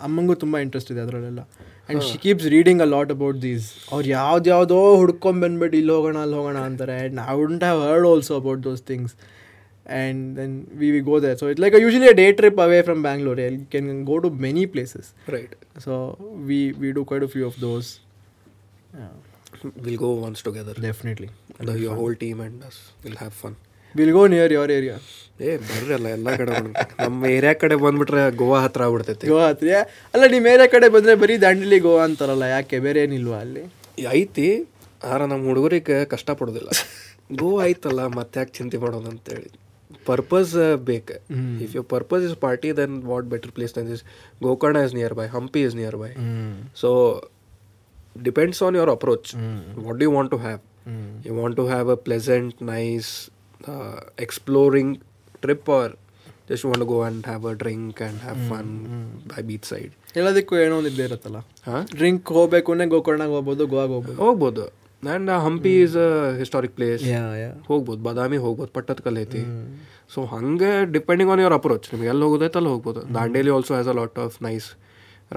[0.01, 1.39] ಅಮ್ಮಂಗೂ ತುಂಬ ಇಂಟ್ರೆಸ್ಟ್ ಇದೆ ಅದರಲ್ಲೆಲ್ಲ.
[1.85, 6.17] And she keeps reading a lot about these ಅವ್ರು ಯಾವ್ದು ಯಾವುದೋ ಹುಡ್ಕೊಂಡ್ ಬಂದ್ಬಿಟ್ಟು ಇಲ್ಲಿ ಹೋಗೋಣ
[6.17, 6.95] ಅಲ್ಲಿ ಹೋಗೋಣ ಅಂತಾರೆ.
[6.99, 9.13] And I wouldn't have heard also about those things
[9.95, 13.03] and then we we go there so it's like usually a day trip away from
[13.03, 15.53] Bangalore you can go to many places right
[15.85, 15.93] so
[16.49, 17.89] we we do quite a few of those
[19.85, 21.29] will go once together definitely
[21.83, 23.55] your whole team and us will have fun
[23.97, 24.95] will go near your area?
[25.45, 26.53] ಏ ಬರ್ರಲ್ಲ ಅಲ್ಲ ಎಲ್ಲ ಕಡೆ.
[27.05, 29.25] ನಮ್ಮ area ಕಡೆ ಬಂದ್ಬಿಟ್ರೆ ಗೋವಾ ಹತ್ರ ಆಗ್ಬಿಡ್ತೈತಿ.
[29.31, 29.67] ಗೋವಾ ಹತ್ರ
[30.13, 32.77] ಅಲ್ಲ ನಿಮ್ಮ ಏರಿಯಾ ಕಡೆ ಬಂದರೆ ಬರೀ ದಾಂಡೇಲಿ ಗೋವಾ ಅಂತಾರಲ್ಲ ಯಾಕೆ?
[32.85, 33.63] ಬೇರೆ ಏನಿಲ್ವಾ ಅಲ್ಲಿ?
[34.19, 34.47] ಐತಿ.
[35.11, 36.69] ಆರ ನಮ್ಮ ಹುಡುಗರಿಗೆ ಕಷ್ಟ ಪಡೋದಿಲ್ಲ.
[37.41, 39.49] ಗೋವಾ ಐತಲ್ಲ ಮತ್ತೆ ಯಾಕೆ ಚಿಂತೆ ಮಾಡೋದು ಅಂತೇಳಿ.
[40.09, 40.55] ಪರ್ಪಸ್
[40.89, 41.15] ಬೇಕು.
[41.65, 44.03] If you purpose is party then what better place then this
[44.45, 46.11] Gokarna is nearby Hampi is nearby
[46.81, 46.89] so
[48.27, 49.29] depends on your approach
[49.87, 50.61] what you want to have
[51.27, 53.09] you want to have a pleasant nice
[54.25, 54.95] exploring
[55.43, 55.93] trip or
[56.49, 58.71] just want go and have a drink and have fun
[59.31, 63.89] by beach side ಎಲ್ಲದಕ್ಕೂ ಏನೋ ಒಂದು ಇದ್ದೇ ಇರುತ್ತಲ್ಲ ಹಾಂ drink ಹೋಗ್ಬೇಕು ಅಂದ್ರೆ ಗೋಕರ್ಣಗೆ ಹೋಗ್ಬೋದು ಗೋವಾಗ
[63.95, 64.17] ಹೋಗ್ಬೋದು.
[64.25, 64.65] ಹೋಗ್ಬೋದು.
[65.03, 66.07] And Hampi is a
[66.41, 67.03] historic place
[67.69, 69.41] ಹೋಗ್ಬೋದು ಬಾದಾಮಿ ಹೋಗ್ಬೋದು ಪಟ್ಟದಕಲ್ ಐತಿ.
[70.13, 73.01] ಸೊ ಹಂಗೆ ಡಿಪೆಂಡಿಂಗ್ ಆನ್ ಯುವರ್ ಅಪ್ರೋಚ್ ನಿಮ್ಗೆ ಎಲ್ಲಿ ಹೋಗೋದೈತೆ ಅಲ್ಲಿ ಹೋಗ್ಬೋದು.
[73.17, 74.67] Dandeli also has a lot of nice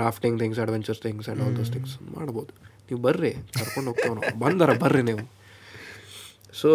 [0.02, 2.52] rafting things adventures things and all those things ಮಾಡ್ಬೋದು.
[2.88, 5.24] ನೀವು ಬರ್ರಿ ಕರ್ಕೊಂಡು ಹೋಗ್ತಾವ ಬಂದಾರ ಬರ್ರಿ ನೀವು.
[6.60, 6.70] So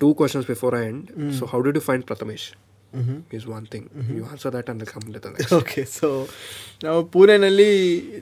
[0.00, 1.06] two questions before I end
[1.38, 2.46] so how did you find Prathamesh
[3.32, 6.08] is one thing you answer that and complete okay so
[6.84, 7.70] ನಾವು ಪುಣೆನಲ್ಲಿ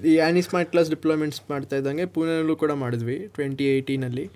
[0.05, 4.27] ಈ ಆ್ಯನಿ ಸ್ಮಾರ್ಟ್ ಕ್ಲಾಸ್ ಡಿಪ್ಲಾಯ್ಮೆಂಟ್ಸ್ ಮಾಡ್ತಾ ಇದ್ದಂಗೆ ಪುಣೆನಲ್ಲೂ ಕೂಡ ಮಾಡಿದ್ವಿ ಟ್ವೆಂಟಿ ಏಯ್ಟೀನಲ್ಲಿ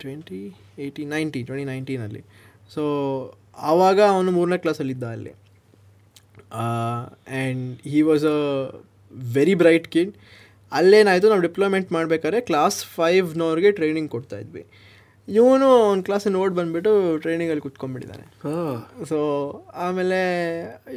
[0.00, 0.40] ಟ್ವೆಂಟಿ
[0.78, 2.22] ಏಯ್ಟಿ ನೈನ್ಟಿ ಟ್ವೆಂಟಿ ನೈನ್ಟೀನಲ್ಲಿ
[2.74, 2.82] ಸೊ
[3.56, 5.32] ಆವಾಗ ಅವನು ಮೂರನೇ ಕ್ಲಾಸಲ್ಲಿದ್ದ ಅಲ್ಲಿ
[6.62, 8.38] and he was a
[9.34, 10.12] very bright kid
[10.72, 14.62] ಅಲ್ಲೇನಾಯಿತು ನಾವು ಡಿಪ್ಲಾಯ್ಮೆಂಟ್ ಮಾಡಬೇಕಾದ್ರೆ ಕ್ಲಾಸ್ ಫೈವ್ನವ್ರಿಗೆ ಟ್ರೈನಿಂಗ್ ಕೊಡ್ತಾ ಇದ್ವಿ.
[15.28, 16.92] ಇವನು ಒಂದು ಕ್ಲಾಸ್ ನೋಡಿ ಬಂದುಬಿಟ್ಟು
[17.24, 19.04] ಟ್ರೈನಿಂಗಲ್ಲಿ ಕುತ್ಕೊಂಡ್ಬಿಟ್ಟಿದ್ದಾನೆ ಹಾಂ.
[19.10, 19.18] ಸೊ
[19.84, 20.18] ಆಮೇಲೆ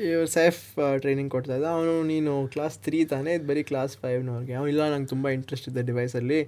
[0.08, 0.62] ಇವ್ರು ಸೈಫ್
[1.04, 1.68] ಟ್ರೈನಿಂಗ್ ಕೊಡ್ತಾ ಇದ್ದ.
[1.78, 5.84] ಅವನು ನೀನು ಕ್ಲಾಸ್ ತ್ರೀ ತಾನೇ ಇದು ಬರೀ ಕ್ಲಾಸ್ ಫೈವ್ನವ್ರಿಗೆ ಅವನು ಇಲ್ಲ ನಂಗೆ ತುಂಬ ಇಂಟ್ರೆಸ್ಟ್ ಇದೆ
[5.92, 6.40] ಡಿವೈಸಲ್ಲಿ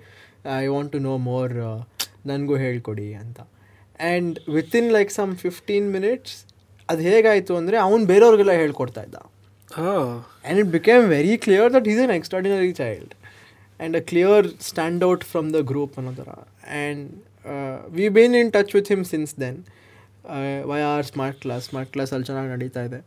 [0.64, 1.56] I want to know more
[2.32, 3.40] ನನಗೂ ಹೇಳ್ಕೊಡಿ ಅಂತ.
[4.00, 6.36] And within like some fifteen minutes
[6.90, 9.18] ಅದು ಹೇಗಾಯಿತು ಅಂದರೆ ಅವ್ನು ಬೇರೆಯವ್ರಿಗೆಲ್ಲ ಹೇಳ್ಕೊಡ್ತಾ ಇದ್ದ.
[9.70, 13.14] And it became very clear that is an extraordinary child
[13.80, 16.28] and a clear clear out from the group another
[16.80, 17.27] and uh,
[17.96, 19.60] we've been in touch with him since then
[20.72, 23.00] why are smart class smart ಅಲ್ಲಿ ಚೆನ್ನಾಗಿ ನಡೀತಾ ಇದೆ?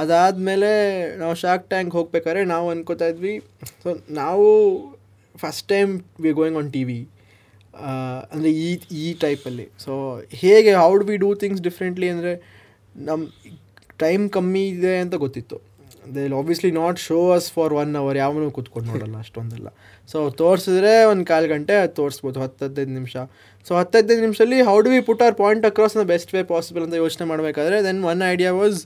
[0.00, 0.70] ಅದಾದಮೇಲೆ
[1.22, 3.34] ನಾವು shark tank ಹೋಗ್ಬೇಕಾದ್ರೆ ನಾವು ಅನ್ಕೋತಾ ಇದ್ವಿ.
[3.82, 3.88] So
[4.20, 4.46] ನಾವು
[5.42, 5.92] first time
[6.24, 7.00] we going on T V
[8.32, 8.70] ಅಂದರೆ ಈ
[9.04, 9.92] ಈ ಟೈಪಲ್ಲಿ ಸೊ
[10.42, 12.32] ಹೇಗೆ how do we do things differently ಅಂದರೆ
[13.08, 13.22] ನಮ್ಮ
[14.04, 15.56] ಟೈಮ್ ಕಮ್ಮಿ ಇದೆ ಅಂತ ಗೊತ್ತಿತ್ತು.
[16.14, 19.68] They will obviously not show us for one hour ಯಾವನು ಕೂತ್ಕೊಂಡು ನೋಡಲ್ಲ, ಅಷ್ಟೊಂದಲ್ಲ.
[20.08, 23.16] ಸೊ ತೋರಿಸಿದ್ರೆ ಒಂದು ಕಾಲು ಗಂಟೆ ಅದು ತೋರಿಸ್ಬೋದು ಹತ್ತದ್ದೈದು ನಿಮಿಷ.
[23.66, 26.96] ಸೊ ಹತ್ತದ್ದೈದು ನಿಮಿಷದಲ್ಲಿ how do we put our point across in best way possible ಅಂತ
[27.04, 28.80] ಯೋಚನೆ ಮಾಡಬೇಕಾದ್ರೆ then one idea was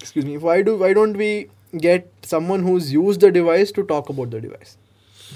[0.00, 1.30] excuse me why do why don't we
[1.86, 4.72] get someone who's uses the device to talk about the device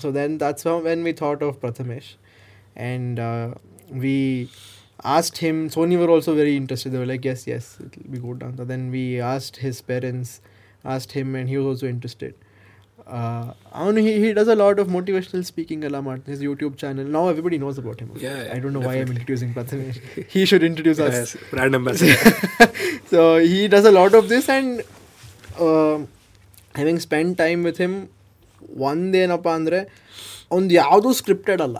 [0.02, 2.10] so then that's when we thought of Prathamesh
[2.80, 3.20] and
[4.04, 4.18] we
[5.16, 8.86] asked him Sony were also very interested like yes yes it we good ಅಂತ then
[8.96, 9.04] we
[9.34, 10.32] asked his parents
[10.93, 12.33] asked him and he was also interested
[13.17, 13.45] uh,
[13.81, 17.23] ಅವನು he, he does a lot of motivational speaking ಎಲ್ಲ ಮಾಡ್ತಾನೆ his YouTube channel now
[17.33, 19.97] everybody knows about him Yeah, yeah, I don't know why I'm introducing Prathamesh
[20.35, 21.17] he should introduce us
[21.53, 22.21] brand ambassador
[23.13, 23.21] so
[23.53, 24.69] he does a lot of this and
[25.65, 25.97] uh,
[26.75, 27.95] having spent time with him
[28.87, 29.79] ಒಂದೇನಪ್ಪ ಅಂದರೆ
[30.51, 31.77] ಅವ್ನು ಯಾವುದೂ scripted ಅಲ್ಲ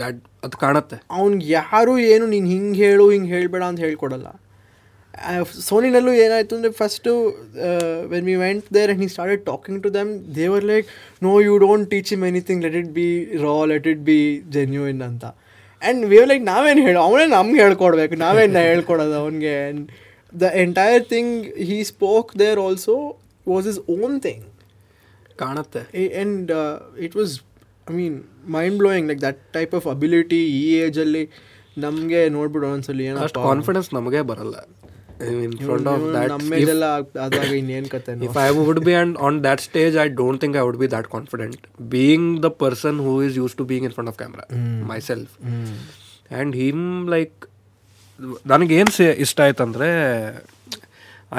[0.00, 4.28] that ಅದು ಕಾಣತ್ತೆ ಅವ್ನಿಗೆ ಯಾರು ಏನು ನೀನು ಹಿಂಗೆ ಹೇಳು ಹಿಂಗೆ ಹೇಳಬೇಡ ಅಂತ ಹೇಳ್ಕೊಡಲ್ಲ
[5.69, 7.11] ಸೋನಿನಲ್ಲೂ ಏನಾಯಿತು ಅಂದರೆ first
[8.13, 10.87] when we went there and he started talking to them they were like
[11.27, 13.09] no you don't teach him anything let it be
[13.45, 14.19] raw let it be
[14.57, 15.25] genuine ಅಂತ.
[15.81, 18.15] ಆ್ಯಂಡ್ ವಿ ಲೈಕ್ ನಾವೇನು ಹೇಳೋ ಅವನೇ ನಮ್ಗೆ ಹೇಳ್ಕೊಡ್ಬೇಕು.
[18.25, 19.53] ನಾವೇನು ಹೇಳ್ಕೊಡೋದು ಅವನಿಗೆ.
[19.65, 19.85] And
[20.33, 21.35] the entire thing
[21.69, 22.95] he spoke there also
[23.53, 24.45] was his own thing
[25.43, 25.81] ಕಾಣುತ್ತೆ.
[26.01, 26.51] And
[27.07, 27.33] it was
[27.91, 28.19] I mean
[28.57, 31.23] mind blowing like that type of ability ಈ ಏಜಲ್ಲಿ
[31.77, 34.55] ನಮಗೆ ನೋಡ್ಬಿಡು ಒಂದ್ಸಲಿ ಏನೋ ಅಷ್ಟು ಕಾನ್ಫಿಡೆನ್ಸ್ ನಮಗೆ ಬರಲ್ಲ.
[35.45, 36.31] ಇನ್ front of that
[37.93, 40.89] ಕತೆ If I would be and on that stage, I don't think I would be
[40.95, 41.59] that confident.
[41.95, 44.45] Being the person who is used to being in front of camera,
[44.91, 45.29] myself,
[46.39, 46.81] and him
[47.15, 47.37] like
[48.51, 48.91] ನನಗೇನು
[49.23, 49.87] ಇಷ್ಟ ಆಯ್ತಂದ್ರೆ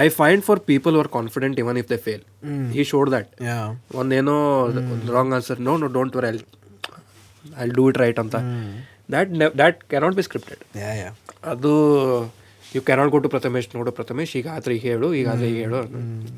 [0.02, 2.22] I find for people are confident even if they fail
[2.80, 3.58] he showed that yeah
[4.00, 4.36] ಒಂದೇನೋ
[5.16, 6.32] wrong answer no no don't worry I
[7.64, 8.36] I do it right ಅಂತ
[9.14, 9.30] that
[9.60, 10.62] that cannot be scripted
[11.52, 11.74] ಅದು
[12.75, 15.79] You cannot go to Prathamesh ನೋಡು ಪ್ರಥಮೇಶ್ ಈಗ ಆದ್ರೆ ಈಗ ಹೇಳು ಈಗ ಆದ್ರೆ ಈಗ ಹೇಳು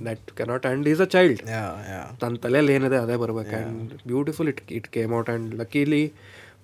[0.07, 4.49] that cannot and is a child yeah yeah ತನ್ನ ತಲೆಯಲ್ಲಿ ಏನಿದೆ ಅದೇ ಬರ್ಬೇಕು and beautiful
[4.53, 6.03] it it came out and luckily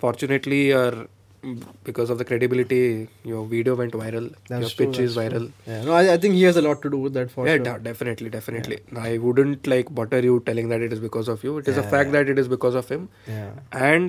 [0.04, 0.96] fortunately our
[1.88, 2.78] because of the credibility
[3.30, 6.56] your video went viral your pitch is viral Yeah, no, I, I think he has
[6.56, 7.66] a lot to do with that for Yeah, sure.
[7.68, 8.78] de- definitely, definitely.
[9.04, 11.52] I wouldn't like butter you telling that it is because of you.
[11.58, 13.02] It is a fact that it is because of him.
[13.28, 13.50] Yeah.
[13.90, 14.08] And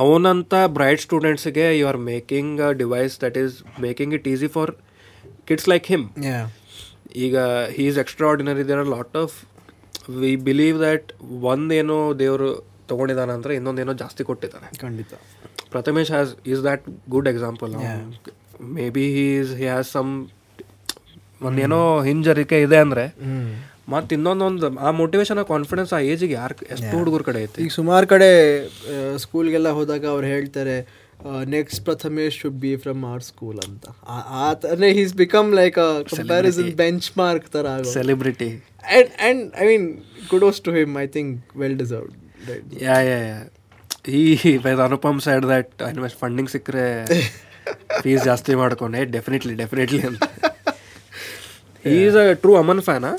[0.00, 4.72] ಅವನಂತ bright ಸ್ಟೂಡೆಂಟ್ಸ್ಗೆ you are making a device that is making it easy for
[5.48, 6.04] kids like him.
[7.24, 7.36] ಈಗ
[7.76, 7.98] he is
[8.32, 9.34] extraordinary there are lot of
[10.20, 11.08] we believe that
[11.52, 12.50] ಒಂದೇನೋ ದೇವರು
[12.90, 15.12] ತೊಗೊಂಡಿದ್ದಾನೆ ಅಂದರೆ ಇನ್ನೊಂದೇನೋ ಜಾಸ್ತಿ ಕೊಟ್ಟಿದ್ದಾನೆ ಖಂಡಿತ.
[15.74, 17.72] Prathamesh has is that good example
[18.96, 20.12] maybe he's he has some
[21.48, 21.78] ಒಂದೇನೋ
[22.08, 23.04] ಹಿಂಜರಿಕೆ ಇದೆ ಅಂದರೆ
[23.92, 27.58] ಮತ್ತೆ ಇನ್ನೊಂದೊಂದು ಆ ಮೋಟಿವೇಶನ್ ಆ ಕಾನ್ಫಿಡೆನ್ಸ್ ಆ ಏಜಿಗೆ ಯಾರು ಎಷ್ಟು ಹುಡುಗರ ಕಡೆ ಐತಿ?
[27.62, 28.28] ಈಗ ಸುಮಾರು ಕಡೆ
[29.22, 30.76] ಸ್ಕೂಲ್ಗೆಲ್ಲ ಹೋದಾಗ ಅವ್ರು ಹೇಳ್ತಾರೆ
[31.50, 33.84] next Prathamesh should be from our school ಅಂತ.
[34.08, 36.70] ಆ- ಆ ಥರ he's become like a comparison
[37.18, 38.50] benchmark ಥರ ಆಗೋ celebrity
[38.86, 39.86] and and I mean
[40.30, 42.16] kudos to him I think well deserved
[42.82, 43.38] yeah yeah yeah
[44.14, 44.22] ಈ
[44.64, 46.86] by Anupam side that invest funding ಸಿಕ್ಕರೆ
[48.00, 50.22] fees ಜಾಸ್ತಿ ಮಾಡ್ಕೊಂಡೆ ಡೆಫಿನೆಟ್ಲಿ ಡೆಫಿನೆಟ್ಲಿ ಅಂತ.
[51.84, 53.10] ಈಸ್ ಅ ಟ್ರೂ ಅಮನ್ ಫ್ಯಾನಾ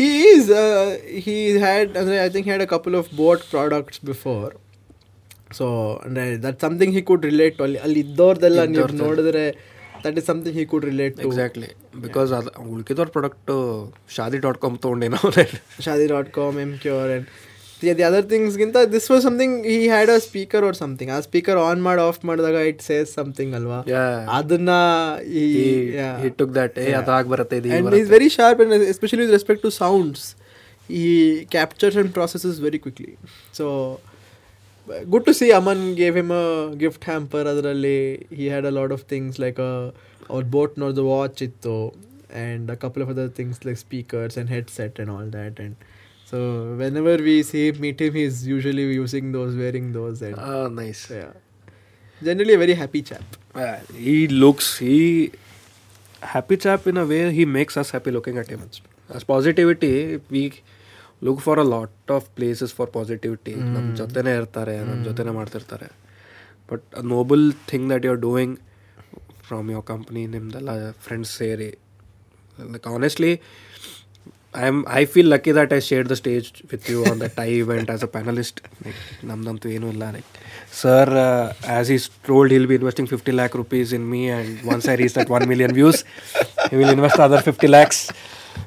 [0.00, 0.44] He is.
[0.52, 0.88] Uh,
[1.24, 1.96] he had.
[1.96, 4.50] I think he had a couple of bought products before.
[5.58, 5.66] So
[6.04, 9.44] ಅಂದರೆ that something he could relate to ಅಲ್ಲಿ ಅಲ್ಲಿ ಇದ್ದವ್ರದೆಲ್ಲ ನೀವು ನೋಡಿದ್ರೆ
[10.04, 11.70] that is something he could relate to exactly
[12.04, 13.56] because ಅದು ಉಳ್ಕಿದವ್ರ product
[14.16, 15.20] Shaadi dot com ತೊಗೊಂಡೇನೋ
[15.86, 17.26] Shaadi dot com M cure and
[17.82, 21.80] the other ಥಿಂಗ್ಸ್ಗಿಂತ this was something had had a speaker or something ಆ speaker on
[21.86, 23.78] ಮಾಡಿ off ಮಾಡಿದಾಗ it says something ಅಲ್ವಾ
[24.38, 24.74] ಅದನ್ನ
[25.40, 25.44] ಈ
[26.22, 29.62] he took that ಏ ಅದಾಗ ಬರುತ್ತೆ ಇದು and he's very sharp and especially with respect
[29.66, 30.20] to sounds
[30.90, 31.08] he
[31.56, 33.12] captures and processes very quickly
[33.58, 33.66] so
[35.12, 36.46] good to see aman gave him a
[36.84, 37.98] gift hamper ಅದರಲ್ಲಿ
[38.38, 39.74] he had a lot of things like a
[40.32, 41.76] ಅವ್ರ boat ನೋಡ್ದು watch ಇತ್ತು
[42.42, 45.72] and a couple of other things like speakers and headset and all that and
[46.31, 46.37] so
[46.81, 50.37] whenever we see him meet him he's usually using those wearing those and
[50.81, 51.33] nice yeah
[52.21, 53.27] generally a very happy chap
[54.07, 54.97] he looks he
[56.33, 58.61] happy chap in a way he makes us happy looking at him
[59.09, 59.93] as positivity
[60.35, 60.43] we
[61.21, 65.87] look for a lot of places for positivity ನಮ್ಮ ಜೊತೆನೇ ಇರ್ತಾರೆ ನಮ್ಮ ಜೊತೆನೇ ಮಾಡ್ತಿರ್ತಾರೆ
[66.71, 66.85] but
[67.15, 68.55] noble thing that you are doing
[69.47, 70.71] from your company ನಿಮ್ದೆಲ್ಲ
[71.05, 71.69] friends ಸೇರಿ
[72.73, 73.31] like honestly
[74.54, 77.50] I am I feel lucky that I share the stage with you on that I
[77.54, 80.28] event as a panelist like ನಮ್ದಂತೂ ಏನೂ ಇಲ್ಲ like
[80.80, 81.12] sir
[81.78, 85.16] as is told he'll be investing fifty lakh rupees in me and once I reach
[85.18, 86.00] that one million views
[86.72, 88.02] you will invest other fifty lakhs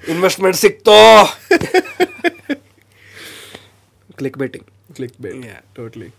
[0.10, 0.98] investment ಸಿಕ್ತೋ
[4.18, 5.36] click betting clickbait.
[5.44, 5.62] Yeah.
[5.76, 6.10] totally.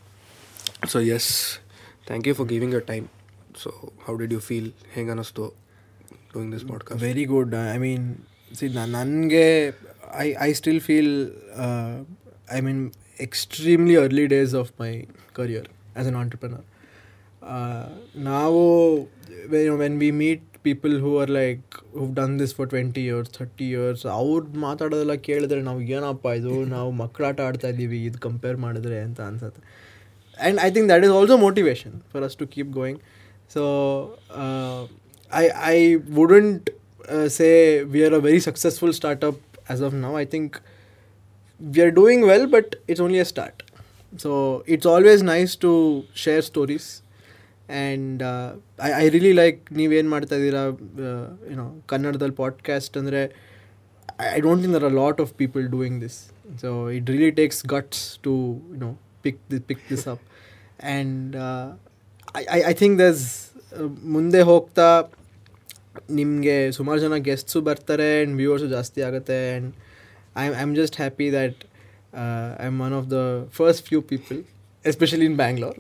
[0.89, 1.29] So yes
[2.07, 3.05] thank you for giving your time
[3.63, 3.69] so
[4.07, 5.45] how did you feel ಹೆಂಗೆ ಅನ್ನಿಸ್ತು
[6.33, 8.07] doing this podcast very good I mean
[8.59, 9.47] see ನನಗೆ
[10.17, 11.13] I I still feel
[12.53, 12.83] I mean
[13.21, 14.93] extremely early days of my
[15.33, 16.67] career as an entrepreneur
[18.17, 18.63] ನಾವು
[19.81, 21.65] when we meet people who are like
[21.99, 26.55] who done this for twenty years thirty years ಅವ್ರು ಮಾತಾಡೋದೆಲ್ಲ ಕೇಳಿದ್ರೆ ನಾವು ಏನಪ್ಪ ಇದು?
[26.77, 29.61] ನಾವು ಮಕ್ಕಳಾಟ ಆಡ್ತಾ ಇದ್ದೀವಿ ಇದು ಕಂಪೇರ್ ಮಾಡಿದ್ರೆ ಅಂತ ಅನ್ಸುತ್ತೆ.
[30.39, 33.01] And I think that is also motivation for us to keep going
[33.55, 33.63] so
[35.33, 35.45] I
[35.75, 35.79] I
[36.11, 36.71] wouldn't
[37.29, 39.41] say we are a very successful startup
[39.71, 40.57] as of now I think
[41.61, 43.63] we are doing well, but it's only a start.
[44.17, 47.03] So it's always nice to share stories.
[47.69, 50.63] And uh, I, I really like ನೀವೇನು ಮಾಡ್ತಾ ಇದ್ದೀರಾ
[51.51, 53.23] YONO ಕನ್ನಡದಲ್ಲಿ podcast ಅಂದರೆ
[54.37, 56.19] I don't think there are lot of people doing this
[56.61, 58.35] so it really takes guts to
[58.73, 58.91] you know
[59.23, 60.25] pick the pick this up
[60.85, 61.37] and
[62.51, 63.25] I I think thus
[64.05, 65.03] ಮುಂದೆ ಹೋಗ್ತಾ
[66.17, 69.69] ನಿಮಗೆ ಸುಮಾರು ಜನ ಗೆಸ್ಟ್ಸು ಬರ್ತಾರೆ and viewers ಜಾಸ್ತಿ ಆಗುತ್ತೆ and
[70.37, 71.61] I I am just happy that
[72.59, 73.21] I am one of the
[73.55, 74.41] first few people
[74.85, 75.77] especially in Bangalore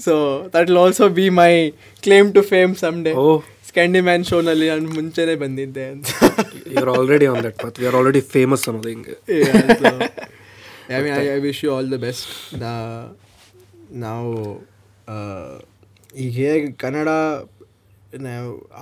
[0.00, 0.14] so
[0.54, 1.52] that will also be my
[2.02, 3.12] claim to fame some day
[3.68, 6.06] ಸ್ಕ್ಯಾಂಡಿ ಮ್ಯಾನ್ ಶೋನಲ್ಲಿ ನಾನು ಮುಂಚೆನೆ ಬಂದಿದ್ದೆ ಅಂತ.
[6.66, 9.14] You are already on that path you are already famous ಅನ್ನೋದು ಹಿಂಗೆ.
[10.90, 12.26] I mean I I wish you all the best
[14.04, 14.30] ನಾವು
[15.06, 15.16] ಆ,
[16.16, 17.08] ಈಗ ಹೇಗೆ ಕನ್ನಡ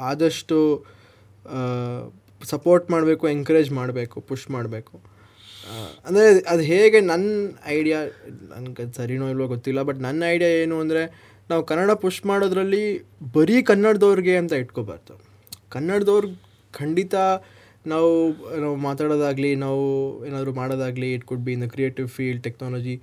[0.08, 0.58] ಆದಷ್ಟು
[2.52, 4.94] ಸಪೋರ್ಟ್ ಮಾಡಬೇಕು ಎಂಕರೇಜ್ ಮಾಡಬೇಕು ಪುಷ್ ಮಾಡಬೇಕು.
[6.06, 7.28] ಅಂದರೆ ಅದು ಹೇಗೆ ನನ್ನ
[7.76, 7.98] ಐಡಿಯಾ
[8.54, 11.02] ನನಗೆ ಸರಿನೋ ಇಲ್ವೋ ಗೊತ್ತಿಲ್ಲ ಬಟ್ ನನ್ನ ಐಡಿಯಾ ಏನು ಅಂದರೆ
[11.50, 12.84] ನಾವು ಕನ್ನಡ ಪುಷ್ ಮಾಡೋದ್ರಲ್ಲಿ
[13.36, 15.14] ಬರೀ ಕನ್ನಡದವ್ರಿಗೆ ಅಂತ ಇಟ್ಕೋಬಾರ್ದು.
[15.74, 16.28] ಕನ್ನಡದವ್ರು
[16.80, 17.14] ಖಂಡಿತ
[17.92, 18.12] ನಾವು
[18.62, 19.82] ನಾವು ಮಾತಾಡೋದಾಗಲಿ, ನಾವು
[20.28, 22.94] ಏನಾದರೂ ಮಾಡೋದಾಗಲಿ it could be in the creative field technology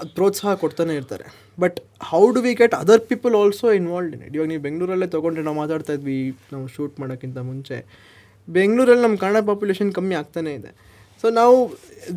[0.00, 1.26] ಅದು ಪ್ರೋತ್ಸಾಹ ಕೊಡ್ತಾನೆ ಇರ್ತಾರೆ.
[1.58, 1.76] But
[2.10, 5.58] how do we get other people also involved in it ಇವಾಗ ನೀವು ಬೆಂಗಳೂರಲ್ಲೇ ತೊಗೊಂಡ್ರೆ ನಾವು
[5.62, 6.18] ಮಾತಾಡ್ತಾ ಇದ್ವಿ,
[6.52, 7.78] ನಾವು ಶೂಟ್ ಮಾಡೋಕ್ಕಿಂತ ಮುಂಚೆ.
[8.48, 10.72] ಬೆಂಗಳೂರಲ್ಲಿ ನಮ್ಮ ಕನ್ನಡ ಪಾಪ್ಯುಲೇಷನ್ ಕಮ್ಮಿ ಆಗ್ತಾನೆ ಇದೆ.
[11.24, 11.56] ಸೊ ನಾವು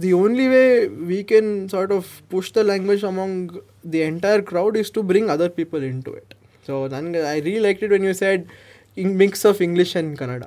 [0.03, 0.63] the only way
[1.11, 3.51] we can sort of push the language among
[3.93, 6.33] the entire crowd is to bring other people in to it
[6.67, 8.43] so ನನಗೆ ಐ ರೀ like it when you said
[8.97, 10.43] ಇಂಗ್ mix of English and Kannada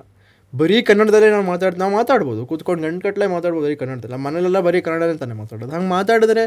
[0.59, 2.41] ಬರೀ ಕನ್ನಡದಲ್ಲೇ ನಾವು ಮಾತಾಡ್, ನಾವು ಮಾತಾಡ್ಬೋದು.
[2.51, 4.17] ಕೂತ್ಕೊಂಡು ಗಂಟುಗಟ್ಟಲೆ ಮಾತಾಡ್ಬೋದು ಬರೀ ಕನ್ನಡದಲ್ಲ.
[4.27, 5.71] ಮನೇಲೆಲ್ಲ ಬರೀ ಕನ್ನಡನೇ ತಾನೇ ಮಾತಾಡೋದು.
[5.77, 6.45] ಹಂಗೆ ಮಾತಾಡಿದ್ರೆ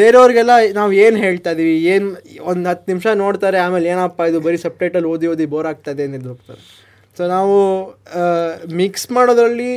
[0.00, 2.08] ಬೇರೆಯವ್ರಿಗೆಲ್ಲ ನಾವು ಏನು ಹೇಳ್ತಾ ಇದೀವಿ, ಏನು
[2.52, 6.62] ಒಂದು ಹತ್ತು ನಿಮಿಷ ನೋಡ್ತಾರೆ, ಆಮೇಲೆ ಏನಪ್ಪ ಇದು ಬರೀ ಸಬ್ಟೈಟಲ್ ಓದಿ ಓದಿ ಬೋರ್ ಆಗ್ತದೆ ಅನ್ನೋದು ಹೋಗ್ತಾರೆ.
[7.16, 7.56] ಸೊ ನಾವು
[8.80, 9.70] ಮಿಕ್ಸ್ ಮಾಡೋದ್ರಲ್ಲಿ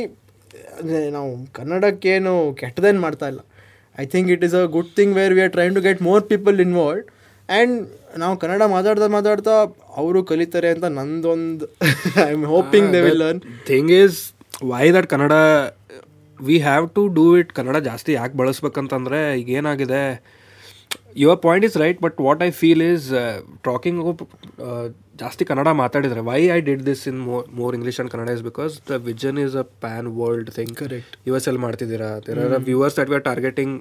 [1.18, 3.40] ನಾವು ಕನ್ನಡಕ್ಕೇನು ಕೆಟ್ಟದೇನು ಮಾಡ್ತಾ ಇಲ್ಲ.
[4.02, 6.58] I think it is a good thing where we are trying to get more people
[6.66, 7.02] involve
[7.48, 7.76] and
[8.18, 9.54] ನಾವು ಕನ್ನಡ ಮಾತಾಡ್ತಾ ಮಾತಾಡ್ತಾ
[9.96, 11.66] ಅವರು ಕಲಿತಾರೆ ಅಂತ ನಂದೊಂದು
[12.22, 14.18] I am hoping they will learn thing is
[14.72, 15.34] why that Kannada
[16.38, 20.02] we have to do it Kannada ಜಾಸ್ತಿ ಯಾಕೆ ಬಳಸ್ಬೇಕಂತಂದರೆ ಈಗ ಏನಾಗಿದೆ
[21.16, 23.06] your point is right but what I feel is
[23.68, 24.00] talking
[25.22, 28.74] ಜಾಸ್ತಿ ಕನ್ನಡ ಮಾತಾಡಿದರೆ why I did this in more more English and Kannada is because
[28.90, 32.10] the vision is a pan world thing correct U S L ಮಾಡ್ತಿದ್ದೀರಾ?
[32.26, 33.74] There are viewers that we are targeting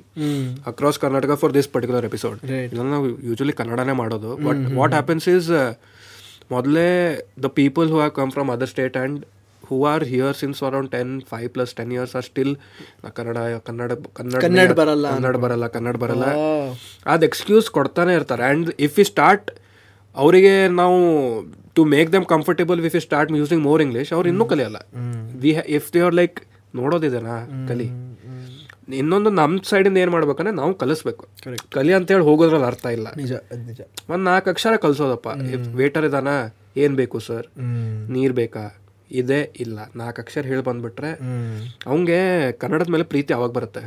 [0.72, 2.40] across Karnataka for this particular episode.
[2.66, 4.32] ಇದನ್ನು ನಾವು usually ಕನ್ನಡನೇ ಮಾಡೋದು.
[4.48, 5.52] But what happens is
[6.56, 6.90] ಮೊದಲೇ
[7.46, 9.18] the people who have come from other state and
[9.68, 12.54] who are here since around ten five plus ten years are still
[13.18, 13.38] Kannada
[13.68, 15.08] Kannada Kannada Kannada ಬರಲ್ಲ.
[15.16, 16.28] ಕನ್ನಡ ಬರಲ್ಲ ಕನ್ನಡ ಬರಲ್ಲ.
[17.14, 18.44] ಅದು excuse ಕೊಡ್ತಾನೆ ಇರ್ತಾರೆ.
[18.50, 19.50] And if you start
[20.16, 20.98] ಅವರಿಗೆ ನಾವು
[21.78, 24.80] to make them comfortable if you start using more English ಅವ್ರು ಇನ್ನೂ ಕಲಿಯಲ್ಲ.
[25.44, 26.38] We if they are like
[26.82, 27.36] ನೋಡೋದಿದೆನಾ
[27.72, 27.90] ಕಲಿ?
[29.00, 31.24] ಇನ್ನೊಂದು ನಮ್ಮ ಸೈಡಿಂದ ಏನು ಮಾಡ್ಬೇಕಂದ್ರೆ ನಾವು ಕಲಿಸ್ಬೇಕು.
[31.76, 33.08] ಕಲಿ ಅಂತೇಳಿ ಹೋಗೋದ್ರಲ್ಲಿ ಅರ್ಥ ಇಲ್ಲ.
[33.22, 33.34] ನಿಜ
[33.70, 33.80] ನಿಜ.
[34.12, 35.28] ಒಂದು ನಾಲ್ಕು ಅಕ್ಷರ ಕಲಿಸೋದಪ್ಪ.
[35.80, 36.28] ವೇಟರ್ ಇದಾನ?
[36.84, 37.48] ಏನು ಬೇಕು ಸರ್
[38.16, 38.66] ನೀರು ಬೇಕಾ?
[39.12, 39.78] ಇದೆ ಇಲ್ಲ.
[39.96, 41.12] ನಾಲ್ಕು ಅಕ್ಷರ ಹೇಳಿ ಬಂದ್ಬಿಟ್ರೆ
[41.90, 42.20] ಅವಂಗೆ
[42.52, 43.82] ಕನ್ನಡದ ಮೇಲೆ ಪ್ರೀತಿ ಅವಾಗ ಬರುತ್ತೆ.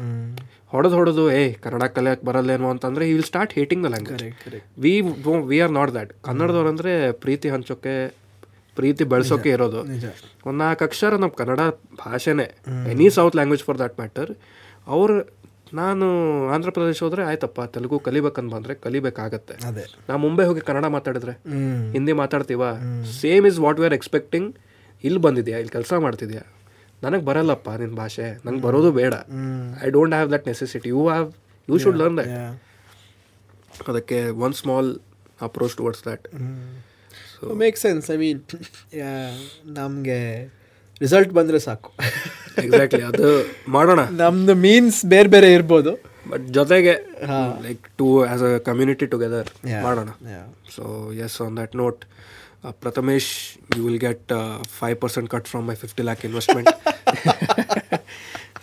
[0.66, 4.22] ಹೊಡೆದು ಹೊಡೆದು ಏ ಕನ್ನಡ ಕಲಿಯಕ್ಕೆ ಬರಲ್ಲೇನೋ ಅಂತಂದ್ರೆ he will start hating the language
[4.78, 4.94] we
[5.50, 7.94] we are not that ಕನ್ನಡದವ್ರು ಅಂದರೆ ಪ್ರೀತಿ ಹಂಚೋಕೆ
[8.76, 9.80] ಪ್ರೀತಿ ಬೆಳೆಸೋಕೆ ಇರೋದು.
[10.46, 11.60] ಒಂದು ನಾಲ್ಕು ಅಕ್ಷರ ನಮ್ಮ ಕನ್ನಡ
[12.04, 12.46] ಭಾಷೆನೇ.
[12.92, 14.30] Any south language for that matter
[14.86, 15.16] ಅವ್ರು
[15.74, 16.06] ನಾನು
[16.54, 19.54] ಆಂಧ್ರ ಪ್ರದೇಶ ಹೋದ್ರೆ ಆಯ್ತಪ್ಪ ತೆಲುಗು ಕಲಿಬೇಕಂತ ಬಂದ್ರೆ ಕಲಿಬೇಕಾಗತ್ತೆ.
[19.68, 19.84] ಅದೇ.
[20.08, 21.34] ನಾ ಮುಂಬೈ ಹೋಗಿ ಕನ್ನಡ ಮಾತಾಡಿದ್ರೆ
[21.92, 22.62] Hindi ಮಾತಾಡ್ತೀವ?
[23.20, 24.48] Same is what we are expecting
[25.04, 25.56] ಇಲ್ಲಿ ಬಂದಿದ್ಯಾ?
[25.62, 26.42] ಇಲ್ಲಿ ಕೆಲಸ ಮಾಡ್ತಿದ್ಯಾ?
[27.04, 28.26] ನನಗೆ ಬರಲ್ಲಪ್ಪ ನಿನ್ನ ಭಾಷೆ.
[28.46, 29.14] ನಂಗೆ ಬರೋದು ಬೇಡ.
[29.84, 31.28] I don't have that necessity you have
[31.68, 32.34] you should learn that
[33.90, 34.90] ಅದಕ್ಕೆ one small
[35.48, 36.24] approach towards that
[37.64, 38.40] make sense I mean
[39.78, 40.18] ನಮಗೆ
[41.02, 41.90] ರಿಸಲ್ಟ್ ಬಂದರೆ ಸಾಕು.
[42.62, 43.28] ಎಕ್ಸಾಕ್ಟ್ಲಿ ಅದು
[43.76, 44.00] ಮಾಡೋಣ.
[44.22, 45.92] ನಮ್ದು ಮೀನ್ಸ್ ಬೇರೆ ಬೇರೆ ಇರ್ಬೋದು.
[46.30, 46.94] ಬಟ್ ಜೊತೆಗೆ
[47.66, 49.48] like to us a community together
[49.86, 50.10] ಮಾಡೋಣ.
[50.76, 50.84] So
[51.26, 52.02] yes on that note
[52.82, 53.28] Prathamesh
[53.76, 54.32] you will get
[54.78, 56.70] five percent cut from my fifty lakh investment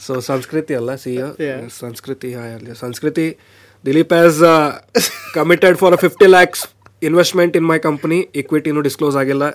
[0.07, 1.13] so Sanskriti ಅಲ್ಲ ಸಿ
[1.45, 1.59] Yeah.
[1.79, 3.27] ಸಂಸ್ಕೃತಿ ಹಾ, ಅಲ್ಲಿ Sanskriti
[3.83, 4.39] Dilip has
[5.33, 6.63] committed for a fifty lakhs
[7.01, 9.45] investment in my company ಇಕ್ವಿಟಿನೂ disclose ಆಗಿಲ್ಲ.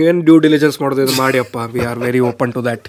[0.00, 1.56] ಏನು due diligence ಮಾಡೋದು ಇದು ಮಾಡಿಯಪ್ಪ.
[1.74, 2.86] We are very open to that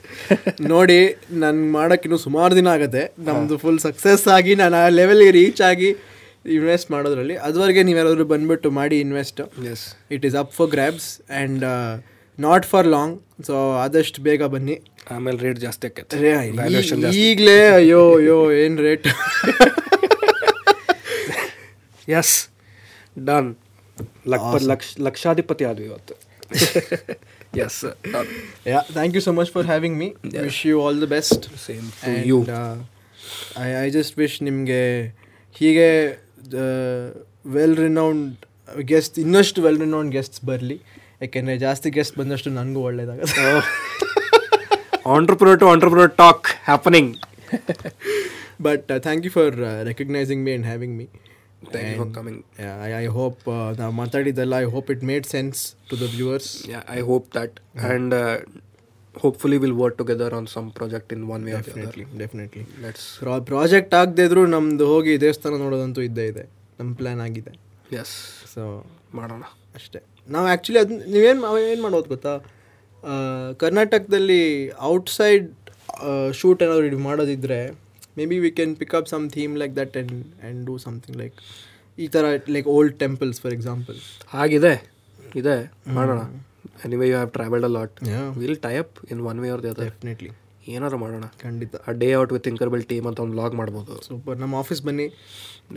[0.73, 0.99] ನೋಡಿ
[1.41, 3.03] ನನ್ಗೆ ಮಾಡೋಕ್ಕಿನ್ನೂ ಸುಮಾರು ದಿನ ಆಗುತ್ತೆ.
[3.27, 5.89] ನಮ್ಮದು ಫುಲ್ ಸಕ್ಸಸ್ ಆಗಿ ನಾನು ಆ ಲೆವೆಲ್ಗೆ ರೀಚ್ ಆಗಿ
[6.45, 7.35] ಇನ್ವೆಸ್ಟ್ ಮಾಡೋದ್ರಲ್ಲಿ.
[7.47, 9.41] ಅದುವರೆಗೆ ನೀವೆಲ್ಲರೂ ಬಂದ್ಬಿಟ್ಟು ಮಾಡಿ invest
[9.73, 11.63] as it is up for grabs and
[12.47, 13.15] not for long
[13.47, 14.77] so ಆದಷ್ಟು ಬೇಗ ಬನ್ನಿ.
[15.15, 16.17] ಆಮೇಲೆ ರೇಟ್ ಜಾಸ್ತಿ ಆಕೈತೆ.
[17.25, 19.07] ಈಗಲೇ ಅಯ್ಯೋ ಅಯ್ಯೋ ಏನು ರೇಟ್
[22.19, 22.35] ಎಸ್
[23.29, 23.49] ಡನ್
[24.33, 26.15] ಲಕ್ಷ ಲಕ್ಷಾಧಿಪತಿ ಆದ್ವಿ ಇವತ್ತು.
[27.65, 27.79] Yes
[28.73, 30.07] yeah thank you so much for having me
[30.47, 31.87] wish you all the best same
[32.31, 32.39] you
[33.65, 34.81] I I just wish ನಿಮಗೆ
[35.59, 35.89] ಹೀಗೆ
[37.55, 38.45] ವೆಲ್ ರಿನೌಂಡ್
[38.91, 40.77] ಗೆಸ್ಟ್ ಇನ್ನಷ್ಟು ವೆಲ್ ರಿನೌಂಡ್ ಗೆಸ್ಟ್ಸ್ ಬರಲಿ.
[41.23, 43.43] ಯಾಕೆಂದರೆ ಜಾಸ್ತಿ ಗೆಸ್ಟ್ ಬಂದಷ್ಟು ನನಗೂ ಒಳ್ಳೇದಾಗುತ್ತೆ.
[45.15, 47.11] Entrepreneur to entrepreneur talk happening
[48.67, 49.55] but thank you for
[49.89, 51.07] recognising me and having me
[52.17, 52.41] coming
[53.01, 53.41] I hope
[53.81, 55.59] ನಾವು ಮಾತಾಡಿದ್ದೆಲ್ಲ I hope it made sense
[55.89, 56.49] to the viewers
[56.97, 58.13] I hope that and
[59.15, 63.07] hopefully will work together on some project in one way definitely definitely let's
[63.51, 66.43] project ಆಗದೆ ಇದ್ರೂ ನಮ್ದು ಹೋಗಿ ದೇವಸ್ಥಾನ ನೋಡೋದಂತೂ ಇದ್ದೇ ಇದೆ.
[66.79, 67.51] ನಮ್ಮ plan ಆಗಿದೆ.
[68.01, 68.15] ಎಸ್
[68.53, 68.63] ಸೊ
[69.15, 69.43] ಮಾಡೋಣ.
[69.75, 69.99] ಅಷ್ಟೇ.
[70.29, 72.33] ನಾವು ಆ್ಯಕ್ಚುಲಿ ಅದು ನೀವೇನು ಏನು ಮಾಡೋದು ಗೊತ್ತಾ?
[73.63, 74.41] ಕರ್ನಾಟಕದಲ್ಲಿ
[74.91, 75.47] ಔಟ್ಸೈಡ್
[76.39, 77.59] ಶೂಟ್ ಏನಾದರೂ ಇದು ಮಾಡೋದಿದ್ರೆ
[78.31, 81.37] maybe we can pick up some theme like that and and do something like
[81.97, 82.25] ಈ ಥರ
[82.55, 83.99] like old temples for example
[84.43, 84.73] ಆಗಿದೆ.
[85.41, 85.55] ಇದೆ.
[85.97, 86.21] ಮಾಡೋಣ.
[86.85, 87.97] Anyway you have travelled a lot.
[88.41, 90.31] Will tie up in one way or the other definitely
[90.73, 91.25] ಏನಾದ್ರು ಮಾಡೋಣ.
[91.43, 91.75] ಖಂಡಿತ.
[91.87, 93.95] A day out with incredible team ಅಂತ ಒಂದು ಲಾಗ್ ಮಾಡ್ಬೋದು.
[94.07, 95.07] ಸೂಪರ್ ನಮ್ಮ ಆಫೀಸ್ ಬನ್ನಿ.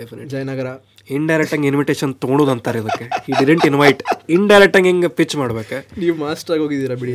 [0.00, 0.68] ಡೆಫಿನೆಟ್ ಜಯನಗರ.
[1.16, 3.06] ಇಂಡೈರೆಕ್ಟ್ ಆಗಿ ಇನ್ವಿಟೇಷನ್ ತೊಗೊಳೋದು ಅಂತಾರೆ ಇದಕ್ಕೆ.
[3.30, 4.00] ಈ ಡಿಡೆಂಟ್ ಇನ್ವೈಟ್
[4.36, 5.78] ಇಂಡೈರೆಕ್ಟ್ ಆಗಿ ಹಿಂಗೆ ಪಿಚ್ ಮಾಡ್ಬೇಕು?
[6.02, 7.14] ನೀವು ಮಾಸ್ಟರ್ ಆಗಿ ಹೋಗಿದ್ದೀರಾ ಬಿಡಿ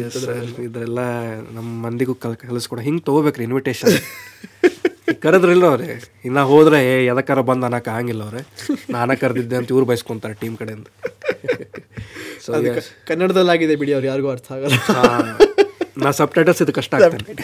[0.68, 0.99] ಇದರೆಲ್ಲ
[1.58, 2.80] ನಮ್ಮ ಮಂದಿಗೂ ಕಲ್ ಕಲಿಸ್ಕೊಡ.
[2.90, 3.98] ಹಿಂಗೆ ತೊಗೋಬೇಕ್ರಿ ಇನ್ವಿಟೇಷನ್
[5.23, 5.88] ಕರೆದ್ರಿಲ್ಲ ಅವ್ರೆ.
[6.26, 8.41] ಇನ್ನ ಹೋದ್ರೆ ಏ ಎದಕ್ಕಾರ ಬಂದು ಅನ್ನಕ್ಕೆ ಹಂಗಿಲ್ಲ ಅವ್ರೆ.
[8.90, 10.88] ನಾನ ಕರೆದಿದ್ದೆ ಅಂತ ಇವ್ರು ಬಯಸ್ಕೊಂತಾರೆ ಟೀಮ್ ಕಡೆಯಿಂದ.
[12.45, 12.52] ಸೊ
[13.07, 14.78] ಕನ್ನಡದಲ್ಲಿ ಆಗಿದೆ ಬಿಡಿ ಅವ್ರು ಯಾರಿಗೂ ಅರ್ಥ ಆಗಲ್ಲ.
[16.03, 17.36] ನಾ ಸಬ್ ಟೈಟಲ್ಸ್ ಇದು ಕಷ್ಟ ಆಗ್ತದೆ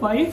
[0.00, 0.32] five?